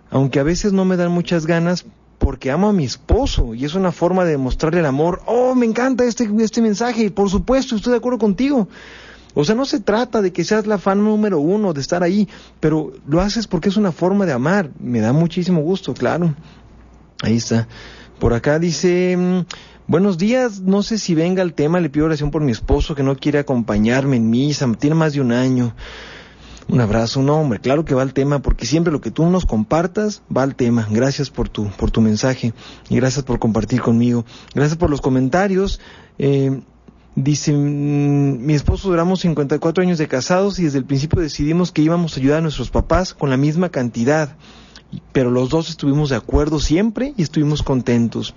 Aunque 0.10 0.40
a 0.40 0.44
veces 0.44 0.74
no 0.74 0.86
me 0.86 0.98
dan 0.98 1.12
muchas 1.12 1.46
ganas, 1.46 1.86
porque 2.18 2.52
amo 2.52 2.70
a 2.70 2.74
mi 2.74 2.86
esposo 2.86 3.54
y 3.54 3.66
es 3.66 3.76
una 3.76 3.92
forma 3.92 4.24
de 4.24 4.32
demostrarle 4.32 4.80
el 4.80 4.86
amor. 4.86 5.22
Oh, 5.26 5.54
me 5.56 5.66
encanta 5.66 6.06
este, 6.06 6.30
este 6.40 6.62
mensaje, 6.62 7.12
por 7.12 7.30
supuesto, 7.30 7.76
estoy 7.76 7.92
de 7.92 7.98
acuerdo 7.98 8.20
contigo. 8.20 8.68
O 9.34 9.44
sea, 9.44 9.54
no 9.54 9.66
se 9.66 9.82
trata 9.82 10.22
de 10.22 10.32
que 10.32 10.46
seas 10.46 10.66
la 10.66 10.78
fan 10.78 11.04
número 11.04 11.40
uno, 11.40 11.74
de 11.74 11.82
estar 11.82 12.04
ahí, 12.04 12.30
pero 12.62 12.94
lo 13.06 13.20
haces 13.20 13.48
porque 13.48 13.70
es 13.70 13.76
una 13.76 13.92
forma 13.92 14.26
de 14.26 14.32
amar. 14.32 14.72
Me 14.80 15.02
da 15.02 15.12
muchísimo 15.12 15.62
gusto, 15.62 15.94
claro. 15.94 16.34
Ahí 17.22 17.36
está. 17.36 17.68
Por 18.20 18.34
acá 18.34 18.60
dice, 18.60 19.18
mm, 19.18 19.42
buenos 19.88 20.18
días, 20.18 20.62
no 20.62 20.84
sé 20.84 20.98
si 20.98 21.16
venga 21.16 21.42
el 21.42 21.54
tema, 21.54 21.80
le 21.80 21.90
pido 21.90 22.06
oración 22.06 22.32
por 22.32 22.42
mi 22.42 22.52
esposo 22.52 22.96
que 22.96 23.04
no 23.04 23.16
quiere 23.16 23.40
acompañarme 23.40 24.18
en 24.18 24.30
misa, 24.30 24.72
tiene 24.80 24.96
más 24.96 25.14
de 25.14 25.22
un 25.22 25.32
año. 25.32 25.76
Un 26.68 26.82
abrazo, 26.82 27.22
no 27.22 27.36
hombre, 27.40 27.60
claro 27.60 27.86
que 27.86 27.94
va 27.94 28.02
al 28.02 28.14
tema, 28.14 28.40
porque 28.40 28.66
siempre 28.66 28.92
lo 28.92 29.00
que 29.00 29.12
tú 29.12 29.24
nos 29.28 29.46
compartas 29.46 30.24
va 30.36 30.42
al 30.42 30.56
tema. 30.56 30.88
Gracias 30.90 31.30
por 31.30 31.48
tu, 31.48 31.68
por 31.70 31.92
tu 31.92 32.02
mensaje 32.02 32.54
y 32.90 32.96
gracias 32.96 33.24
por 33.24 33.38
compartir 33.38 33.82
conmigo. 33.82 34.26
Gracias 34.56 34.76
por 34.76 34.90
los 34.90 35.02
comentarios. 35.02 35.80
Eh, 36.18 36.62
Dice, 37.16 37.54
mm, 37.54 38.46
mi 38.46 38.56
esposo 38.56 38.90
duramos 38.90 39.22
54 39.22 39.82
años 39.82 39.98
de 39.98 40.10
casados 40.10 40.60
y 40.60 40.66
desde 40.66 40.80
el 40.80 40.84
principio 40.84 41.22
decidimos 41.22 41.72
que 41.72 41.82
íbamos 41.82 42.16
a 42.16 42.20
ayudar 42.20 42.40
a 42.40 42.42
nuestros 42.42 42.70
papás 42.70 43.14
con 43.14 43.30
la 43.30 43.38
misma 43.38 43.70
cantidad, 43.70 44.36
pero 45.14 45.32
los 45.32 45.48
dos 45.48 45.70
estuvimos 45.70 46.10
de 46.10 46.18
acuerdo 46.18 46.60
siempre 46.60 47.14
y 47.16 47.24
estuvimos 47.24 47.64
contentos 47.64 48.36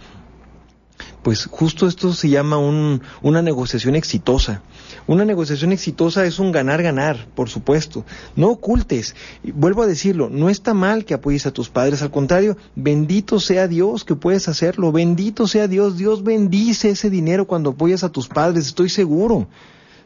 pues 1.29 1.45
justo 1.45 1.87
esto 1.87 2.15
se 2.15 2.31
llama 2.31 2.57
un, 2.57 3.03
una 3.21 3.43
negociación 3.43 3.95
exitosa. 3.97 4.63
Una 5.07 5.27
negociación 5.27 5.73
exitosa 5.73 6.25
es 6.25 6.39
un 6.39 6.53
ganar-ganar, 6.53 7.29
por 7.35 7.51
supuesto. 7.51 8.07
No 8.35 8.49
ocultes, 8.49 9.15
vuelvo 9.45 9.83
a 9.83 9.87
decirlo, 9.87 10.31
no 10.31 10.49
está 10.49 10.73
mal 10.73 11.05
que 11.05 11.13
apoyes 11.13 11.45
a 11.45 11.51
tus 11.51 11.69
padres, 11.69 12.01
al 12.01 12.11
contrario, 12.11 12.57
bendito 12.77 13.41
sea 13.41 13.69
Dios 13.69 14.07
que 14.07 14.15
puedes 14.15 14.49
hacerlo, 14.49 14.91
bendito 14.91 15.47
sea 15.47 15.69
Dios, 15.69 15.99
Dios 15.99 16.25
bendice 16.25 16.89
ese 16.89 17.11
dinero 17.11 17.47
cuando 17.47 17.73
apoyas 17.73 18.05
a 18.05 18.09
tus 18.09 18.27
padres, 18.27 18.69
estoy 18.69 18.89
seguro. 18.89 19.49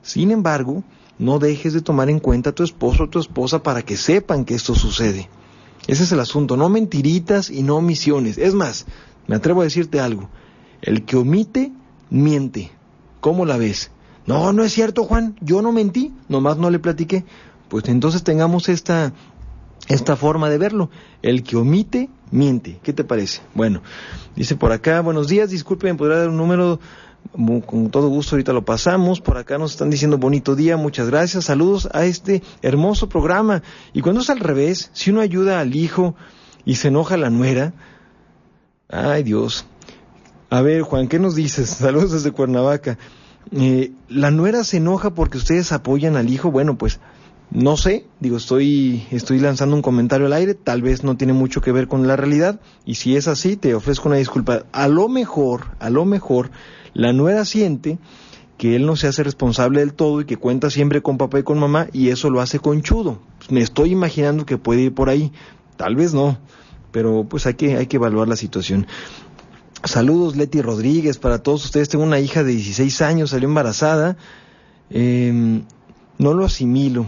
Sin 0.03 0.33
embargo, 0.33 0.83
no 1.21 1.39
dejes 1.39 1.73
de 1.73 1.83
tomar 1.83 2.11
en 2.11 2.19
cuenta 2.19 2.51
a 2.51 2.53
tu 2.53 2.65
esposo 2.65 3.05
o 3.05 3.09
tu 3.09 3.21
esposa 3.21 3.63
para 3.63 3.83
que 3.83 3.97
sepan 3.97 4.45
que 4.45 4.57
esto 4.57 4.75
sucede. 4.75 5.31
Ese 5.87 6.03
es 6.03 6.11
el 6.11 6.19
asunto, 6.19 6.57
no 6.57 6.69
mentiritas 6.69 7.49
y 7.49 7.63
no 7.63 7.77
omisiones. 7.77 8.39
Es 8.39 8.55
más, 8.55 8.87
me 9.29 9.37
atrevo 9.37 9.61
a 9.61 9.65
decirte 9.65 10.01
algo, 10.01 10.29
el 10.83 11.05
que 11.05 11.17
omite, 11.17 11.73
miente. 12.11 12.71
¿Cómo 13.21 13.47
la 13.47 13.57
ves? 13.57 13.91
No, 14.27 14.53
no 14.53 14.65
es 14.65 14.73
cierto, 14.73 15.05
Juan. 15.05 15.37
Yo 15.41 15.63
no 15.63 15.73
mentí, 15.73 16.13
nomás 16.29 16.59
no 16.59 16.71
le 16.71 16.79
platiqué. 16.79 17.25
Pues 17.69 17.89
entonces 17.89 18.23
tengamos 18.23 18.69
esta, 18.69 19.13
esta 19.89 20.17
forma 20.17 20.51
de 20.51 20.59
verlo. 20.59 20.91
El 21.23 21.43
que 21.43 21.57
omite, 21.57 22.11
miente. 22.31 22.79
¿Qué 22.83 22.93
te 22.93 23.05
parece? 23.05 23.41
Bueno, 23.55 23.83
dice 24.37 24.57
por 24.57 24.73
acá, 24.73 25.01
buenos 25.01 25.29
días, 25.29 25.51
disculpen, 25.51 25.97
podrá 25.97 26.19
dar 26.19 26.29
un 26.29 26.37
número, 26.37 26.81
con 27.67 27.91
todo 27.91 28.09
gusto 28.09 28.35
ahorita 28.35 28.53
lo 28.53 28.65
pasamos. 28.65 29.21
Por 29.21 29.39
acá 29.39 29.59
nos 29.59 29.73
están 29.73 29.91
diciendo 29.91 30.19
bonito 30.19 30.55
día, 30.55 30.77
muchas 30.77 31.09
gracias, 31.09 31.45
saludos 31.45 31.89
a 31.93 32.05
este 32.05 32.43
hermoso 32.63 33.09
programa. 33.09 33.63
Y 33.93 34.03
cuando 34.03 34.21
es 34.21 34.31
al 34.31 34.41
revés, 34.41 34.91
si 34.93 35.11
uno 35.11 35.21
ayuda 35.21 35.61
al 35.61 35.75
hijo 35.75 36.15
y 36.65 36.77
se 36.77 36.89
enoja 36.89 37.17
la 37.17 37.31
nuera, 37.31 37.73
ay 38.89 39.23
Dios, 39.23 39.65
a 40.53 40.61
ver, 40.61 40.83
Juan, 40.83 41.09
¿qué 41.09 41.19
nos 41.19 41.35
dices? 41.35 41.71
Saludos 41.79 42.13
desde 42.13 42.31
Cuernavaca. 42.31 42.99
Eh, 43.53 43.93
la 44.11 44.31
nuera 44.31 44.65
se 44.65 44.77
enoja 44.77 45.15
porque 45.15 45.39
ustedes 45.39 45.73
apoyan 45.73 46.15
al 46.15 46.29
hijo. 46.29 46.51
Bueno, 46.51 46.77
pues 46.77 47.01
no 47.51 47.79
sé, 47.79 48.05
digo, 48.21 48.37
estoy, 48.37 49.07
estoy 49.11 49.41
lanzando 49.41 49.75
un 49.75 49.81
comentario 49.81 50.27
al 50.27 50.35
aire, 50.35 50.53
tal 50.53 50.83
vez 50.83 51.05
no 51.05 51.17
tiene 51.17 51.33
mucho 51.33 51.63
que 51.63 51.73
ver 51.73 51.89
con 51.89 52.07
la 52.07 52.17
realidad, 52.17 52.61
y 52.85 52.97
si 52.97 53.17
es 53.17 53.29
así, 53.29 53.57
te 53.57 53.75
ofrezco 53.75 54.09
una 54.09 54.19
disculpa. 54.19 54.65
A 54.73 54.89
lo 54.89 55.09
mejor, 55.09 55.69
a 55.79 55.89
lo 55.89 56.05
mejor, 56.05 56.51
la 56.93 57.15
nuera 57.15 57.47
siente 57.47 57.99
que 58.59 58.77
él 58.77 58.85
no 58.85 58.97
se 58.97 59.07
hace 59.07 59.23
responsable 59.23 59.81
del 59.81 59.95
todo 59.95 60.21
y 60.21 60.27
que 60.27 60.37
cuenta 60.37 60.69
siempre 60.69 61.01
con 61.01 61.17
papá 61.17 61.39
y 61.39 61.45
con 61.45 61.59
mamá, 61.59 61.87
y 61.95 62.11
eso 62.11 62.29
lo 62.29 62.43
hace 62.43 62.59
conchudo. 62.59 63.21
Me 63.49 63.63
estoy 63.63 63.93
imaginando 63.93 64.45
que 64.45 64.59
puede 64.59 64.83
ir 64.83 64.95
por 64.95 65.09
ahí, 65.09 65.33
tal 65.79 65.97
vez 65.97 66.13
no, 66.13 66.37
pero 66.91 67.25
pues 67.29 67.47
hay 67.47 67.55
que, 67.55 67.77
hay 67.77 67.87
que 67.87 67.97
evaluar 67.97 68.29
la 68.29 68.37
situación. 68.37 68.87
Saludos 69.85 70.37
Leti 70.37 70.63
Rodríguez 70.63 71.19
para 71.19 71.43
todos 71.43 71.65
ustedes. 71.65 71.89
Tengo 71.89 72.05
una 72.05 72.21
hija 72.21 72.45
de 72.45 72.53
16 72.53 73.03
años, 73.03 73.31
salió 73.31 73.49
embarazada. 73.49 74.17
Em, 74.91 75.63
no 76.19 76.35
lo 76.35 76.45
asimilo. 76.45 77.07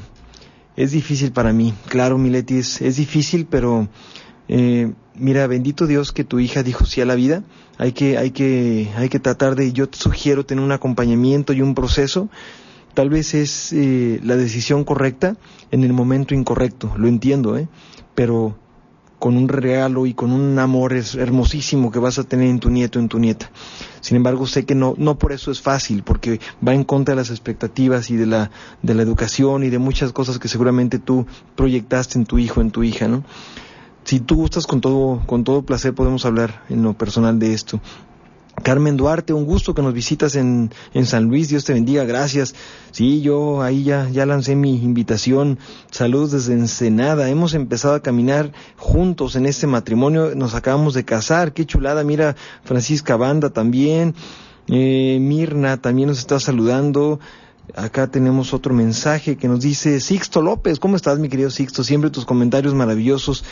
Es 0.76 0.90
difícil 0.90 1.30
para 1.30 1.52
mí. 1.52 1.72
Claro, 1.88 2.18
mi 2.18 2.30
Leti, 2.30 2.56
es, 2.58 2.96
difícil, 2.96 3.46
pero 3.46 3.88
eh, 4.48 4.92
mira, 5.14 5.46
bendito 5.46 5.86
Dios 5.86 6.10
que 6.10 6.24
tu 6.24 6.40
hija 6.40 6.64
dijo 6.64 6.84
sí 6.84 7.00
a 7.00 7.04
la 7.04 7.14
vida. 7.14 7.44
Hay 7.78 7.92
que, 7.92 8.18
hay 8.18 8.32
que, 8.32 8.90
hay 8.96 9.08
que 9.08 9.20
tratar 9.20 9.54
de, 9.54 9.72
yo 9.72 9.88
te 9.88 9.98
sugiero 9.98 10.44
tener 10.44 10.64
un 10.64 10.72
acompañamiento 10.72 11.52
y 11.52 11.62
un 11.62 11.76
proceso. 11.76 12.28
Tal 12.92 13.08
vez 13.08 13.34
es 13.34 13.72
eh, 13.72 14.20
la 14.24 14.36
decisión 14.36 14.82
correcta 14.82 15.36
en 15.70 15.84
el 15.84 15.92
momento 15.92 16.34
incorrecto, 16.34 16.92
lo 16.96 17.06
entiendo, 17.06 17.56
¿eh? 17.56 17.68
Pero 18.14 18.56
con 19.24 19.38
un 19.38 19.48
regalo 19.48 20.04
y 20.04 20.12
con 20.12 20.32
un 20.32 20.58
amor 20.58 20.92
hermosísimo 20.92 21.90
que 21.90 21.98
vas 21.98 22.18
a 22.18 22.24
tener 22.24 22.46
en 22.46 22.60
tu 22.60 22.68
nieto, 22.68 22.98
en 22.98 23.08
tu 23.08 23.18
nieta. 23.18 23.50
Sin 24.02 24.18
embargo, 24.18 24.46
sé 24.46 24.66
que 24.66 24.74
no, 24.74 24.92
no 24.98 25.16
por 25.16 25.32
eso 25.32 25.50
es 25.50 25.62
fácil, 25.62 26.02
porque 26.02 26.40
va 26.60 26.74
en 26.74 26.84
contra 26.84 27.14
de 27.14 27.22
las 27.22 27.30
expectativas 27.30 28.10
y 28.10 28.16
de 28.16 28.26
la, 28.26 28.50
de 28.82 28.92
la 28.92 29.00
educación 29.00 29.64
y 29.64 29.70
de 29.70 29.78
muchas 29.78 30.12
cosas 30.12 30.38
que 30.38 30.48
seguramente 30.48 30.98
tú 30.98 31.26
proyectaste 31.56 32.18
en 32.18 32.26
tu 32.26 32.36
hijo, 32.36 32.60
en 32.60 32.70
tu 32.70 32.82
hija, 32.82 33.08
¿no? 33.08 33.24
Si 34.04 34.20
tú 34.20 34.36
gustas 34.36 34.66
con 34.66 34.82
todo, 34.82 35.22
con 35.24 35.42
todo 35.42 35.62
placer 35.62 35.94
podemos 35.94 36.26
hablar 36.26 36.62
en 36.68 36.82
lo 36.82 36.92
personal 36.92 37.38
de 37.38 37.54
esto. 37.54 37.80
Carmen 38.62 38.96
Duarte, 38.96 39.32
un 39.32 39.44
gusto 39.44 39.74
que 39.74 39.82
nos 39.82 39.92
visitas 39.92 40.36
en, 40.36 40.70
en, 40.94 41.06
San 41.06 41.24
Luis, 41.24 41.48
Dios 41.48 41.64
te 41.64 41.72
bendiga, 41.72 42.04
gracias. 42.04 42.54
Sí, 42.92 43.20
yo 43.20 43.62
ahí 43.62 43.84
ya, 43.84 44.08
ya 44.10 44.26
lancé 44.26 44.54
mi 44.54 44.76
invitación. 44.76 45.58
Saludos 45.90 46.32
desde 46.32 46.54
Ensenada. 46.54 47.28
Hemos 47.28 47.54
empezado 47.54 47.94
a 47.94 48.00
caminar 48.00 48.52
juntos 48.76 49.36
en 49.36 49.46
este 49.46 49.66
matrimonio, 49.66 50.34
nos 50.34 50.54
acabamos 50.54 50.94
de 50.94 51.04
casar, 51.04 51.52
qué 51.52 51.66
chulada. 51.66 52.04
Mira, 52.04 52.36
Francisca 52.64 53.16
Banda 53.16 53.50
también, 53.50 54.14
eh, 54.68 55.18
Mirna 55.20 55.76
también 55.78 56.08
nos 56.08 56.18
está 56.18 56.38
saludando. 56.38 57.20
Acá 57.74 58.08
tenemos 58.08 58.52
otro 58.52 58.74
mensaje 58.74 59.36
que 59.36 59.48
nos 59.48 59.60
dice 59.60 59.98
Sixto 60.00 60.42
López, 60.42 60.78
¿cómo 60.78 60.96
estás 60.96 61.18
mi 61.18 61.30
querido 61.30 61.50
Sixto? 61.50 61.82
Siempre 61.82 62.10
tus 62.10 62.26
comentarios 62.26 62.74
maravillosos. 62.74 63.42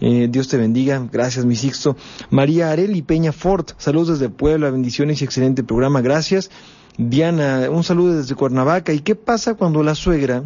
Eh, 0.00 0.28
Dios 0.30 0.48
te 0.48 0.56
bendiga. 0.56 1.06
Gracias, 1.10 1.44
mi 1.44 1.56
Sixto. 1.56 1.96
María 2.30 2.70
Areli 2.70 3.02
Peña 3.02 3.32
Fort, 3.32 3.72
saludos 3.78 4.18
desde 4.18 4.32
Puebla, 4.32 4.70
bendiciones 4.70 5.20
y 5.20 5.24
excelente 5.24 5.64
programa. 5.64 6.00
Gracias. 6.00 6.50
Diana, 6.98 7.68
un 7.70 7.84
saludo 7.84 8.16
desde 8.16 8.34
Cuernavaca. 8.34 8.92
¿Y 8.92 9.00
qué 9.00 9.14
pasa 9.14 9.54
cuando 9.54 9.82
la 9.82 9.94
suegra 9.94 10.44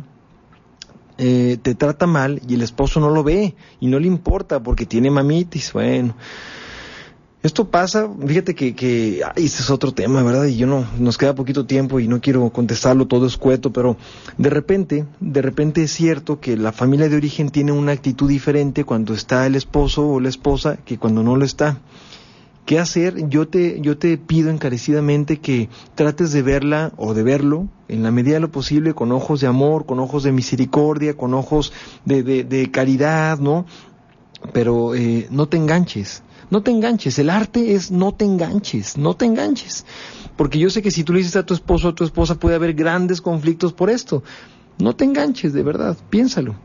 eh, 1.19 1.59
te 1.63 1.75
trata 1.75 2.07
mal 2.07 2.41
y 2.49 2.55
el 2.55 2.63
esposo 2.63 3.01
no 3.01 3.11
lo 3.11 3.23
ve 3.23 3.55
y 3.81 3.87
no 3.87 3.99
le 3.99 4.07
importa 4.07 4.63
porque 4.63 4.87
tiene 4.87 5.11
mamitis? 5.11 5.73
Bueno. 5.73 6.15
Esto 7.43 7.71
pasa, 7.71 8.07
fíjate 8.27 8.55
que, 8.55 8.75
que 8.75 9.23
ay, 9.25 9.47
este 9.47 9.63
es 9.63 9.71
otro 9.71 9.93
tema, 9.93 10.23
¿verdad? 10.23 10.45
Y 10.45 10.59
yo 10.59 10.67
no, 10.67 10.87
nos 10.99 11.17
queda 11.17 11.35
poquito 11.35 11.65
tiempo 11.65 11.99
y 11.99 12.07
no 12.07 12.21
quiero 12.21 12.51
contestarlo 12.51 13.07
todo 13.07 13.27
escueto, 13.27 13.73
pero 13.73 13.97
de 14.37 14.51
repente, 14.51 15.07
de 15.21 15.41
repente 15.41 15.83
es 15.83 15.91
cierto 15.91 16.39
que 16.39 16.59
la 16.59 16.73
familia 16.73 17.09
de 17.09 17.17
origen 17.17 17.49
tiene 17.49 17.73
una 17.73 17.93
actitud 17.93 18.29
diferente 18.29 18.85
cuando 18.85 19.15
está 19.15 19.47
el 19.47 19.57
esposo 19.57 20.07
o 20.07 20.21
la 20.21 20.29
esposa 20.29 20.77
que 20.85 20.99
cuando 20.99 21.23
no 21.23 21.35
lo 21.35 21.47
está. 21.47 21.79
¿Qué 22.67 22.79
hacer? 22.79 23.27
Yo 23.31 23.49
te, 23.49 23.81
yo 23.81 23.97
te 23.97 24.19
pido 24.19 24.51
encarecidamente 24.51 25.39
que 25.39 25.71
trates 25.95 26.33
de 26.33 26.43
verla 26.43 26.93
o 26.99 27.15
de 27.15 27.23
verlo 27.23 27.69
en 27.89 28.03
la 28.03 28.11
medida 28.11 28.35
de 28.35 28.41
lo 28.41 28.51
posible 28.51 28.93
con 28.93 29.13
ojos 29.13 29.41
de 29.41 29.47
amor, 29.47 29.87
con 29.87 29.99
ojos 29.99 30.25
de 30.25 30.33
misericordia, 30.33 31.17
con 31.17 31.33
ojos 31.33 31.73
de, 32.05 32.23
de, 32.23 32.45
de 32.45 32.71
caridad, 32.71 33.39
¿no? 33.39 33.65
Pero 34.53 34.95
eh, 34.95 35.27
no 35.31 35.49
te 35.49 35.57
enganches 35.57 36.23
no 36.51 36.63
te 36.63 36.71
enganches, 36.71 37.19
el 37.19 37.31
arte 37.31 37.75
es 37.75 37.91
no 37.91 38.13
te 38.13 38.25
enganches, 38.25 38.99
no 38.99 39.15
te 39.15 39.25
enganches. 39.25 39.85
Porque 40.37 40.59
yo 40.59 40.71
sé 40.71 40.83
que 40.83 40.91
si 40.91 41.05
tú 41.05 41.13
le 41.13 41.19
dices 41.19 41.37
a 41.37 41.47
tu 41.47 41.55
esposo 41.55 41.89
o 41.89 41.91
a 41.91 41.95
tu 41.95 42.05
esposa 42.05 42.35
puede 42.35 42.57
haber 42.57 42.75
grandes 42.75 43.21
conflictos 43.21 43.73
por 43.73 43.91
esto. 43.91 44.23
No 44.79 44.97
te 44.97 45.05
enganches, 45.05 45.53
de 45.53 45.63
verdad, 45.63 45.97
piénsalo. 46.09 46.57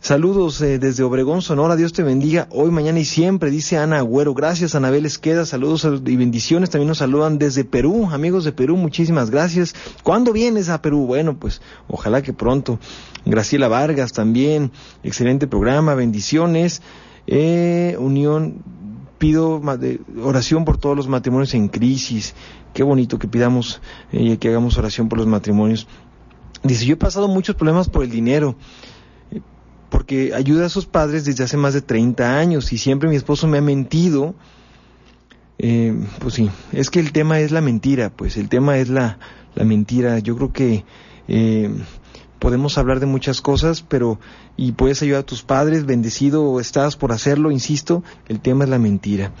Saludos 0.00 0.60
eh, 0.60 0.78
desde 0.78 1.02
Obregón, 1.02 1.42
Sonora, 1.42 1.74
Dios 1.74 1.92
te 1.92 2.04
bendiga 2.04 2.46
hoy, 2.52 2.70
mañana 2.70 3.00
y 3.00 3.04
siempre, 3.04 3.50
dice 3.50 3.76
Ana 3.76 3.98
Agüero. 3.98 4.34
Gracias, 4.34 4.76
Anabel 4.76 5.04
Esqueda, 5.04 5.44
saludos 5.46 5.84
y 5.84 6.16
bendiciones. 6.16 6.70
También 6.70 6.86
nos 6.88 6.98
saludan 6.98 7.38
desde 7.38 7.64
Perú, 7.64 8.08
amigos 8.12 8.44
de 8.44 8.52
Perú, 8.52 8.76
muchísimas 8.76 9.30
gracias. 9.30 9.74
¿Cuándo 10.04 10.32
vienes 10.32 10.68
a 10.68 10.80
Perú? 10.80 11.06
Bueno, 11.06 11.36
pues 11.40 11.60
ojalá 11.88 12.22
que 12.22 12.32
pronto. 12.32 12.78
Graciela 13.24 13.66
Vargas 13.66 14.12
también, 14.12 14.70
excelente 15.02 15.48
programa, 15.48 15.94
bendiciones. 15.94 16.82
Eh, 17.26 17.96
unión, 17.98 18.62
pido 19.18 19.60
oración 20.22 20.64
por 20.64 20.78
todos 20.78 20.96
los 20.96 21.08
matrimonios 21.08 21.54
en 21.54 21.68
crisis. 21.68 22.34
Qué 22.72 22.82
bonito 22.82 23.18
que 23.18 23.28
pidamos 23.28 23.80
y 24.12 24.32
eh, 24.32 24.38
que 24.38 24.48
hagamos 24.48 24.76
oración 24.78 25.08
por 25.08 25.18
los 25.18 25.26
matrimonios. 25.26 25.86
Dice, 26.62 26.84
yo 26.84 26.94
he 26.94 26.98
pasado 26.98 27.28
muchos 27.28 27.54
problemas 27.56 27.88
por 27.88 28.04
el 28.04 28.10
dinero. 28.10 28.56
porque 29.88 30.34
ayuda 30.34 30.66
a 30.66 30.68
sus 30.68 30.84
padres 30.84 31.24
desde 31.24 31.44
hace 31.44 31.56
más 31.56 31.72
de 31.72 31.80
30 31.80 32.38
años 32.38 32.72
y 32.72 32.78
siempre 32.78 33.08
mi 33.08 33.16
esposo 33.16 33.46
me 33.46 33.58
ha 33.58 33.62
mentido. 33.62 34.34
Eh, 35.58 35.94
pues 36.18 36.34
sí, 36.34 36.50
es 36.72 36.90
que 36.90 37.00
el 37.00 37.12
tema 37.12 37.40
es 37.40 37.50
la 37.50 37.62
mentira, 37.62 38.10
pues 38.10 38.36
el 38.36 38.48
tema 38.48 38.76
es 38.78 38.88
la, 38.88 39.18
la 39.54 39.64
mentira. 39.64 40.18
Yo 40.18 40.36
creo 40.36 40.52
que 40.52 40.84
eh, 41.28 41.70
podemos 42.46 42.78
hablar 42.78 43.00
de 43.00 43.06
muchas 43.06 43.40
cosas, 43.40 43.82
pero 43.82 44.20
y 44.56 44.70
puedes 44.70 45.02
ayudar 45.02 45.22
a 45.22 45.26
tus 45.26 45.42
padres, 45.42 45.84
bendecido 45.84 46.60
estás 46.60 46.94
por 46.94 47.10
hacerlo, 47.10 47.50
insisto, 47.50 48.04
el 48.28 48.38
tema 48.38 48.62
es 48.62 48.70
la 48.70 48.78
mentira. 48.78 49.32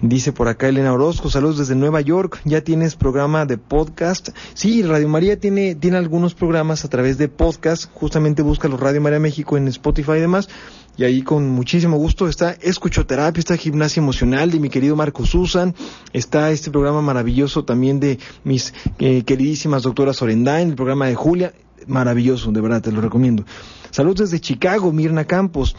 Dice 0.00 0.32
por 0.32 0.48
acá 0.48 0.66
Elena 0.66 0.94
Orozco, 0.94 1.28
saludos 1.28 1.58
desde 1.58 1.74
Nueva 1.74 2.00
York, 2.00 2.40
ya 2.46 2.62
tienes 2.62 2.96
programa 2.96 3.44
de 3.44 3.58
podcast. 3.58 4.30
Sí, 4.54 4.82
Radio 4.82 5.06
María 5.06 5.38
tiene, 5.38 5.74
tiene 5.74 5.98
algunos 5.98 6.32
programas 6.34 6.82
a 6.86 6.88
través 6.88 7.18
de 7.18 7.28
podcast, 7.28 7.90
justamente 7.92 8.40
busca 8.40 8.68
los 8.68 8.80
Radio 8.80 9.02
María 9.02 9.20
México 9.20 9.58
en 9.58 9.68
Spotify 9.68 10.12
y 10.12 10.20
demás, 10.20 10.48
y 10.96 11.04
ahí 11.04 11.20
con 11.20 11.50
muchísimo 11.50 11.98
gusto 11.98 12.26
está 12.26 12.52
Escuchoterapia, 12.52 13.38
está 13.38 13.58
Gimnasia 13.58 14.00
Emocional 14.00 14.50
de 14.50 14.60
mi 14.60 14.70
querido 14.70 14.96
Marco 14.96 15.26
Susan, 15.26 15.74
está 16.14 16.50
este 16.52 16.70
programa 16.70 17.02
maravilloso 17.02 17.66
también 17.66 18.00
de 18.00 18.18
mis 18.44 18.72
eh, 18.98 19.24
queridísimas 19.24 19.82
doctoras 19.82 20.22
Orendain, 20.22 20.70
el 20.70 20.74
programa 20.74 21.06
de 21.06 21.14
Julia, 21.14 21.52
maravilloso, 21.86 22.52
de 22.52 22.60
verdad, 22.60 22.82
te 22.82 22.92
lo 22.92 23.00
recomiendo. 23.00 23.44
Saludos 23.90 24.30
desde 24.30 24.40
Chicago, 24.40 24.92
Mirna 24.92 25.24
Campos. 25.24 25.76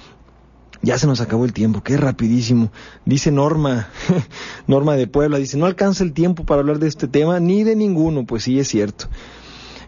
Ya 0.81 0.97
se 0.97 1.07
nos 1.07 1.21
acabó 1.21 1.45
el 1.45 1.53
tiempo, 1.53 1.81
qué 1.83 1.97
rapidísimo. 1.97 2.71
Dice 3.05 3.31
Norma, 3.31 3.87
Norma 4.67 4.95
de 4.95 5.07
Puebla, 5.07 5.37
dice, 5.37 5.57
no 5.57 5.65
alcanza 5.65 6.03
el 6.03 6.13
tiempo 6.13 6.45
para 6.45 6.61
hablar 6.61 6.79
de 6.79 6.87
este 6.87 7.07
tema 7.07 7.39
ni 7.39 7.63
de 7.63 7.75
ninguno, 7.75 8.25
pues 8.25 8.43
sí, 8.43 8.59
es 8.59 8.67
cierto. 8.67 9.07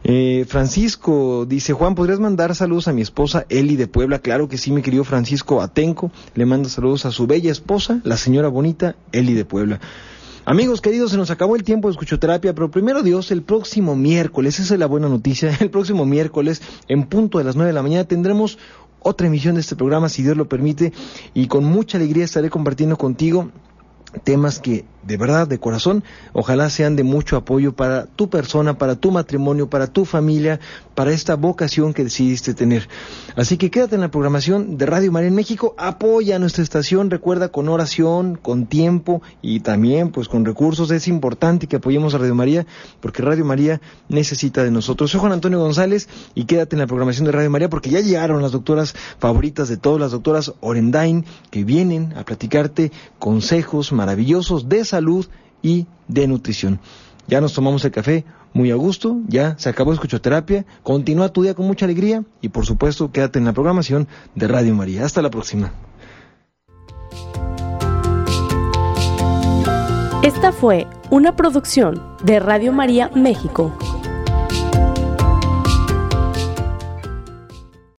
Eh, 0.03 0.45
Francisco 0.47 1.45
dice, 1.45 1.73
Juan, 1.73 1.93
¿podrías 1.93 2.19
mandar 2.19 2.55
saludos 2.55 2.87
a 2.87 2.93
mi 2.93 3.01
esposa 3.01 3.45
Eli 3.49 3.75
de 3.75 3.87
Puebla? 3.87 4.19
Claro 4.19 4.47
que 4.47 4.57
sí, 4.57 4.71
mi 4.71 4.81
querido 4.81 5.03
Francisco 5.03 5.61
Atenco. 5.61 6.11
Le 6.35 6.45
manda 6.45 6.69
saludos 6.69 7.05
a 7.05 7.11
su 7.11 7.27
bella 7.27 7.51
esposa, 7.51 7.99
la 8.03 8.17
señora 8.17 8.47
bonita 8.47 8.95
Eli 9.11 9.33
de 9.33 9.45
Puebla. 9.45 9.79
Amigos 10.49 10.81
queridos, 10.81 11.11
se 11.11 11.17
nos 11.17 11.29
acabó 11.29 11.55
el 11.55 11.63
tiempo 11.63 11.89
de 11.89 11.91
escuchoterapia, 11.91 12.55
pero 12.55 12.71
primero 12.71 13.03
Dios, 13.03 13.29
el 13.29 13.43
próximo 13.43 13.95
miércoles, 13.95 14.59
esa 14.59 14.73
es 14.73 14.79
la 14.79 14.87
buena 14.87 15.07
noticia, 15.07 15.55
el 15.59 15.69
próximo 15.69 16.07
miércoles, 16.07 16.63
en 16.87 17.03
punto 17.03 17.37
de 17.37 17.43
las 17.43 17.55
nueve 17.55 17.67
de 17.67 17.73
la 17.75 17.83
mañana, 17.83 18.05
tendremos 18.05 18.57
otra 18.99 19.27
emisión 19.27 19.53
de 19.53 19.61
este 19.61 19.75
programa, 19.75 20.09
si 20.09 20.23
Dios 20.23 20.35
lo 20.35 20.49
permite, 20.49 20.91
y 21.35 21.45
con 21.45 21.65
mucha 21.65 21.99
alegría 21.99 22.25
estaré 22.25 22.49
compartiendo 22.49 22.97
contigo 22.97 23.51
temas 24.23 24.59
que 24.59 24.85
de 25.03 25.17
verdad, 25.17 25.47
de 25.47 25.59
corazón, 25.59 26.03
ojalá 26.33 26.69
sean 26.69 26.95
de 26.95 27.03
mucho 27.03 27.37
apoyo 27.37 27.73
para 27.73 28.05
tu 28.05 28.29
persona, 28.29 28.77
para 28.77 28.95
tu 28.95 29.11
matrimonio, 29.11 29.69
para 29.69 29.87
tu 29.87 30.05
familia, 30.05 30.59
para 30.95 31.11
esta 31.11 31.35
vocación 31.35 31.93
que 31.93 32.03
decidiste 32.03 32.53
tener. 32.53 32.89
Así 33.35 33.57
que 33.57 33.71
quédate 33.71 33.95
en 33.95 34.01
la 34.01 34.11
programación 34.11 34.77
de 34.77 34.85
Radio 34.85 35.11
María 35.11 35.29
en 35.29 35.35
México, 35.35 35.73
apoya 35.77 36.35
a 36.35 36.39
nuestra 36.39 36.63
estación, 36.63 37.09
recuerda 37.09 37.49
con 37.49 37.69
oración, 37.69 38.35
con 38.35 38.65
tiempo 38.65 39.21
y 39.41 39.61
también 39.61 40.09
pues 40.09 40.27
con 40.27 40.43
recursos. 40.43 40.91
Es 40.91 41.07
importante 41.07 41.67
que 41.67 41.77
apoyemos 41.77 42.13
a 42.13 42.17
Radio 42.17 42.35
María 42.35 42.65
porque 42.99 43.21
Radio 43.21 43.45
María 43.45 43.79
necesita 44.09 44.63
de 44.63 44.71
nosotros. 44.71 45.11
Soy 45.11 45.21
Juan 45.21 45.31
Antonio 45.31 45.59
González 45.59 46.09
y 46.35 46.45
quédate 46.45 46.75
en 46.75 46.81
la 46.81 46.87
programación 46.87 47.25
de 47.25 47.31
Radio 47.31 47.49
María 47.49 47.69
porque 47.69 47.89
ya 47.89 48.01
llegaron 48.01 48.41
las 48.41 48.51
doctoras 48.51 48.93
favoritas 49.19 49.69
de 49.69 49.77
todas 49.77 50.01
las 50.01 50.11
doctoras 50.11 50.53
Orendain 50.59 51.25
que 51.49 51.63
vienen 51.63 52.13
a 52.17 52.25
platicarte 52.25 52.91
consejos 53.19 53.93
maravillosos 53.93 54.67
de 54.67 54.83
salud 54.89 55.25
y 55.61 55.87
de 56.07 56.27
nutrición. 56.27 56.79
Ya 57.27 57.41
nos 57.41 57.53
tomamos 57.53 57.85
el 57.85 57.91
café 57.91 58.25
muy 58.53 58.71
a 58.71 58.75
gusto, 58.75 59.17
ya 59.27 59.57
se 59.57 59.69
acabó 59.69 59.93
escuchoterapia, 59.93 60.65
continúa 60.83 61.29
tu 61.29 61.43
día 61.43 61.53
con 61.53 61.67
mucha 61.67 61.85
alegría 61.85 62.23
y 62.41 62.49
por 62.49 62.65
supuesto 62.65 63.11
quédate 63.11 63.39
en 63.39 63.45
la 63.45 63.53
programación 63.53 64.07
de 64.35 64.47
Radio 64.47 64.73
María. 64.75 65.05
Hasta 65.05 65.21
la 65.21 65.29
próxima. 65.29 65.71
Esta 70.23 70.51
fue 70.51 70.85
una 71.09 71.35
producción 71.35 72.01
de 72.23 72.39
Radio 72.39 72.73
María 72.73 73.09
México. 73.15 73.73